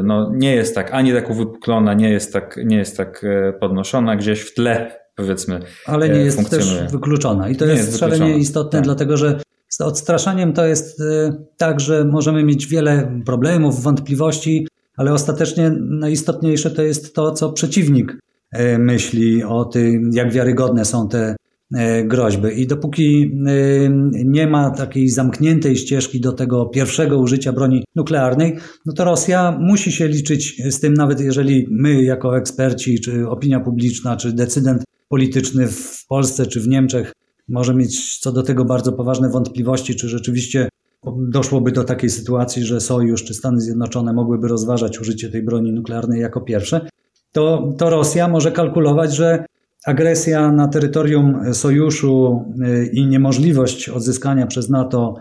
no, 0.03 0.31
nie 0.35 0.55
jest 0.55 0.75
tak 0.75 0.95
ani 0.95 1.13
tak 1.13 1.31
uwypuklona, 1.31 1.95
nie 1.95 2.11
jest 2.11 2.33
tak, 2.33 2.61
nie 2.65 2.77
jest 2.77 2.97
tak 2.97 3.25
e, 3.25 3.53
podnoszona, 3.53 4.17
gdzieś 4.17 4.41
w 4.41 4.55
tle 4.55 5.04
powiedzmy 5.15 5.61
Ale 5.87 6.09
nie 6.09 6.21
jest 6.21 6.51
też 6.51 6.83
wykluczona 6.91 7.49
i 7.49 7.57
to 7.57 7.65
jest, 7.65 7.87
jest 7.87 7.99
szalenie 7.99 8.39
istotne, 8.39 8.79
tak. 8.79 8.85
dlatego 8.85 9.17
że 9.17 9.41
z 9.69 9.81
odstraszaniem 9.81 10.53
to 10.53 10.67
jest 10.67 11.01
e, 11.01 11.33
tak, 11.57 11.81
że 11.81 12.05
możemy 12.05 12.45
mieć 12.45 12.67
wiele 12.67 13.21
problemów, 13.27 13.83
wątpliwości, 13.83 14.67
ale 14.97 15.13
ostatecznie 15.13 15.71
najistotniejsze 15.81 16.71
to 16.71 16.83
jest 16.83 17.15
to, 17.15 17.33
co 17.33 17.53
przeciwnik 17.53 18.19
e, 18.53 18.79
myśli 18.79 19.45
o 19.45 19.65
tym, 19.65 20.11
jak 20.13 20.33
wiarygodne 20.33 20.85
są 20.85 21.09
te 21.09 21.37
e, 21.75 22.05
groźby. 22.05 22.61
I 22.61 22.67
dopóki 22.67 23.33
e, 23.47 23.91
nie 24.25 24.47
ma 24.47 24.71
takiej 24.71 25.09
zamkniętej 25.09 25.77
ścieżki 25.77 26.21
do 26.21 26.33
tego 26.33 26.67
pierwszego 26.67 27.19
użycia 27.19 27.53
broni 27.53 27.85
nuklearnej, 27.95 28.57
no 28.87 28.93
to 28.93 29.05
Rosja 29.05 29.59
musi 29.61 29.93
się 29.93 30.09
liczyć 30.09 30.63
z 30.71 30.81
tym, 30.81 30.95
nawet 30.95 31.21
jeżeli 31.21 31.67
my, 31.71 32.03
jako 32.03 32.39
eksperci, 32.39 33.01
czy 33.01 33.29
opinia 33.29 33.61
publiczna, 33.61 34.17
czy 34.17 34.33
decydent 34.33 34.85
polityczny 35.09 35.69
w 35.69 36.07
Polsce 36.09 36.47
czy 36.47 36.61
w 36.61 36.69
Niemczech, 36.69 37.13
może 37.49 37.75
mieć 37.75 38.19
co 38.19 38.33
do 38.33 38.43
tego 38.43 38.65
bardzo 38.65 38.93
poważne 38.93 39.31
wątpliwości, 39.31 39.95
czy 39.95 40.09
rzeczywiście 40.09 40.69
doszłoby 41.17 41.73
do 41.73 41.85
takiej 41.85 42.11
sytuacji, 42.11 42.63
że 42.63 42.81
Sojusz 42.81 43.25
czy 43.25 43.35
Stany 43.35 43.61
Zjednoczone 43.61 44.13
mogłyby 44.13 44.49
rozważać 44.49 45.01
użycie 45.01 45.29
tej 45.29 45.43
broni 45.43 45.73
nuklearnej 45.73 46.21
jako 46.21 46.41
pierwsze, 46.41 46.89
to, 47.33 47.73
to 47.79 47.91
Rosja 47.91 48.29
może 48.29 48.53
kalkulować, 48.53 49.15
że 49.15 49.45
agresja 49.87 50.53
na 50.53 50.69
terytorium 50.69 51.55
Sojuszu 51.55 52.45
y, 52.67 52.87
i 52.93 53.07
niemożliwość 53.07 53.89
odzyskania 53.89 54.47
przez 54.47 54.71
NATO 54.71 55.19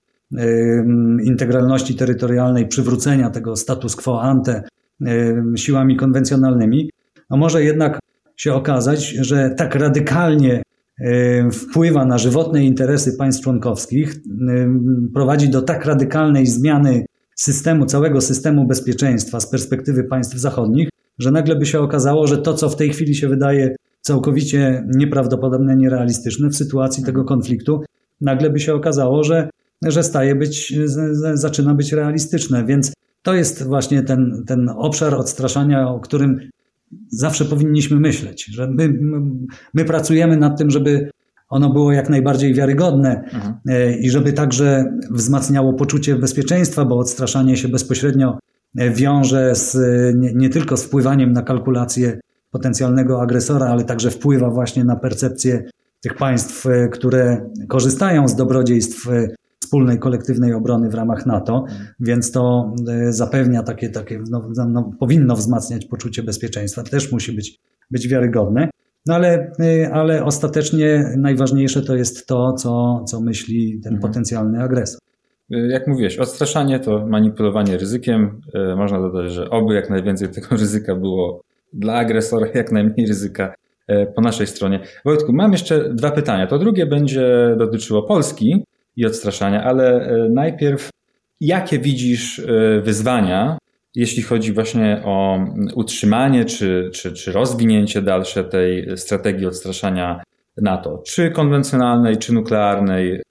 integralności 1.23 1.95
terytorialnej, 1.95 2.67
przywrócenia 2.67 3.29
tego 3.29 3.55
status 3.55 3.95
quo 3.95 4.21
ante 4.21 4.63
siłami 5.55 5.95
konwencjonalnymi, 5.95 6.89
a 7.29 7.37
może 7.37 7.63
jednak 7.63 7.99
się 8.37 8.53
okazać, 8.53 9.09
że 9.09 9.49
tak 9.57 9.75
radykalnie 9.75 10.63
wpływa 11.51 12.05
na 12.05 12.17
żywotne 12.17 12.65
interesy 12.65 13.17
państw 13.17 13.43
członkowskich, 13.43 14.15
prowadzi 15.13 15.49
do 15.49 15.61
tak 15.61 15.85
radykalnej 15.85 16.45
zmiany 16.45 17.05
systemu, 17.35 17.85
całego 17.85 18.21
systemu 18.21 18.67
bezpieczeństwa 18.67 19.39
z 19.39 19.49
perspektywy 19.49 20.03
państw 20.03 20.37
zachodnich, 20.37 20.89
że 21.19 21.31
nagle 21.31 21.55
by 21.55 21.65
się 21.65 21.79
okazało, 21.79 22.27
że 22.27 22.37
to, 22.37 22.53
co 22.53 22.69
w 22.69 22.75
tej 22.75 22.89
chwili 22.89 23.15
się 23.15 23.27
wydaje 23.27 23.75
całkowicie 24.01 24.83
nieprawdopodobne, 24.95 25.75
nierealistyczne 25.75 26.49
w 26.49 26.55
sytuacji 26.55 27.03
tego 27.03 27.23
konfliktu, 27.23 27.81
nagle 28.21 28.49
by 28.49 28.59
się 28.59 28.73
okazało, 28.73 29.23
że, 29.23 29.49
że 29.81 30.03
staje 30.03 30.35
być, 30.35 30.73
zaczyna 31.33 31.73
być 31.75 31.93
realistyczne. 31.93 32.65
Więc 32.65 32.93
to 33.23 33.33
jest 33.33 33.63
właśnie 33.63 34.03
ten, 34.03 34.43
ten 34.47 34.69
obszar 34.69 35.15
odstraszania, 35.15 35.87
o 35.89 35.99
którym 35.99 36.39
zawsze 37.09 37.45
powinniśmy 37.45 37.99
myśleć, 37.99 38.45
że 38.45 38.67
my, 38.67 38.99
my 39.73 39.85
pracujemy 39.85 40.37
nad 40.37 40.57
tym, 40.57 40.71
żeby 40.71 41.09
ono 41.49 41.69
było 41.69 41.91
jak 41.91 42.09
najbardziej 42.09 42.53
wiarygodne 42.53 43.23
mhm. 43.23 43.53
E, 43.69 43.97
i 43.97 44.09
żeby 44.09 44.33
także 44.33 44.85
wzmacniało 45.11 45.73
poczucie 45.73 46.15
bezpieczeństwa, 46.15 46.85
bo 46.85 46.97
odstraszanie 46.97 47.57
się 47.57 47.67
bezpośrednio 47.67 48.37
e, 48.77 48.89
wiąże 48.89 49.55
z, 49.55 49.75
nie, 50.15 50.33
nie, 50.33 50.49
tylko 50.49 50.77
z 50.77 50.83
wpływaniem 50.83 51.33
na 51.33 51.41
kalkulację 51.41 52.19
potencjalnego 52.51 53.21
agresora, 53.21 53.65
ale 53.65 53.83
także 53.83 54.11
wpływa 54.11 54.49
właśnie 54.49 54.83
na 54.83 54.95
percepcję 54.95 55.63
tych 56.01 56.15
państw, 56.15 56.65
e, 56.65 56.87
które 56.87 57.49
korzystają 57.67 58.27
z 58.27 58.35
dobrodziejstw 58.35 59.07
wspólnej 59.73 59.99
kolektywnej 59.99 60.53
obrony 60.53 60.89
w 60.89 60.93
ramach 60.93 61.25
NATO, 61.25 61.65
więc 61.99 62.31
to 62.31 62.73
zapewnia 63.09 63.63
takie, 63.63 63.89
takie 63.89 64.19
no, 64.31 64.49
no, 64.69 64.91
powinno 64.99 65.35
wzmacniać 65.35 65.85
poczucie 65.85 66.23
bezpieczeństwa, 66.23 66.83
też 66.83 67.11
musi 67.11 67.31
być, 67.31 67.59
być 67.91 68.07
wiarygodne. 68.07 68.69
No 69.05 69.15
ale, 69.15 69.51
y, 69.59 69.89
ale 69.93 70.25
ostatecznie 70.25 71.13
najważniejsze 71.17 71.81
to 71.81 71.95
jest 71.95 72.27
to, 72.27 72.53
co, 72.53 73.03
co 73.07 73.21
myśli 73.21 73.79
ten 73.83 73.93
mhm. 73.93 74.11
potencjalny 74.11 74.63
agresor. 74.63 74.99
Y, 75.53 75.67
jak 75.67 75.87
mówiłeś, 75.87 76.17
odstraszanie 76.17 76.79
to 76.79 77.07
manipulowanie 77.07 77.77
ryzykiem. 77.77 78.41
Można 78.77 78.99
dodać, 78.99 79.31
że 79.31 79.49
oby 79.49 79.73
jak 79.73 79.89
najwięcej 79.89 80.29
tego 80.29 80.47
ryzyka 80.63 80.95
było 80.95 81.41
dla 81.73 81.93
agresora, 81.93 82.47
jak 82.53 82.71
najmniej 82.71 83.07
ryzyka 83.07 83.53
po 84.15 84.21
naszej 84.21 84.47
stronie. 84.47 84.79
Wojtku, 85.05 85.33
mam 85.33 85.51
jeszcze 85.51 85.93
dwa 85.93 86.11
pytania. 86.11 86.47
To 86.47 86.59
drugie 86.59 86.85
będzie 86.85 87.55
dotyczyło 87.57 88.03
Polski 88.03 88.63
i 88.95 89.05
odstraszania, 89.05 89.63
ale 89.63 90.09
najpierw 90.29 90.89
jakie 91.41 91.79
widzisz 91.79 92.41
wyzwania 92.83 93.57
jeśli 93.95 94.23
chodzi 94.23 94.53
właśnie 94.53 95.01
o 95.05 95.45
utrzymanie 95.75 96.45
czy, 96.45 96.89
czy, 96.93 97.11
czy 97.11 97.31
rozwinięcie 97.31 98.01
dalsze 98.01 98.43
tej 98.43 98.97
strategii 98.97 99.45
odstraszania 99.45 100.23
NATO, 100.61 101.01
czy 101.05 101.31
konwencjonalnej, 101.31 102.17
czy 102.17 102.33
nuklearnej. 102.33 103.21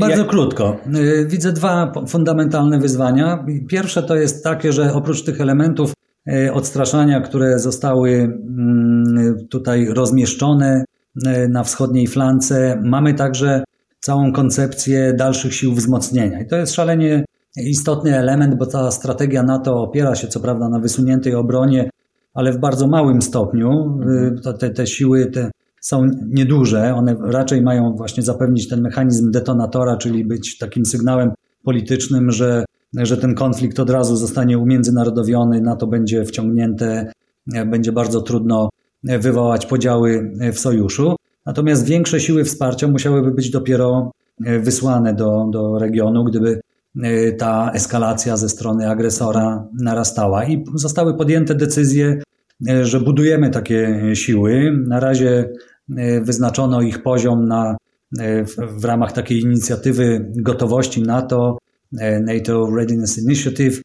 Bardzo 0.00 0.18
Jak... 0.18 0.28
krótko. 0.28 0.76
Y, 0.96 1.26
widzę 1.30 1.52
dwa 1.52 1.92
fundamentalne 2.08 2.78
wyzwania. 2.78 3.44
Pierwsze 3.68 4.02
to 4.02 4.16
jest 4.16 4.44
takie, 4.44 4.72
że 4.72 4.92
oprócz 4.92 5.24
tych 5.24 5.40
elementów 5.40 5.92
odstraszania, 6.52 7.20
które 7.20 7.58
zostały 7.58 8.10
mm, 8.10 9.34
tutaj 9.50 9.86
rozmieszczone 9.86 10.84
na 11.50 11.64
wschodniej 11.64 12.06
flance, 12.06 12.80
mamy 12.84 13.14
także 13.14 13.64
całą 14.00 14.32
koncepcję 14.32 15.14
dalszych 15.14 15.54
sił 15.54 15.74
wzmocnienia. 15.74 16.40
I 16.40 16.46
to 16.46 16.56
jest 16.56 16.74
szalenie 16.74 17.24
istotny 17.56 18.18
element, 18.18 18.54
bo 18.54 18.66
ta 18.66 18.90
strategia 18.90 19.42
NATO 19.42 19.82
opiera 19.82 20.14
się 20.14 20.28
co 20.28 20.40
prawda 20.40 20.68
na 20.68 20.78
wysuniętej 20.78 21.34
obronie, 21.34 21.90
ale 22.34 22.52
w 22.52 22.58
bardzo 22.58 22.86
małym 22.86 23.22
stopniu. 23.22 23.98
Y, 24.48 24.58
te, 24.58 24.70
te 24.70 24.86
siły 24.86 25.26
te 25.26 25.50
są 25.80 26.06
nieduże, 26.28 26.94
one 26.94 27.16
raczej 27.20 27.62
mają 27.62 27.92
właśnie 27.96 28.22
zapewnić 28.22 28.68
ten 28.68 28.80
mechanizm 28.80 29.30
detonatora, 29.30 29.96
czyli 29.96 30.24
być 30.24 30.58
takim 30.58 30.86
sygnałem 30.86 31.30
politycznym, 31.64 32.30
że, 32.30 32.64
że 32.94 33.16
ten 33.16 33.34
konflikt 33.34 33.80
od 33.80 33.90
razu 33.90 34.16
zostanie 34.16 34.58
umiędzynarodowiony, 34.58 35.60
NATO 35.60 35.86
będzie 35.86 36.24
wciągnięte, 36.24 37.12
będzie 37.46 37.92
bardzo 37.92 38.20
trudno 38.22 38.68
wywołać 39.04 39.66
podziały 39.66 40.32
w 40.52 40.58
sojuszu. 40.58 41.16
Natomiast 41.46 41.84
większe 41.84 42.20
siły 42.20 42.44
wsparcia 42.44 42.88
musiałyby 42.88 43.30
być 43.30 43.50
dopiero 43.50 44.10
wysłane 44.40 45.14
do, 45.14 45.46
do 45.50 45.78
regionu, 45.78 46.24
gdyby 46.24 46.60
Y, 47.04 47.36
ta 47.38 47.70
eskalacja 47.74 48.36
ze 48.36 48.48
strony 48.48 48.90
agresora 48.90 49.68
narastała 49.80 50.44
i 50.44 50.64
zostały 50.74 51.16
podjęte 51.16 51.54
decyzje, 51.54 52.22
y, 52.70 52.84
że 52.84 53.00
budujemy 53.00 53.50
takie 53.50 54.00
siły. 54.14 54.76
Na 54.86 55.00
razie 55.00 55.50
wyznaczono 56.22 56.82
ich 56.82 57.02
poziom 57.02 57.48
na, 57.48 57.76
w, 58.20 58.80
w 58.80 58.84
ramach 58.84 59.12
takiej 59.12 59.40
inicjatywy 59.40 60.32
gotowości 60.36 61.02
NATO, 61.02 61.58
NATO 62.22 62.70
Readiness 62.76 63.18
Initiative, 63.18 63.82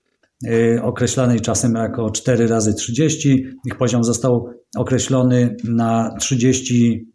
określanej 0.82 1.42
czasem 1.42 1.76
jako 1.76 2.10
4 2.10 2.48
razy 2.48 2.74
30. 2.74 3.48
Ich 3.66 3.78
poziom 3.78 4.04
został 4.04 4.50
określony 4.78 5.56
na 5.64 6.16
30 6.20 7.06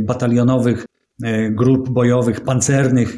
batalionowych 0.00 0.86
grup 1.50 1.90
bojowych 1.90 2.40
pancernych 2.40 3.16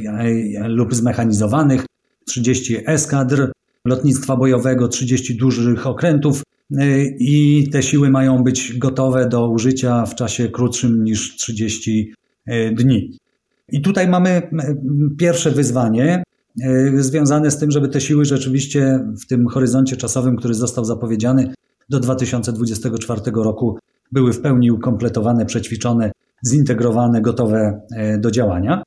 lub 0.68 0.94
zmechanizowanych 0.94 1.86
30 2.26 2.76
eskadr 2.86 3.52
lotnictwa 3.84 4.36
bojowego, 4.36 4.88
30 4.88 5.36
dużych 5.36 5.86
okrętów 5.86 6.42
i 7.18 7.68
te 7.72 7.82
siły 7.82 8.10
mają 8.10 8.42
być 8.42 8.78
gotowe 8.78 9.28
do 9.28 9.50
użycia 9.50 10.06
w 10.06 10.14
czasie 10.14 10.48
krótszym 10.48 11.04
niż 11.04 11.36
30 11.36 12.14
y, 12.48 12.72
dni. 12.74 13.18
I 13.72 13.80
tutaj 13.80 14.08
mamy 14.08 14.42
pierwsze 15.18 15.50
wyzwanie 15.50 16.22
związane 16.94 17.50
z 17.50 17.58
tym, 17.58 17.70
żeby 17.70 17.88
te 17.88 18.00
siły 18.00 18.24
rzeczywiście 18.24 19.04
w 19.22 19.26
tym 19.26 19.46
horyzoncie 19.46 19.96
czasowym, 19.96 20.36
który 20.36 20.54
został 20.54 20.84
zapowiedziany 20.84 21.54
do 21.88 22.00
2024 22.00 23.20
roku, 23.34 23.78
były 24.12 24.32
w 24.32 24.40
pełni 24.40 24.70
ukompletowane, 24.70 25.46
przećwiczone, 25.46 26.12
zintegrowane, 26.46 27.20
gotowe 27.20 27.80
do 28.18 28.30
działania. 28.30 28.82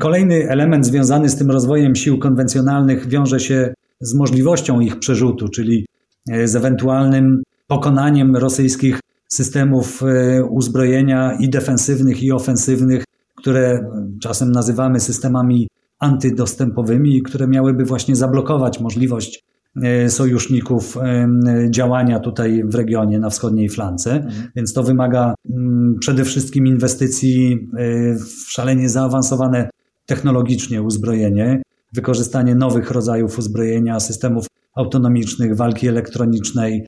Kolejny 0.00 0.48
element 0.48 0.86
związany 0.86 1.28
z 1.28 1.36
tym 1.36 1.50
rozwojem 1.50 1.96
sił 1.96 2.18
konwencjonalnych 2.18 3.08
wiąże 3.08 3.40
się 3.40 3.74
z 4.00 4.14
możliwością 4.14 4.80
ich 4.80 4.98
przerzutu, 4.98 5.48
czyli 5.48 5.86
e, 6.30 6.48
z 6.48 6.56
ewentualnym 6.56 7.42
pokonaniem 7.66 8.36
rosyjskich 8.36 9.00
systemów 9.28 10.02
e, 10.02 10.44
uzbrojenia 10.44 11.32
i 11.40 11.48
defensywnych, 11.48 12.22
i 12.22 12.32
ofensywnych, 12.32 13.04
które 13.34 13.90
czasem 14.22 14.52
nazywamy 14.52 15.00
systemami 15.00 15.68
antydostępowymi, 15.98 17.22
które 17.22 17.48
miałyby 17.48 17.84
właśnie 17.84 18.16
zablokować 18.16 18.80
możliwość 18.80 19.42
E, 19.42 19.57
sojuszników 20.08 20.96
e, 20.96 21.28
działania 21.70 22.20
tutaj 22.20 22.62
w 22.64 22.74
regionie 22.74 23.18
na 23.18 23.30
wschodniej 23.30 23.68
flance, 23.68 24.12
mhm. 24.12 24.48
więc 24.56 24.72
to 24.72 24.82
wymaga 24.82 25.34
mm, 25.50 25.96
przede 26.00 26.24
wszystkim 26.24 26.66
inwestycji 26.66 27.52
e, 27.52 28.14
w 28.14 28.52
szalenie 28.52 28.88
zaawansowane 28.88 29.70
technologicznie 30.06 30.82
uzbrojenie, 30.82 31.62
wykorzystanie 31.92 32.54
nowych 32.54 32.90
rodzajów 32.90 33.38
uzbrojenia, 33.38 34.00
systemów 34.00 34.46
autonomicznych, 34.74 35.56
walki 35.56 35.88
elektronicznej, 35.88 36.86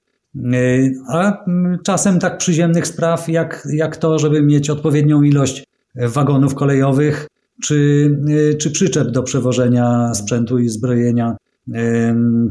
a 1.09 1.45
mm, 1.45 1.79
czasem 1.85 2.19
tak 2.19 2.39
przyziemnych 2.39 2.87
spraw, 2.87 3.29
jak, 3.29 3.69
jak 3.73 3.97
to, 3.97 4.19
żeby 4.19 4.43
mieć 4.43 4.71
odpowiednią 4.71 5.23
ilość 5.23 5.65
wagonów 5.95 6.55
kolejowych 6.55 7.27
czy, 7.63 8.11
czy 8.59 8.71
przyczep 8.71 9.11
do 9.11 9.23
przewożenia 9.23 10.15
sprzętu 10.15 10.59
i 10.59 10.69
zbrojenia 10.69 11.37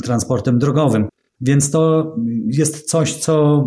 transportem 0.04 0.60
drogowym. 0.60 1.08
Więc 1.42 1.72
to 1.72 2.16
jest 2.46 2.90
coś, 2.90 3.16
co 3.16 3.64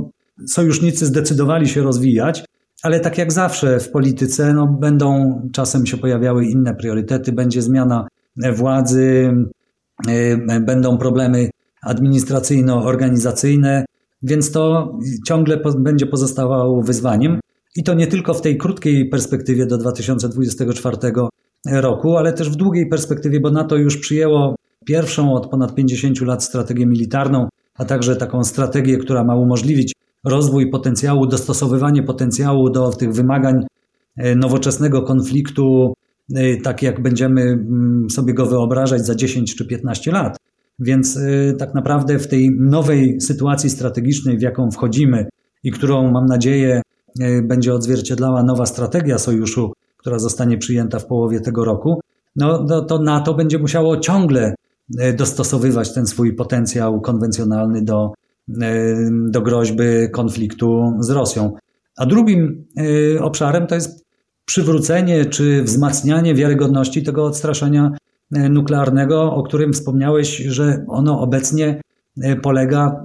sojusznicy 0.48 1.06
zdecydowali 1.06 1.68
się 1.68 1.82
rozwijać, 1.82 2.44
ale 2.82 3.00
tak 3.00 3.18
jak 3.18 3.32
zawsze 3.32 3.80
w 3.80 3.90
polityce, 3.90 4.54
no, 4.54 4.66
będą 4.66 5.40
czasem 5.52 5.86
się 5.86 5.96
pojawiały 5.96 6.46
inne 6.46 6.74
priorytety, 6.74 7.32
będzie 7.32 7.62
zmiana 7.62 8.06
władzy, 8.56 9.32
będą 10.60 10.98
problemy 10.98 11.50
administracyjno-organizacyjne, 11.86 13.84
więc 14.22 14.50
to 14.50 14.92
ciągle 15.26 15.60
będzie 15.78 16.06
pozostawało 16.06 16.82
wyzwaniem. 16.82 17.40
I 17.76 17.82
to 17.82 17.94
nie 17.94 18.06
tylko 18.06 18.34
w 18.34 18.40
tej 18.40 18.58
krótkiej 18.58 19.08
perspektywie 19.08 19.66
do 19.66 19.78
2024 19.78 20.96
roku, 21.72 22.16
ale 22.16 22.32
też 22.32 22.50
w 22.50 22.56
długiej 22.56 22.88
perspektywie, 22.88 23.40
bo 23.40 23.50
NATO 23.50 23.76
już 23.76 23.96
przyjęło 23.96 24.54
pierwszą 24.84 25.32
od 25.32 25.50
ponad 25.50 25.74
50 25.74 26.20
lat 26.20 26.44
strategię 26.44 26.86
militarną, 26.86 27.48
a 27.74 27.84
także 27.84 28.16
taką 28.16 28.44
strategię, 28.44 28.98
która 28.98 29.24
ma 29.24 29.36
umożliwić 29.36 29.92
rozwój 30.24 30.70
potencjału, 30.70 31.26
dostosowywanie 31.26 32.02
potencjału 32.02 32.70
do 32.70 32.90
tych 32.90 33.12
wymagań 33.12 33.64
e, 34.16 34.36
nowoczesnego 34.36 35.02
konfliktu 35.02 35.94
tak 36.62 36.82
jak 36.82 37.02
będziemy 37.02 37.42
mm, 37.42 38.10
sobie 38.10 38.34
go 38.34 38.46
wyobrażać 38.46 39.06
za 39.06 39.14
10 39.14 39.54
czy 39.54 39.66
15 39.66 40.12
lat. 40.12 40.36
Więc 40.78 41.18
tak 41.58 41.74
naprawdę 41.74 42.18
w 42.18 42.28
tej 42.28 42.50
nowej 42.60 43.20
sytuacji 43.20 43.70
strategicznej, 43.70 44.38
w 44.38 44.42
jaką 44.42 44.70
wchodzimy 44.70 45.26
i 45.64 45.70
którą 45.70 46.10
mam 46.10 46.26
nadzieję 46.26 46.82
będzie 47.42 47.74
odzwierciedlała 47.74 48.42
nowa 48.42 48.66
strategia 48.66 49.18
sojuszu, 49.18 49.72
która 49.96 50.18
zostanie 50.18 50.58
przyjęta 50.58 50.98
w 50.98 51.06
połowie 51.06 51.40
tego 51.40 51.64
roku, 51.64 52.00
no, 52.36 52.64
no 52.68 52.84
to 52.84 52.98
NATO 52.98 53.34
będzie 53.34 53.58
musiało 53.58 53.96
ciągle 53.96 54.54
dostosowywać 55.16 55.94
ten 55.94 56.06
swój 56.06 56.34
potencjał 56.34 57.00
konwencjonalny 57.00 57.82
do, 57.82 58.12
do 59.30 59.42
groźby 59.42 60.10
konfliktu 60.12 60.92
z 61.00 61.10
Rosją. 61.10 61.52
A 61.96 62.06
drugim 62.06 62.64
obszarem 63.20 63.66
to 63.66 63.74
jest 63.74 64.02
przywrócenie 64.44 65.24
czy 65.24 65.62
wzmacnianie 65.62 66.34
wiarygodności 66.34 67.02
tego 67.02 67.24
odstraszania 67.24 67.90
e, 68.32 68.48
nuklearnego, 68.48 69.34
o 69.34 69.42
którym 69.42 69.72
wspomniałeś, 69.72 70.36
że 70.36 70.84
ono 70.88 71.20
obecnie 71.20 71.80
e, 72.22 72.36
polega 72.36 73.04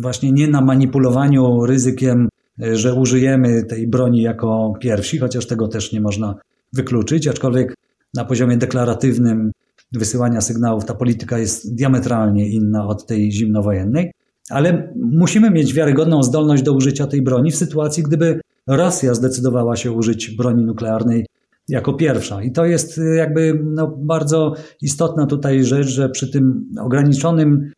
właśnie 0.00 0.32
nie 0.32 0.48
na 0.48 0.60
manipulowaniu 0.60 1.66
ryzykiem, 1.66 2.28
e, 2.62 2.76
że 2.76 2.94
użyjemy 2.94 3.64
tej 3.64 3.86
broni 3.86 4.22
jako 4.22 4.72
pierwsi, 4.80 5.18
chociaż 5.18 5.46
tego 5.46 5.68
też 5.68 5.92
nie 5.92 6.00
można 6.00 6.34
wykluczyć, 6.72 7.28
aczkolwiek 7.28 7.74
na 8.14 8.24
poziomie 8.24 8.56
deklaratywnym 8.56 9.52
wysyłania 9.92 10.40
sygnałów 10.40 10.84
ta 10.84 10.94
polityka 10.94 11.38
jest 11.38 11.74
diametralnie 11.74 12.48
inna 12.48 12.86
od 12.86 13.06
tej 13.06 13.32
zimnowojennej, 13.32 14.12
ale 14.50 14.92
musimy 14.96 15.50
mieć 15.50 15.74
wiarygodną 15.74 16.22
zdolność 16.22 16.62
do 16.62 16.72
użycia 16.72 17.06
tej 17.06 17.22
broni 17.22 17.50
w 17.50 17.56
sytuacji, 17.56 18.02
gdyby 18.02 18.40
Rosja 18.66 19.14
zdecydowała 19.14 19.76
się 19.76 19.92
użyć 19.92 20.30
broni 20.36 20.64
nuklearnej 20.64 21.26
jako 21.68 21.94
pierwsza. 21.94 22.42
I 22.42 22.52
to 22.52 22.64
jest 22.64 22.98
y, 22.98 23.14
jakby 23.14 23.60
no, 23.64 23.96
bardzo 23.98 24.54
istotna 24.82 25.26
tutaj 25.26 25.64
rzecz, 25.64 25.86
że 25.86 26.08
przy 26.08 26.30
tym 26.30 26.64
ograniczonym 26.80 27.70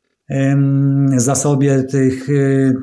zasobie 1.16 1.82
tych 1.82 2.28
y, 2.28 2.74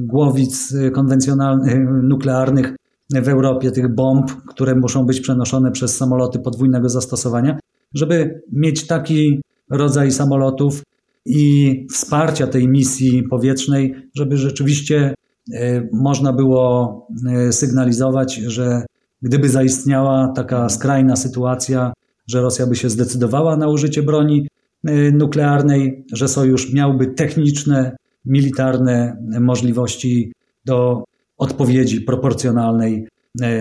głowic 0.00 0.74
konwencjonalnych, 0.92 1.74
nuklearnych 2.02 2.74
w 3.22 3.28
Europie, 3.28 3.70
tych 3.70 3.94
bomb, 3.94 4.30
które 4.48 4.74
muszą 4.74 5.06
być 5.06 5.20
przenoszone 5.20 5.70
przez 5.70 5.96
samoloty 5.96 6.38
podwójnego 6.38 6.88
zastosowania, 6.88 7.58
żeby 7.94 8.42
mieć 8.52 8.86
taki 8.86 9.40
rodzaj 9.70 10.10
samolotów 10.10 10.82
i 11.26 11.86
wsparcia 11.92 12.46
tej 12.46 12.68
misji 12.68 13.22
powietrznej, 13.22 13.94
żeby 14.14 14.36
rzeczywiście 14.36 15.14
E, 15.52 15.88
można 15.92 16.32
było 16.32 17.06
e, 17.28 17.52
sygnalizować, 17.52 18.34
że 18.34 18.82
gdyby 19.22 19.48
zaistniała 19.48 20.32
taka 20.36 20.68
skrajna 20.68 21.16
sytuacja, 21.16 21.92
że 22.26 22.42
Rosja 22.42 22.66
by 22.66 22.76
się 22.76 22.90
zdecydowała 22.90 23.56
na 23.56 23.68
użycie 23.68 24.02
broni 24.02 24.48
e, 24.84 25.10
nuklearnej, 25.10 26.04
że 26.12 26.28
sojusz 26.28 26.72
miałby 26.72 27.06
techniczne, 27.06 27.96
militarne 28.24 29.16
możliwości 29.40 30.32
do 30.64 31.04
odpowiedzi 31.38 32.00
proporcjonalnej 32.00 33.08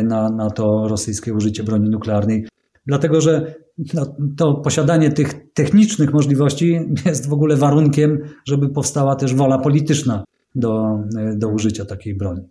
na, 0.03 0.29
na 0.29 0.49
to 0.49 0.87
rosyjskie 0.87 1.33
użycie 1.33 1.63
broni 1.63 1.89
nuklearnej. 1.89 2.47
Dlatego, 2.85 3.21
że 3.21 3.55
no, 3.93 4.15
to 4.37 4.53
posiadanie 4.53 5.11
tych 5.11 5.53
technicznych 5.53 6.13
możliwości 6.13 6.79
jest 7.05 7.29
w 7.29 7.33
ogóle 7.33 7.55
warunkiem, 7.55 8.19
żeby 8.45 8.69
powstała 8.69 9.15
też 9.15 9.35
wola 9.35 9.59
polityczna 9.59 10.23
do, 10.55 10.99
do 11.35 11.49
użycia 11.49 11.85
takiej 11.85 12.15
broni. 12.15 12.41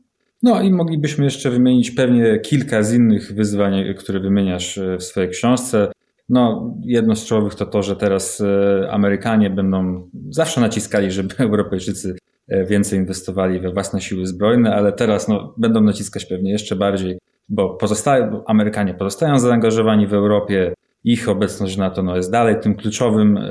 No 0.43 0.63
i 0.63 0.73
moglibyśmy 0.73 1.25
jeszcze 1.25 1.51
wymienić 1.51 1.91
pewnie 1.91 2.39
kilka 2.39 2.83
z 2.83 2.95
innych 2.95 3.35
wyzwań, 3.35 3.95
które 3.99 4.21
wymieniasz 4.21 4.79
e, 4.79 4.99
w 4.99 5.05
swojej 5.05 5.31
książce. 5.31 5.93
No, 6.29 6.75
jedno 6.85 7.17
z 7.17 7.25
czołowych 7.25 7.55
to 7.55 7.67
to, 7.67 7.83
że 7.83 7.97
teraz 7.97 8.41
e, 8.41 8.91
Amerykanie 8.91 9.51
będą 9.51 10.09
zawsze 10.31 10.61
naciskali, 10.61 11.11
żeby 11.11 11.35
Europejczycy 11.49 12.17
e, 12.49 12.65
więcej 12.65 12.99
inwestowali 12.99 13.61
we 13.61 13.73
własne 13.73 14.01
siły 14.01 14.27
zbrojne, 14.27 14.75
ale 14.75 14.93
teraz 14.93 15.29
no, 15.29 15.55
będą 15.59 15.81
naciskać 15.81 16.27
pewnie 16.27 16.53
jeszcze 16.53 16.77
bardziej, 16.77 17.19
bo 17.49 17.75
pozostają, 17.75 18.45
Amerykanie 18.47 18.95
pozostają 18.95 19.39
zaangażowani 19.39 20.07
w 20.07 20.15
Europie, 20.15 20.75
ich 21.05 21.29
obecność 21.29 21.77
na 21.77 21.91
to 21.91 22.03
no, 22.03 22.17
jest 22.17 22.31
dalej 22.31 22.61
tym 22.61 22.75
kluczowym 22.75 23.37
e, 23.37 23.43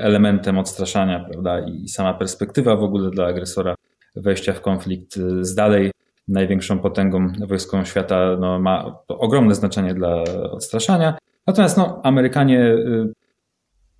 elementem 0.00 0.58
odstraszania, 0.58 1.26
prawda? 1.30 1.60
I 1.60 1.88
sama 1.88 2.14
perspektywa 2.14 2.76
w 2.76 2.82
ogóle 2.82 3.10
dla 3.10 3.26
agresora 3.26 3.74
wejścia 4.16 4.52
w 4.52 4.60
konflikt 4.60 5.16
e, 5.16 5.44
z 5.44 5.54
dalej 5.54 5.90
największą 6.28 6.78
potęgą 6.78 7.32
wojskową 7.48 7.84
świata 7.84 8.36
no, 8.40 8.58
ma 8.58 8.98
ogromne 9.08 9.54
znaczenie 9.54 9.94
dla 9.94 10.22
odstraszania. 10.50 11.18
Natomiast 11.46 11.76
no, 11.76 12.00
Amerykanie 12.04 12.60
e, 12.60 13.06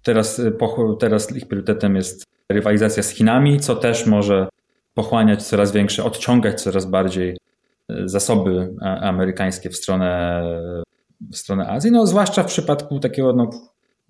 teraz, 0.03 0.43
teraz 1.01 1.37
ich 1.37 1.49
priorytetem 1.49 1.97
jest 1.97 2.25
rywalizacja 2.49 3.03
z 3.03 3.11
Chinami, 3.11 3.61
co 3.61 3.77
też 3.77 4.07
może 4.07 4.49
pochłaniać 4.95 5.43
coraz 5.43 5.73
większe, 5.73 6.05
odciągać 6.05 6.63
coraz 6.63 6.87
bardziej 6.87 7.37
zasoby 8.05 8.75
amerykańskie 8.81 9.71
w 9.71 9.77
stronę 9.77 10.43
w 11.33 11.37
stronę 11.37 11.69
Azji, 11.69 11.91
no 11.91 12.07
zwłaszcza 12.07 12.43
w 12.43 12.47
przypadku 12.47 13.01
takiego 13.01 13.33
no, 13.33 13.51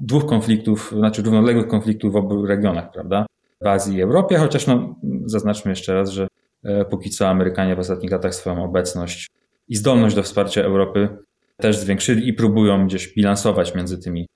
dwóch 0.00 0.26
konfliktów, 0.26 0.92
znaczy 0.96 1.22
równoległych 1.22 1.68
konfliktów 1.68 2.12
w 2.12 2.16
obu 2.16 2.46
regionach, 2.46 2.90
prawda? 2.92 3.26
W 3.60 3.66
Azji 3.66 3.96
i 3.96 4.02
Europie, 4.02 4.36
chociaż 4.36 4.66
no, 4.66 4.94
zaznaczmy 5.26 5.70
jeszcze 5.70 5.94
raz, 5.94 6.10
że 6.10 6.28
e, 6.64 6.84
póki 6.84 7.10
co 7.10 7.28
Amerykanie 7.28 7.76
w 7.76 7.78
ostatnich 7.78 8.10
latach 8.10 8.34
swoją 8.34 8.64
obecność 8.64 9.30
i 9.68 9.76
zdolność 9.76 10.16
do 10.16 10.22
wsparcia 10.22 10.62
Europy 10.62 11.08
też 11.56 11.78
zwiększyli 11.78 12.28
i 12.28 12.32
próbują 12.32 12.86
gdzieś 12.86 13.14
bilansować 13.14 13.74
między 13.74 13.98
tymi 13.98 14.28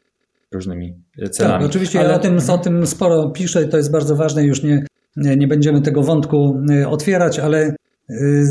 różnymi 0.52 0.94
celami. 1.30 1.60
Tak, 1.60 1.70
oczywiście 1.70 2.00
Ale... 2.00 2.08
ja 2.08 2.16
o 2.16 2.18
tym, 2.18 2.38
o 2.50 2.58
tym 2.58 2.86
sporo 2.86 3.30
piszę 3.30 3.64
i 3.64 3.68
to 3.68 3.76
jest 3.76 3.92
bardzo 3.92 4.16
ważne, 4.16 4.44
już 4.44 4.62
nie, 4.62 4.86
nie 5.16 5.48
będziemy 5.48 5.82
tego 5.82 6.02
wątku 6.02 6.62
e, 6.70 6.88
otwierać, 6.88 7.38
ale 7.38 7.76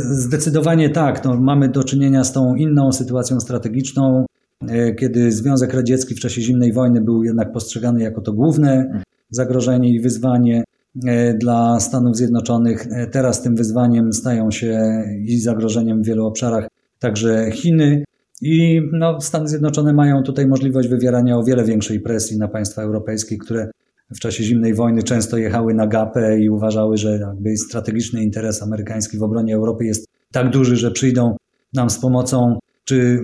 zdecydowanie 0.02 0.90
tak. 0.90 1.26
No, 1.26 1.42
mamy 1.42 1.70
do 1.70 1.84
czynienia 1.84 2.24
z 2.24 2.34
tą 2.34 2.56
inną 2.56 2.92
sytuacją 2.92 3.40
strategiczną, 3.40 4.26
y, 4.72 4.96
kiedy 5.00 5.32
Związek 5.32 5.74
Radziecki 5.74 6.16
w 6.16 6.20
czasie 6.20 6.42
zimnej 6.42 6.74
wojny 6.74 7.02
był 7.02 7.24
jednak 7.24 7.52
postrzegany 7.52 8.04
jako 8.04 8.22
to 8.22 8.34
główne 8.34 9.02
zagrożenie 9.30 9.90
i 9.90 10.00
wyzwanie 10.00 10.64
y, 10.96 11.38
dla 11.40 11.80
Stanów 11.80 12.16
Zjednoczonych. 12.18 12.88
Teraz 13.12 13.42
tym 13.42 13.56
wyzwaniem 13.56 14.14
stają 14.14 14.52
się 14.52 15.04
i 15.26 15.40
zagrożeniem 15.40 16.04
w 16.04 16.06
wielu 16.06 16.26
obszarach 16.26 16.68
także 17.00 17.52
Chiny. 17.52 18.04
I 18.42 18.82
no, 18.94 19.22
Stany 19.22 19.48
Zjednoczone 19.48 19.94
mają 19.94 20.24
tutaj 20.24 20.48
możliwość 20.48 20.90
wywierania 20.90 21.38
o 21.38 21.44
wiele 21.44 21.64
większej 21.64 22.00
presji 22.00 22.38
na 22.38 22.48
państwa 22.48 22.82
europejskie, 22.82 23.38
które 23.38 23.72
w 24.16 24.20
czasie 24.20 24.44
zimnej 24.44 24.74
wojny 24.74 25.04
często 25.04 25.38
jechały 25.38 25.74
na 25.74 25.88
gapę 25.88 26.40
i 26.40 26.50
uważały, 26.50 26.98
że 26.98 27.18
jakby 27.18 27.58
strategiczny 27.58 28.24
interes 28.24 28.64
amerykański 28.64 29.18
w 29.18 29.24
obronie 29.24 29.56
Europy 29.56 29.86
jest 29.86 30.08
tak 30.32 30.50
duży, 30.50 30.76
że 30.76 30.92
przyjdą 30.92 31.36
nam 31.74 31.90
z 31.90 32.00
pomocą, 32.00 32.60
czy 32.84 32.96
y, 32.96 33.20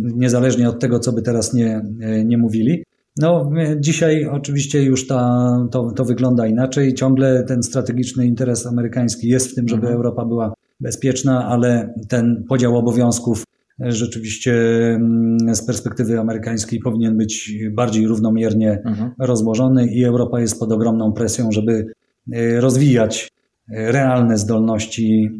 niezależnie 0.00 0.68
od 0.68 0.80
tego, 0.80 0.98
co 0.98 1.12
by 1.12 1.22
teraz 1.22 1.54
nie, 1.54 1.82
nie 2.24 2.38
mówili. 2.38 2.84
No, 3.20 3.50
dzisiaj 3.80 4.24
oczywiście 4.24 4.82
już 4.82 5.06
ta, 5.06 5.50
to, 5.70 5.92
to 5.96 6.04
wygląda 6.04 6.46
inaczej. 6.46 6.94
Ciągle 6.94 7.44
ten 7.44 7.62
strategiczny 7.62 8.26
interes 8.26 8.66
amerykański 8.66 9.28
jest 9.28 9.52
w 9.52 9.54
tym, 9.54 9.68
żeby 9.68 9.82
mhm. 9.82 9.96
Europa 9.96 10.24
była 10.24 10.54
bezpieczna, 10.80 11.46
ale 11.48 11.94
ten 12.08 12.44
podział 12.48 12.76
obowiązków 12.76 13.42
rzeczywiście 13.80 14.54
mm, 14.94 15.54
z 15.54 15.66
perspektywy 15.66 16.20
amerykańskiej 16.20 16.78
powinien 16.80 17.16
być 17.16 17.52
bardziej 17.70 18.06
równomiernie 18.06 18.82
mhm. 18.84 19.10
rozłożony 19.18 19.86
i 19.86 20.04
Europa 20.04 20.40
jest 20.40 20.60
pod 20.60 20.72
ogromną 20.72 21.12
presją, 21.12 21.52
żeby 21.52 21.86
e, 22.32 22.60
rozwijać 22.60 23.28
e, 23.68 23.92
realne 23.92 24.38
zdolności, 24.38 25.30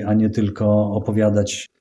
e, 0.00 0.06
a 0.06 0.14
nie 0.14 0.30
tylko 0.30 0.90
opowiadać, 0.92 1.72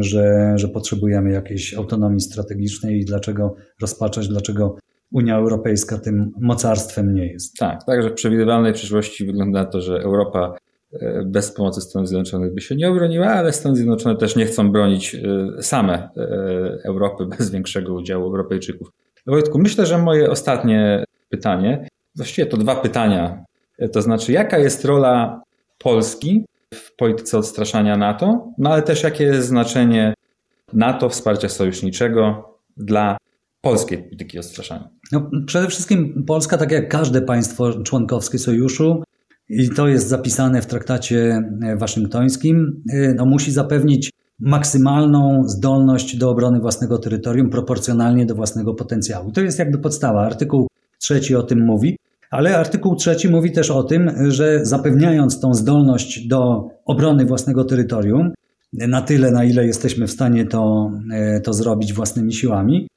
że, 0.00 0.52
że 0.56 0.68
potrzebujemy 0.68 1.32
jakiejś 1.32 1.74
autonomii 1.74 2.20
strategicznej 2.20 3.00
i 3.00 3.04
dlaczego 3.04 3.56
rozpaczać, 3.80 4.28
dlaczego 4.28 4.76
Unia 5.12 5.36
Europejska 5.36 5.98
tym 5.98 6.32
mocarstwem 6.40 7.14
nie 7.14 7.26
jest. 7.26 7.56
Tak, 7.56 7.84
także 7.84 8.10
w 8.10 8.14
przewidywalnej 8.14 8.72
przyszłości 8.72 9.26
wygląda 9.26 9.64
to, 9.64 9.80
że 9.80 9.94
Europa 9.94 10.56
bez 11.24 11.52
pomocy 11.52 11.80
Stanów 11.80 12.08
Zjednoczonych 12.08 12.54
by 12.54 12.60
się 12.60 12.76
nie 12.76 12.90
obroniła, 12.90 13.26
ale 13.26 13.52
Stany 13.52 13.76
Zjednoczone 13.76 14.16
też 14.16 14.36
nie 14.36 14.46
chcą 14.46 14.72
bronić 14.72 15.14
e, 15.14 15.62
same 15.62 15.94
e, 15.94 16.08
Europy 16.84 17.26
bez 17.26 17.50
większego 17.50 17.94
udziału 17.94 18.24
Europejczyków. 18.24 18.88
Wojtku, 19.26 19.58
myślę, 19.58 19.86
że 19.86 19.98
moje 19.98 20.30
ostatnie 20.30 21.04
pytanie, 21.28 21.88
właściwie 22.16 22.46
to 22.46 22.56
dwa 22.56 22.76
pytania, 22.76 23.44
to 23.92 24.02
znaczy 24.02 24.32
jaka 24.32 24.58
jest 24.58 24.84
rola 24.84 25.42
Polski 25.78 26.44
w 26.74 26.96
polityce 26.96 27.38
odstraszania 27.38 27.96
NATO, 27.96 28.48
no 28.58 28.70
ale 28.70 28.82
też 28.82 29.02
jakie 29.02 29.24
jest 29.24 29.48
znaczenie 29.48 30.14
NATO, 30.72 31.08
wsparcia 31.08 31.48
sojuszniczego 31.48 32.54
dla 32.76 33.16
polskiej 33.60 33.98
polityki 33.98 34.38
odstraszania? 34.38 34.88
No, 35.12 35.30
przede 35.46 35.68
wszystkim 35.68 36.24
Polska, 36.26 36.58
tak 36.58 36.72
jak 36.72 36.88
każde 36.88 37.22
państwo 37.22 37.82
członkowskie 37.82 38.38
sojuszu, 38.38 39.02
i 39.50 39.70
to 39.70 39.88
jest 39.88 40.08
zapisane 40.08 40.62
w 40.62 40.66
traktacie 40.66 41.42
e, 41.62 41.76
waszyngtońskim, 41.76 42.82
e, 42.92 43.14
no, 43.14 43.26
musi 43.26 43.52
zapewnić 43.52 44.10
maksymalną 44.40 45.42
zdolność 45.46 46.16
do 46.16 46.30
obrony 46.30 46.60
własnego 46.60 46.98
terytorium 46.98 47.50
proporcjonalnie 47.50 48.26
do 48.26 48.34
własnego 48.34 48.74
potencjału. 48.74 49.32
To 49.32 49.40
jest 49.40 49.58
jakby 49.58 49.78
podstawa. 49.78 50.22
Artykuł 50.22 50.66
trzeci 50.98 51.36
o 51.36 51.42
tym 51.42 51.64
mówi. 51.66 51.96
Ale 52.30 52.56
artykuł 52.58 52.96
trzeci 52.96 53.28
mówi 53.28 53.52
też 53.52 53.70
o 53.70 53.82
tym, 53.82 54.10
że 54.28 54.66
zapewniając 54.66 55.40
tą 55.40 55.54
zdolność 55.54 56.26
do 56.26 56.68
obrony 56.84 57.24
własnego 57.24 57.64
terytorium, 57.64 58.32
na 58.72 59.02
tyle, 59.02 59.30
na 59.30 59.44
ile 59.44 59.66
jesteśmy 59.66 60.06
w 60.06 60.10
stanie 60.10 60.46
to, 60.46 60.90
e, 61.12 61.40
to 61.40 61.52
zrobić 61.52 61.92
własnymi 61.92 62.32
siłami, 62.32 62.88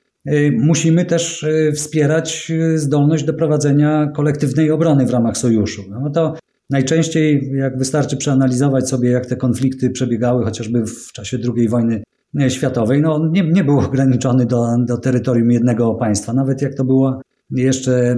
musimy 0.57 1.05
też 1.05 1.43
e, 1.43 1.71
wspierać 1.71 2.51
zdolność 2.75 3.23
do 3.23 3.33
prowadzenia 3.33 4.11
kolektywnej 4.15 4.71
obrony 4.71 5.05
w 5.05 5.09
ramach 5.09 5.37
sojuszu. 5.37 5.81
No 5.89 6.09
to 6.09 6.33
najczęściej, 6.69 7.51
jak 7.55 7.77
wystarczy 7.77 8.17
przeanalizować 8.17 8.89
sobie, 8.89 9.09
jak 9.09 9.25
te 9.25 9.35
konflikty 9.35 9.89
przebiegały, 9.89 10.45
chociażby 10.45 10.85
w 10.85 11.11
czasie 11.11 11.37
II 11.55 11.69
wojny 11.69 12.03
światowej, 12.49 13.01
no 13.01 13.29
nie, 13.31 13.43
nie 13.43 13.63
był 13.63 13.79
ograniczony 13.79 14.45
do, 14.45 14.65
do 14.87 14.97
terytorium 14.97 15.51
jednego 15.51 15.95
państwa. 15.95 16.33
Nawet 16.33 16.61
jak 16.61 16.75
to 16.75 16.85
była 16.85 17.21
jeszcze, 17.51 18.15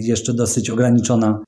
jeszcze 0.00 0.34
dosyć 0.34 0.70
ograniczona, 0.70 1.38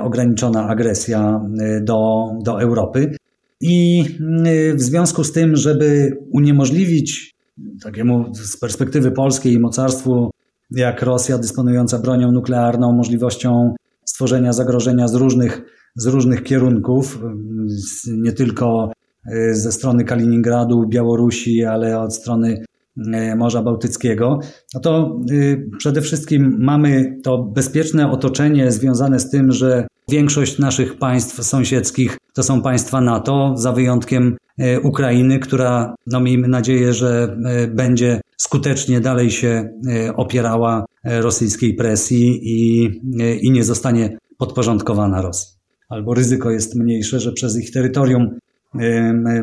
ograniczona 0.00 0.68
agresja 0.68 1.40
do, 1.82 2.30
do 2.44 2.60
Europy. 2.60 3.16
I 3.60 4.04
y, 4.46 4.74
w 4.74 4.80
związku 4.82 5.24
z 5.24 5.32
tym, 5.32 5.56
żeby 5.56 6.16
uniemożliwić 6.32 7.37
takiemu 7.82 8.34
z 8.34 8.56
perspektywy 8.56 9.10
polskiej 9.10 9.58
mocarstwu 9.58 10.30
jak 10.70 11.02
Rosja 11.02 11.38
dysponująca 11.38 11.98
bronią 11.98 12.32
nuklearną, 12.32 12.92
możliwością 12.92 13.74
stworzenia 14.04 14.52
zagrożenia 14.52 15.08
z 15.08 15.14
różnych, 15.14 15.62
z 15.96 16.06
różnych 16.06 16.42
kierunków, 16.42 17.18
nie 18.06 18.32
tylko 18.32 18.92
y, 19.32 19.54
ze 19.54 19.72
strony 19.72 20.04
Kaliningradu, 20.04 20.86
Białorusi, 20.88 21.64
ale 21.64 22.00
od 22.00 22.14
strony 22.14 22.64
y, 22.98 23.36
Morza 23.36 23.62
Bałtyckiego, 23.62 24.38
no 24.74 24.80
to 24.80 25.20
przede 25.78 26.00
wszystkim 26.00 26.56
mamy 26.58 27.16
to 27.22 27.38
bezpieczne 27.38 28.10
otoczenie 28.10 28.72
związane 28.72 29.20
z 29.20 29.30
tym, 29.30 29.52
że 29.52 29.86
większość 30.08 30.58
naszych 30.58 30.98
państw 30.98 31.44
sąsiedzkich 31.44 32.18
to 32.34 32.42
są 32.42 32.62
państwa 32.62 33.00
NATO, 33.00 33.54
za 33.56 33.72
wyjątkiem 33.72 34.26
e, 34.26 34.47
Ukrainy, 34.82 35.38
która, 35.38 35.94
no 36.06 36.20
miejmy 36.20 36.48
nadzieję, 36.48 36.92
że 36.92 37.36
e, 37.44 37.66
będzie 37.66 38.20
skutecznie 38.36 39.00
dalej 39.00 39.30
się 39.30 39.70
e, 39.88 40.16
opierała 40.16 40.84
rosyjskiej 41.04 41.74
presji 41.74 42.40
i, 42.42 42.84
i 43.42 43.50
nie 43.50 43.64
zostanie 43.64 44.18
podporządkowana 44.38 45.22
Rosji. 45.22 45.56
Albo 45.88 46.14
ryzyko 46.14 46.50
jest 46.50 46.74
mniejsze, 46.74 47.20
że 47.20 47.32
przez 47.32 47.58
ich 47.58 47.70
terytorium 47.70 48.38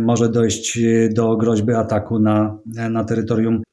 może 0.01 0.29
dojść 0.29 0.79
do 1.13 1.37
groźby 1.37 1.73
ataku 1.73 2.19
na, 2.19 2.57
na 2.89 3.03
terytorium 3.03 3.63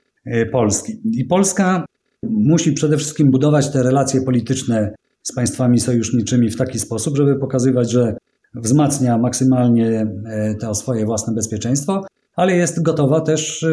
Polski. 0.53 0.93
I 1.05 1.24
Polska 1.24 1.84
musi 2.22 2.72
przede 2.72 2.97
wszystkim 2.97 3.30
budować 3.30 3.72
te 3.72 3.82
relacje 3.82 4.22
polityczne 4.22 4.95
z 5.22 5.34
państwami 5.34 5.80
sojuszniczymi 5.80 6.51
w 6.51 6.57
taki 6.57 6.78
sposób, 6.78 7.16
żeby 7.16 7.36
pokazywać, 7.36 7.90
że 7.90 8.16
wzmacnia 8.55 9.18
maksymalnie 9.18 10.07
e, 10.26 10.55
to 10.55 10.74
swoje 10.74 11.05
własne 11.07 11.34
bezpieczeństwo, 11.34 12.07
ale 12.36 12.57
jest 12.57 12.82
gotowa 12.82 13.20
też 13.20 13.66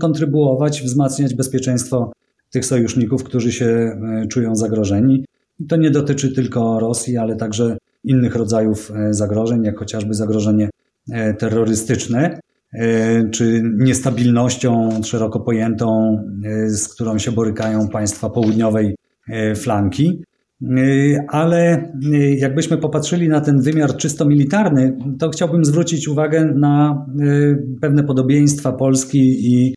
kontrybuować, 0.00 0.82
wzmacniać 0.82 1.34
bezpieczeństwo 1.34 2.12
tych 2.50 2.66
sojuszników, 2.66 3.24
którzy 3.24 3.52
się 3.52 3.66
e, 3.66 4.26
czują 4.28 4.56
zagrożeni. 4.56 5.24
I 5.60 5.66
to 5.66 5.76
nie 5.76 5.90
dotyczy 5.90 6.32
tylko 6.32 6.80
Rosji, 6.80 7.16
ale 7.16 7.36
także 7.36 7.76
innych 8.04 8.36
rodzajów 8.36 8.90
e, 8.90 9.14
zagrożeń, 9.14 9.64
jak 9.64 9.78
chociażby 9.78 10.14
zagrożenie 10.14 10.70
terrorystyczne, 11.38 12.40
czy 13.30 13.62
niestabilnością 13.78 14.90
szeroko 15.02 15.40
pojętą, 15.40 16.18
z 16.66 16.88
którą 16.88 17.18
się 17.18 17.32
borykają 17.32 17.88
państwa 17.88 18.30
południowej 18.30 18.96
flanki. 19.56 20.22
Y, 20.62 21.18
ale 21.28 21.92
y, 22.12 22.36
jakbyśmy 22.38 22.78
popatrzyli 22.78 23.28
na 23.28 23.40
ten 23.40 23.60
wymiar 23.60 23.96
czysto 23.96 24.24
militarny, 24.24 24.98
to 25.18 25.30
chciałbym 25.30 25.64
zwrócić 25.64 26.08
uwagę 26.08 26.44
na 26.44 27.06
y, 27.20 27.78
pewne 27.80 28.04
podobieństwa 28.04 28.72
Polski 28.72 29.52
i, 29.52 29.74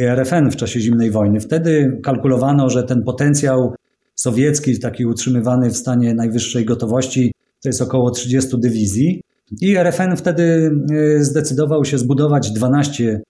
RFN 0.00 0.50
w 0.50 0.56
czasie 0.56 0.80
zimnej 0.80 1.10
wojny. 1.10 1.40
Wtedy 1.40 2.00
kalkulowano, 2.02 2.70
że 2.70 2.82
ten 2.82 3.02
potencjał 3.02 3.74
sowiecki, 4.14 4.78
taki 4.78 5.06
utrzymywany 5.06 5.70
w 5.70 5.76
stanie 5.76 6.14
najwyższej 6.14 6.64
gotowości, 6.64 7.32
to 7.62 7.68
jest 7.68 7.82
około 7.82 8.10
30 8.10 8.60
dywizji. 8.60 9.22
I 9.60 9.76
RFN 9.76 10.16
wtedy 10.16 10.70
zdecydował 11.20 11.84
się 11.84 11.98
zbudować 11.98 12.50
12 12.50 13.22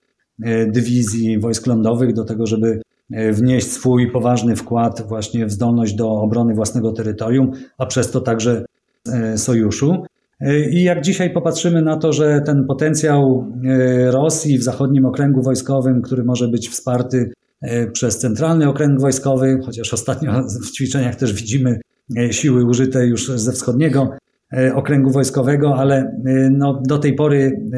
dywizji 0.72 1.40
wojsk 1.40 1.66
lądowych 1.66 2.12
do 2.12 2.24
tego, 2.24 2.46
żeby 2.46 2.80
wnieść 3.10 3.72
swój 3.72 4.12
poważny 4.12 4.56
wkład 4.56 5.02
właśnie 5.08 5.46
w 5.46 5.50
zdolność 5.50 5.94
do 5.94 6.10
obrony 6.10 6.54
własnego 6.54 6.92
terytorium, 6.92 7.50
a 7.78 7.86
przez 7.86 8.10
to 8.10 8.20
także 8.20 8.64
e, 9.12 9.38
sojuszu. 9.38 10.04
E, 10.40 10.70
I 10.70 10.82
jak 10.82 11.00
dzisiaj 11.00 11.32
popatrzymy 11.32 11.82
na 11.82 11.96
to, 11.96 12.12
że 12.12 12.40
ten 12.46 12.64
potencjał 12.66 13.52
Rosji 14.06 14.58
w 14.58 14.62
zachodnim 14.62 15.06
okręgu 15.06 15.42
wojskowym, 15.42 16.02
który 16.02 16.24
może 16.24 16.48
być 16.48 16.68
wsparty 16.68 17.32
przez 17.92 18.18
centralny 18.18 18.68
okręg 18.68 19.00
wojskowy, 19.00 19.58
chociaż 19.66 19.94
ostatnio 19.94 20.32
w 20.42 20.70
ćwiczeniach 20.70 21.16
też 21.16 21.32
widzimy 21.32 21.80
siły 22.30 22.64
użyte 22.64 23.06
już 23.06 23.28
ze 23.28 23.52
wschodniego 23.52 24.10
okręgu 24.74 25.10
wojskowego, 25.10 25.74
ale 25.76 26.16
no, 26.50 26.82
do 26.88 26.98
tej 26.98 27.14
pory 27.14 27.68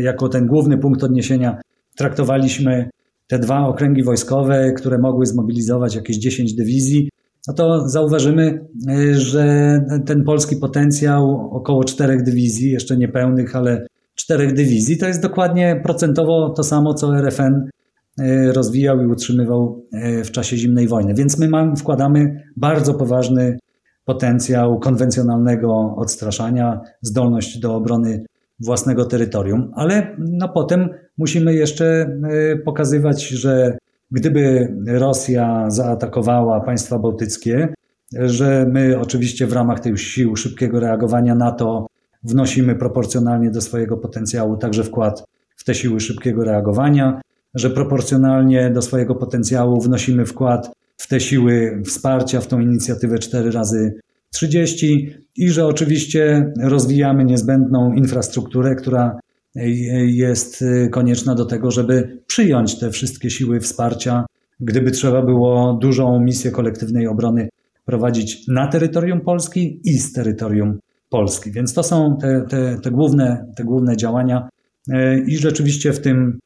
jako 0.00 0.28
ten 0.28 0.46
główny 0.46 0.78
punkt 0.78 1.04
odniesienia 1.04 1.60
traktowaliśmy 1.96 2.90
te 3.28 3.38
dwa 3.38 3.66
okręgi 3.66 4.02
wojskowe, 4.02 4.72
które 4.72 4.98
mogły 4.98 5.26
zmobilizować 5.26 5.94
jakieś 5.94 6.16
10 6.16 6.54
dywizji, 6.54 7.10
no 7.48 7.54
to 7.54 7.88
zauważymy, 7.88 8.66
y, 8.90 9.14
że 9.14 9.78
ten 10.06 10.24
polski 10.24 10.56
potencjał 10.56 11.50
około 11.52 11.84
czterech 11.84 12.22
dywizji, 12.22 12.70
jeszcze 12.70 12.96
niepełnych, 12.96 13.56
ale 13.56 13.86
czterech 14.14 14.52
dywizji, 14.52 14.98
to 14.98 15.06
jest 15.06 15.22
dokładnie 15.22 15.80
procentowo 15.84 16.50
to 16.50 16.64
samo, 16.64 16.94
co 16.94 17.18
RFN 17.18 17.54
y, 18.20 18.52
rozwijał 18.52 19.02
i 19.02 19.06
utrzymywał 19.06 19.84
y, 19.94 20.24
w 20.24 20.30
czasie 20.30 20.56
zimnej 20.56 20.88
wojny. 20.88 21.14
Więc 21.14 21.38
my 21.38 21.48
mamy, 21.48 21.76
wkładamy 21.76 22.42
bardzo 22.56 22.94
poważny 22.94 23.58
potencjał 24.04 24.78
konwencjonalnego 24.78 25.94
odstraszania, 25.96 26.80
zdolność 27.02 27.58
do 27.58 27.74
obrony 27.74 28.24
własnego 28.60 29.04
terytorium, 29.04 29.72
ale 29.74 30.16
no 30.18 30.48
potem 30.48 30.88
musimy 31.18 31.54
jeszcze 31.54 31.84
e, 31.84 32.56
pokazywać, 32.56 33.28
że 33.28 33.78
gdyby 34.10 34.74
Rosja 34.86 35.64
zaatakowała 35.70 36.60
państwa 36.60 36.98
bałtyckie, 36.98 37.74
że 38.12 38.66
my 38.72 39.00
oczywiście 39.00 39.46
w 39.46 39.52
ramach 39.52 39.80
tych 39.80 40.00
sił 40.00 40.36
szybkiego 40.36 40.80
reagowania 40.80 41.34
NATO 41.34 41.86
wnosimy 42.22 42.74
proporcjonalnie 42.74 43.50
do 43.50 43.60
swojego 43.60 43.96
potencjału 43.96 44.56
także 44.56 44.84
wkład 44.84 45.24
w 45.56 45.64
te 45.64 45.74
siły 45.74 46.00
szybkiego 46.00 46.44
reagowania, 46.44 47.20
że 47.54 47.70
proporcjonalnie 47.70 48.70
do 48.70 48.82
swojego 48.82 49.14
potencjału 49.14 49.80
wnosimy 49.80 50.26
wkład 50.26 50.70
w 50.96 51.08
te 51.08 51.20
siły 51.20 51.82
wsparcia, 51.86 52.40
w 52.40 52.46
tą 52.46 52.60
inicjatywę 52.60 53.18
4 53.18 53.50
razy 53.50 54.00
30 54.32 55.14
i 55.36 55.50
że 55.50 55.66
oczywiście 55.66 56.52
rozwijamy 56.62 57.24
niezbędną 57.24 57.92
infrastrukturę, 57.92 58.74
która 58.74 59.18
jest 60.06 60.64
konieczna 60.92 61.34
do 61.34 61.44
tego, 61.44 61.70
żeby 61.70 62.22
przyjąć 62.26 62.78
te 62.78 62.90
wszystkie 62.90 63.30
siły 63.30 63.60
wsparcia, 63.60 64.26
gdyby 64.60 64.90
trzeba 64.90 65.22
było 65.22 65.78
dużą 65.80 66.20
misję 66.20 66.50
kolektywnej 66.50 67.06
obrony 67.06 67.48
prowadzić 67.84 68.48
na 68.48 68.66
terytorium 68.66 69.20
Polski 69.20 69.80
i 69.84 69.98
z 69.98 70.12
terytorium 70.12 70.78
Polski. 71.10 71.52
Więc 71.52 71.74
to 71.74 71.82
są 71.82 72.16
te, 72.20 72.44
te, 72.48 72.78
te, 72.82 72.90
główne, 72.90 73.52
te 73.56 73.64
główne 73.64 73.96
działania 73.96 74.48
i 75.26 75.36
rzeczywiście 75.36 75.92
w 75.92 76.00
tym, 76.00 76.38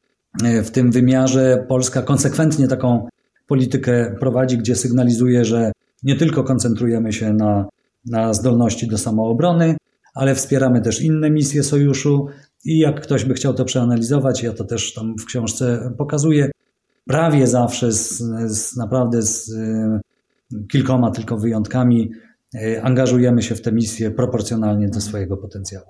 w 0.63 0.71
tym 0.71 0.91
wymiarze 0.91 1.65
Polska 1.69 2.01
konsekwentnie 2.01 2.67
taką 2.67 3.07
politykę 3.47 4.15
prowadzi, 4.19 4.57
gdzie 4.57 4.75
sygnalizuje, 4.75 5.45
że 5.45 5.71
nie 6.03 6.15
tylko 6.15 6.43
koncentrujemy 6.43 7.13
się 7.13 7.33
na, 7.33 7.65
na 8.05 8.33
zdolności 8.33 8.87
do 8.87 8.97
samoobrony, 8.97 9.77
ale 10.13 10.35
wspieramy 10.35 10.81
też 10.81 11.01
inne 11.01 11.29
misje 11.29 11.63
sojuszu 11.63 12.27
i 12.65 12.77
jak 12.79 13.01
ktoś 13.01 13.25
by 13.25 13.33
chciał 13.33 13.53
to 13.53 13.65
przeanalizować, 13.65 14.43
ja 14.43 14.53
to 14.53 14.63
też 14.63 14.93
tam 14.93 15.15
w 15.17 15.25
książce 15.25 15.93
pokazuję, 15.97 16.51
prawie 17.07 17.47
zawsze 17.47 17.91
z, 17.91 18.17
z 18.45 18.77
naprawdę 18.77 19.21
z 19.21 19.49
y, 19.49 19.99
kilkoma 20.67 21.11
tylko 21.11 21.37
wyjątkami 21.37 22.11
y, 22.55 22.83
angażujemy 22.83 23.41
się 23.41 23.55
w 23.55 23.61
tę 23.61 23.71
misję 23.71 24.11
proporcjonalnie 24.11 24.89
do 24.89 25.01
swojego 25.01 25.37
potencjału. 25.37 25.87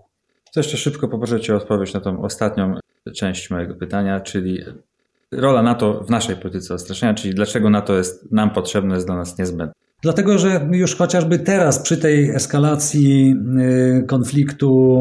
To 0.53 0.59
jeszcze 0.59 0.77
szybko 0.77 1.07
poproszę 1.07 1.41
Cię 1.41 1.53
o 1.53 1.57
odpowiedź 1.57 1.93
na 1.93 1.99
tą 1.99 2.21
ostatnią 2.21 2.75
część 3.15 3.49
mojego 3.49 3.75
pytania, 3.75 4.19
czyli 4.19 4.59
rola 5.31 5.63
NATO 5.63 6.03
w 6.03 6.09
naszej 6.09 6.35
polityce 6.35 6.73
odstraszania, 6.73 7.13
czyli 7.13 7.35
dlaczego 7.35 7.69
NATO 7.69 7.97
jest 7.97 8.31
nam 8.31 8.49
potrzebne, 8.49 8.95
jest 8.95 9.07
dla 9.07 9.15
nas 9.15 9.37
niezbędne. 9.37 9.73
Dlatego, 10.03 10.37
że 10.37 10.69
już 10.71 10.95
chociażby 10.95 11.39
teraz 11.39 11.79
przy 11.79 11.97
tej 11.97 12.29
eskalacji 12.29 13.35
y, 14.01 14.05
konfliktu 14.07 14.99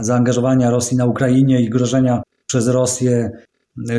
zaangażowania 0.00 0.70
Rosji 0.70 0.96
na 0.96 1.06
Ukrainie 1.06 1.60
i 1.60 1.70
grożenia 1.70 2.22
przez 2.46 2.68
Rosję 2.68 3.30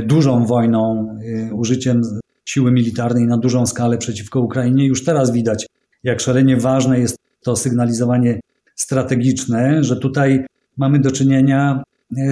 dużą 0.03 0.45
wojną, 0.45 1.16
użyciem 1.53 2.01
siły 2.45 2.72
militarnej 2.72 3.26
na 3.26 3.38
dużą 3.38 3.66
skalę 3.66 3.97
przeciwko 3.97 4.41
Ukrainie. 4.41 4.88
Już 4.88 5.03
teraz 5.03 5.32
widać, 5.32 5.68
jak 6.03 6.20
szalenie 6.20 6.58
ważne 6.58 6.99
jest 6.99 7.18
to 7.43 7.55
sygnalizowanie 7.55 8.39
strategiczne, 8.76 9.84
że 9.84 9.95
tutaj 9.95 10.45
mamy 10.78 10.99
do 10.99 11.12
czynienia 11.12 11.84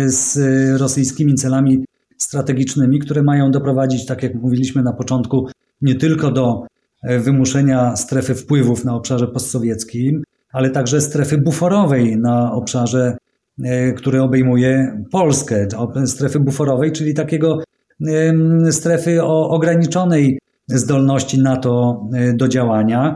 z 0.05 0.37
rosyjskimi 0.81 1.33
celami 1.33 1.85
strategicznymi, 2.17 2.99
które 2.99 3.23
mają 3.23 3.51
doprowadzić, 3.51 4.05
tak 4.05 4.23
jak 4.23 4.35
mówiliśmy 4.35 4.83
na 4.83 4.93
początku, 4.93 5.47
nie 5.81 5.95
tylko 5.95 6.31
do 6.31 6.65
wymuszenia 7.03 7.95
strefy 7.95 8.35
wpływów 8.35 8.85
na 8.85 8.95
obszarze 8.95 9.27
postsowieckim, 9.27 10.23
ale 10.53 10.69
także 10.69 11.01
strefy 11.01 11.37
buforowej 11.37 12.17
na 12.17 12.51
obszarze, 12.51 13.17
e, 13.63 13.93
który 13.93 14.21
obejmuje 14.21 15.03
Polskę, 15.11 15.67
strefy 16.05 16.39
buforowej, 16.39 16.91
czyli 16.91 17.13
takiego 17.13 17.59
strefy 18.71 19.23
o 19.23 19.49
ograniczonej 19.49 20.39
zdolności 20.67 21.41
NATO 21.41 22.03
e, 22.13 22.33
do 22.33 22.47
działania, 22.47 23.15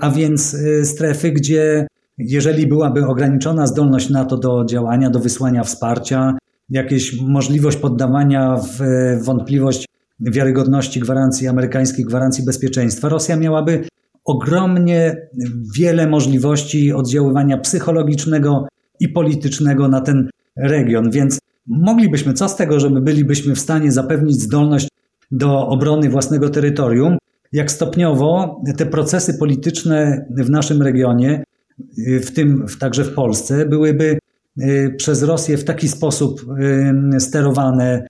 a 0.00 0.10
więc 0.10 0.56
strefy, 0.84 1.30
gdzie 1.30 1.86
jeżeli 2.18 2.66
byłaby 2.66 3.06
ograniczona 3.06 3.66
zdolność 3.66 4.10
NATO 4.10 4.36
do 4.36 4.64
działania, 4.64 5.10
do 5.10 5.18
wysłania 5.18 5.64
wsparcia, 5.64 6.38
jakaś 6.70 7.20
możliwość 7.20 7.76
poddawania 7.76 8.56
w 8.56 8.80
wątpliwość 9.24 9.86
wiarygodności 10.20 11.00
gwarancji 11.00 11.48
amerykańskiej, 11.48 12.04
gwarancji 12.04 12.44
bezpieczeństwa, 12.44 13.08
Rosja 13.08 13.36
miałaby 13.36 13.84
ogromnie 14.24 15.28
wiele 15.76 16.06
możliwości 16.06 16.92
oddziaływania 16.92 17.58
psychologicznego 17.58 18.68
i 19.00 19.08
politycznego 19.08 19.88
na 19.88 20.00
ten 20.00 20.30
region. 20.56 21.10
Więc 21.10 21.38
moglibyśmy, 21.66 22.32
co 22.32 22.48
z 22.48 22.56
tego, 22.56 22.80
że 22.80 22.90
my 22.90 23.00
bylibyśmy 23.00 23.54
w 23.54 23.60
stanie 23.60 23.92
zapewnić 23.92 24.40
zdolność 24.40 24.88
do 25.30 25.68
obrony 25.68 26.08
własnego 26.08 26.50
terytorium, 26.50 27.18
jak 27.52 27.70
stopniowo 27.70 28.62
te 28.76 28.86
procesy 28.86 29.34
polityczne 29.38 30.26
w 30.30 30.50
naszym 30.50 30.82
regionie, 30.82 31.44
w 32.22 32.30
tym 32.30 32.66
także 32.80 33.04
w 33.04 33.14
Polsce, 33.14 33.66
byłyby 33.66 34.18
y, 34.60 34.94
przez 34.96 35.22
Rosję 35.22 35.58
w 35.58 35.64
taki 35.64 35.88
sposób 35.88 36.46
sterowane, 37.18 38.06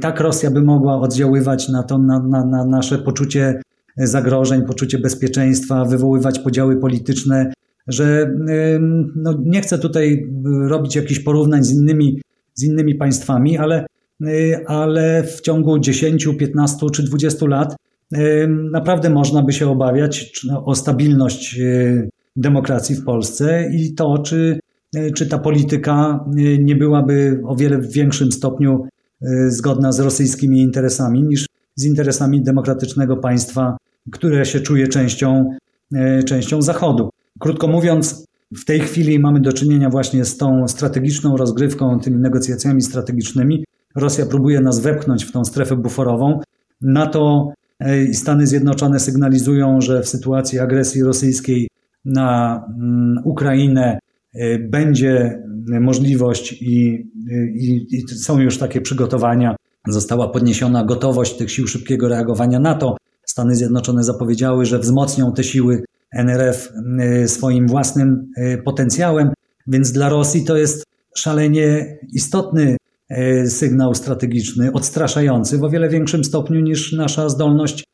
tak 0.00 0.20
Rosja 0.20 0.50
by 0.50 0.62
mogła 0.62 1.00
oddziaływać 1.00 1.68
na, 1.68 1.82
to, 1.82 1.98
na, 1.98 2.22
na, 2.22 2.44
na 2.44 2.64
nasze 2.64 2.98
poczucie 2.98 3.60
zagrożeń, 3.96 4.62
poczucie 4.62 4.98
bezpieczeństwa, 4.98 5.84
wywoływać 5.84 6.38
podziały 6.38 6.76
polityczne, 6.76 7.52
że 7.88 8.34
no, 9.16 9.38
nie 9.44 9.60
chcę 9.60 9.78
tutaj 9.78 10.26
robić 10.68 10.96
jakichś 10.96 11.20
porównań 11.20 11.64
z 11.64 11.72
innymi, 11.72 12.20
z 12.54 12.64
innymi 12.64 12.94
państwami, 12.94 13.58
ale, 13.58 13.86
ale 14.66 15.22
w 15.22 15.40
ciągu 15.40 15.78
10, 15.78 16.28
15 16.38 16.86
czy 16.92 17.02
20 17.02 17.46
lat 17.46 17.76
naprawdę 18.70 19.10
można 19.10 19.42
by 19.42 19.52
się 19.52 19.68
obawiać 19.68 20.40
no, 20.48 20.64
o 20.64 20.74
stabilność 20.74 21.60
e, 21.60 22.08
demokracji 22.36 22.96
w 22.96 23.04
Polsce 23.04 23.70
i 23.72 23.94
to, 23.94 24.18
czy, 24.18 24.60
czy 25.14 25.26
ta 25.26 25.38
polityka 25.38 26.24
nie 26.58 26.76
byłaby 26.76 27.40
o 27.44 27.56
wiele 27.56 27.78
w 27.78 27.92
większym 27.92 28.32
stopniu 28.32 28.86
Y, 29.30 29.50
zgodna 29.50 29.92
z 29.92 30.00
rosyjskimi 30.00 30.60
interesami 30.60 31.22
niż 31.22 31.46
z 31.76 31.84
interesami 31.84 32.42
demokratycznego 32.42 33.16
państwa, 33.16 33.76
które 34.12 34.44
się 34.44 34.60
czuje 34.60 34.88
częścią, 34.88 35.50
częścią 36.26 36.62
Zachodu. 36.62 37.10
Krótko 37.40 37.68
mówiąc, 37.68 38.26
w 38.56 38.64
tej 38.64 38.80
chwili 38.80 39.18
mamy 39.18 39.40
do 39.40 39.52
czynienia 39.52 39.90
właśnie 39.90 40.24
z 40.24 40.36
tą 40.36 40.68
strategiczną 40.68 41.36
rozgrywką, 41.36 42.00
tymi 42.00 42.16
negocjacjami 42.16 42.82
strategicznymi. 42.82 43.64
Rosja 43.94 44.26
próbuje 44.26 44.60
nas 44.60 44.80
wepchnąć 44.80 45.24
w 45.24 45.32
tą 45.32 45.44
strefę 45.44 45.76
buforową. 45.76 46.40
NATO 46.80 47.52
i 48.10 48.14
Stany 48.14 48.46
Zjednoczone 48.46 49.00
sygnalizują, 49.00 49.80
że 49.80 50.02
w 50.02 50.08
sytuacji 50.08 50.58
agresji 50.58 51.02
rosyjskiej 51.02 51.68
na 52.04 52.56
mm, 52.78 53.14
Ukrainę 53.24 53.98
będzie 54.60 55.42
możliwość 55.80 56.52
i, 56.52 57.06
i, 57.54 57.86
i 57.90 58.08
są 58.08 58.40
już 58.40 58.58
takie 58.58 58.80
przygotowania. 58.80 59.56
Została 59.88 60.28
podniesiona 60.28 60.84
gotowość 60.84 61.36
tych 61.36 61.50
sił 61.50 61.66
szybkiego 61.66 62.08
reagowania 62.08 62.60
NATO. 62.60 62.96
Stany 63.26 63.56
Zjednoczone 63.56 64.04
zapowiedziały, 64.04 64.66
że 64.66 64.78
wzmocnią 64.78 65.32
te 65.32 65.44
siły 65.44 65.82
NRF 66.12 66.72
y, 67.22 67.28
swoim 67.28 67.66
własnym 67.66 68.32
y, 68.38 68.62
potencjałem, 68.64 69.30
więc 69.66 69.92
dla 69.92 70.08
Rosji 70.08 70.44
to 70.44 70.56
jest 70.56 70.84
szalenie 71.16 71.98
istotny 72.12 72.76
y, 73.10 73.50
sygnał 73.50 73.94
strategiczny, 73.94 74.72
odstraszający 74.72 75.58
w 75.58 75.64
o 75.64 75.70
wiele 75.70 75.88
większym 75.88 76.24
stopniu 76.24 76.60
niż 76.60 76.92
nasza 76.92 77.28
zdolność 77.28 77.84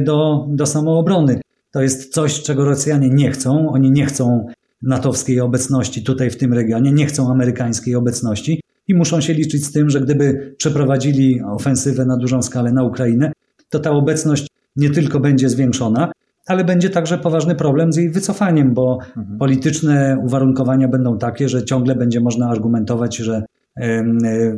do, 0.00 0.46
do 0.48 0.66
samoobrony. 0.66 1.40
To 1.72 1.82
jest 1.82 2.12
coś, 2.12 2.42
czego 2.42 2.64
Rosjanie 2.64 3.10
nie 3.10 3.30
chcą. 3.30 3.68
Oni 3.70 3.90
nie 3.90 4.06
chcą 4.06 4.46
natowskiej 4.82 5.40
obecności 5.40 6.04
tutaj 6.04 6.30
w 6.30 6.36
tym 6.36 6.52
regionie, 6.52 6.92
nie 6.92 7.06
chcą 7.06 7.30
amerykańskiej 7.30 7.94
obecności 7.94 8.60
i 8.88 8.94
muszą 8.94 9.20
się 9.20 9.32
liczyć 9.32 9.64
z 9.66 9.72
tym, 9.72 9.90
że 9.90 10.00
gdyby 10.00 10.54
przeprowadzili 10.58 11.40
ofensywę 11.42 12.06
na 12.06 12.16
dużą 12.16 12.42
skalę 12.42 12.72
na 12.72 12.82
Ukrainę, 12.82 13.32
to 13.70 13.78
ta 13.78 13.90
obecność 13.90 14.48
nie 14.76 14.90
tylko 14.90 15.20
będzie 15.20 15.48
zwiększona, 15.48 16.12
ale 16.46 16.64
będzie 16.64 16.90
także 16.90 17.18
poważny 17.18 17.54
problem 17.54 17.92
z 17.92 17.96
jej 17.96 18.10
wycofaniem, 18.10 18.74
bo 18.74 18.98
mhm. 19.16 19.38
polityczne 19.38 20.18
uwarunkowania 20.24 20.88
będą 20.88 21.18
takie, 21.18 21.48
że 21.48 21.64
ciągle 21.64 21.94
będzie 21.94 22.20
można 22.20 22.48
argumentować, 22.48 23.16
że 23.16 23.42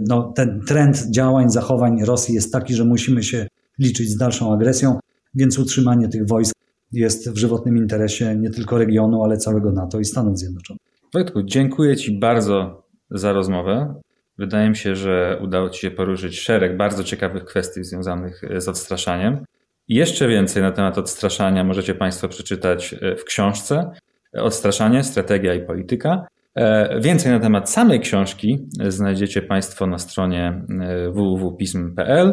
no, 0.09 0.33
ten 0.37 0.61
trend 0.67 1.07
działań, 1.11 1.51
zachowań 1.51 2.05
Rosji 2.05 2.35
jest 2.35 2.53
taki, 2.53 2.75
że 2.75 2.85
musimy 2.85 3.23
się 3.23 3.47
liczyć 3.79 4.11
z 4.11 4.17
dalszą 4.17 4.53
agresją, 4.53 4.99
więc 5.35 5.59
utrzymanie 5.59 6.09
tych 6.09 6.27
wojsk 6.27 6.58
jest 6.93 7.31
w 7.31 7.37
żywotnym 7.37 7.77
interesie 7.77 8.37
nie 8.37 8.51
tylko 8.51 8.79
regionu, 8.79 9.25
ale 9.25 9.37
całego 9.37 9.73
NATO 9.73 10.01
i 10.01 10.05
Stanów 10.05 10.39
Zjednoczonych. 10.39 10.83
Wojtku, 11.15 11.43
dziękuję 11.43 11.97
Ci 11.97 12.19
bardzo 12.19 12.83
za 13.11 13.33
rozmowę. 13.33 13.95
Wydaje 14.39 14.69
mi 14.69 14.77
się, 14.77 14.95
że 14.95 15.39
udało 15.43 15.71
Ci 15.71 15.81
się 15.81 15.91
poruszyć 15.91 16.41
szereg 16.41 16.77
bardzo 16.77 17.05
ciekawych 17.05 17.45
kwestii 17.45 17.85
związanych 17.85 18.43
z 18.57 18.69
odstraszaniem. 18.69 19.45
Jeszcze 19.89 20.29
więcej 20.29 20.63
na 20.63 20.73
temat 20.73 20.99
odstraszania 20.99 21.65
możecie 21.65 21.95
Państwo 21.95 22.29
przeczytać 22.29 22.95
w 23.19 23.25
książce 23.25 23.91
Odstraszanie, 24.33 25.05
strategia 25.05 25.55
i 25.55 25.67
polityka. 25.67 26.27
E, 26.55 27.01
więcej 27.01 27.33
na 27.33 27.41
temat 27.41 27.71
samej 27.71 28.01
książki 28.01 28.69
znajdziecie 28.89 29.43
Państwo 29.43 29.87
na 29.87 29.99
stronie 29.99 30.65
e, 30.81 31.11
www.pism.pl. 31.11 32.33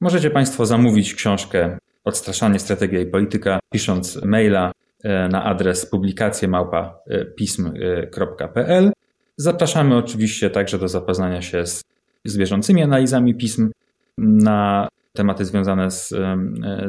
Możecie 0.00 0.30
Państwo 0.30 0.66
zamówić 0.66 1.14
książkę 1.14 1.78
Odstraszanie, 2.04 2.58
strategia 2.58 3.00
i 3.00 3.06
polityka, 3.06 3.58
pisząc 3.72 4.24
maila 4.24 4.72
e, 5.04 5.28
na 5.28 5.44
adres 5.44 5.86
publikacje 5.86 6.48
małpa 6.48 6.98
pism.pl. 7.36 8.92
Zapraszamy 9.36 9.96
oczywiście 9.96 10.50
także 10.50 10.78
do 10.78 10.88
zapoznania 10.88 11.42
się 11.42 11.66
z, 11.66 11.84
z 12.24 12.38
bieżącymi 12.38 12.82
analizami 12.82 13.34
pism 13.34 13.70
na 14.18 14.88
tematy 15.12 15.44
związane 15.44 15.90
z, 15.90 16.12
e, 16.12 16.36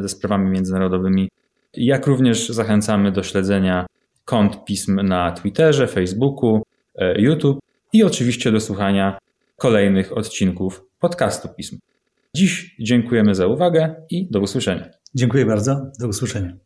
ze 0.02 0.10
sprawami 0.10 0.50
międzynarodowymi, 0.50 1.30
jak 1.74 2.08
również 2.08 2.50
zachęcamy 2.50 3.12
do 3.12 3.24
śledzenia 3.24 3.86
kont 4.26 4.66
pism 4.66 5.02
na 5.02 5.32
Twitterze, 5.32 5.88
Facebooku, 5.88 6.64
e, 6.96 7.22
YouTube 7.22 7.60
i 7.94 8.04
oczywiście 8.04 8.52
do 8.52 8.60
słuchania 8.60 9.18
kolejnych 9.58 10.18
odcinków 10.18 10.86
podcastu 11.00 11.50
pism. 11.58 11.80
Dziś 12.36 12.76
dziękujemy 12.80 13.36
za 13.36 13.48
uwagę 13.48 13.96
i 14.10 14.30
do 14.32 14.40
usłyszenia. 14.40 14.90
Dziękuję 15.16 15.46
bardzo. 15.46 15.92
Do 16.00 16.08
usłyszenia. 16.08 16.58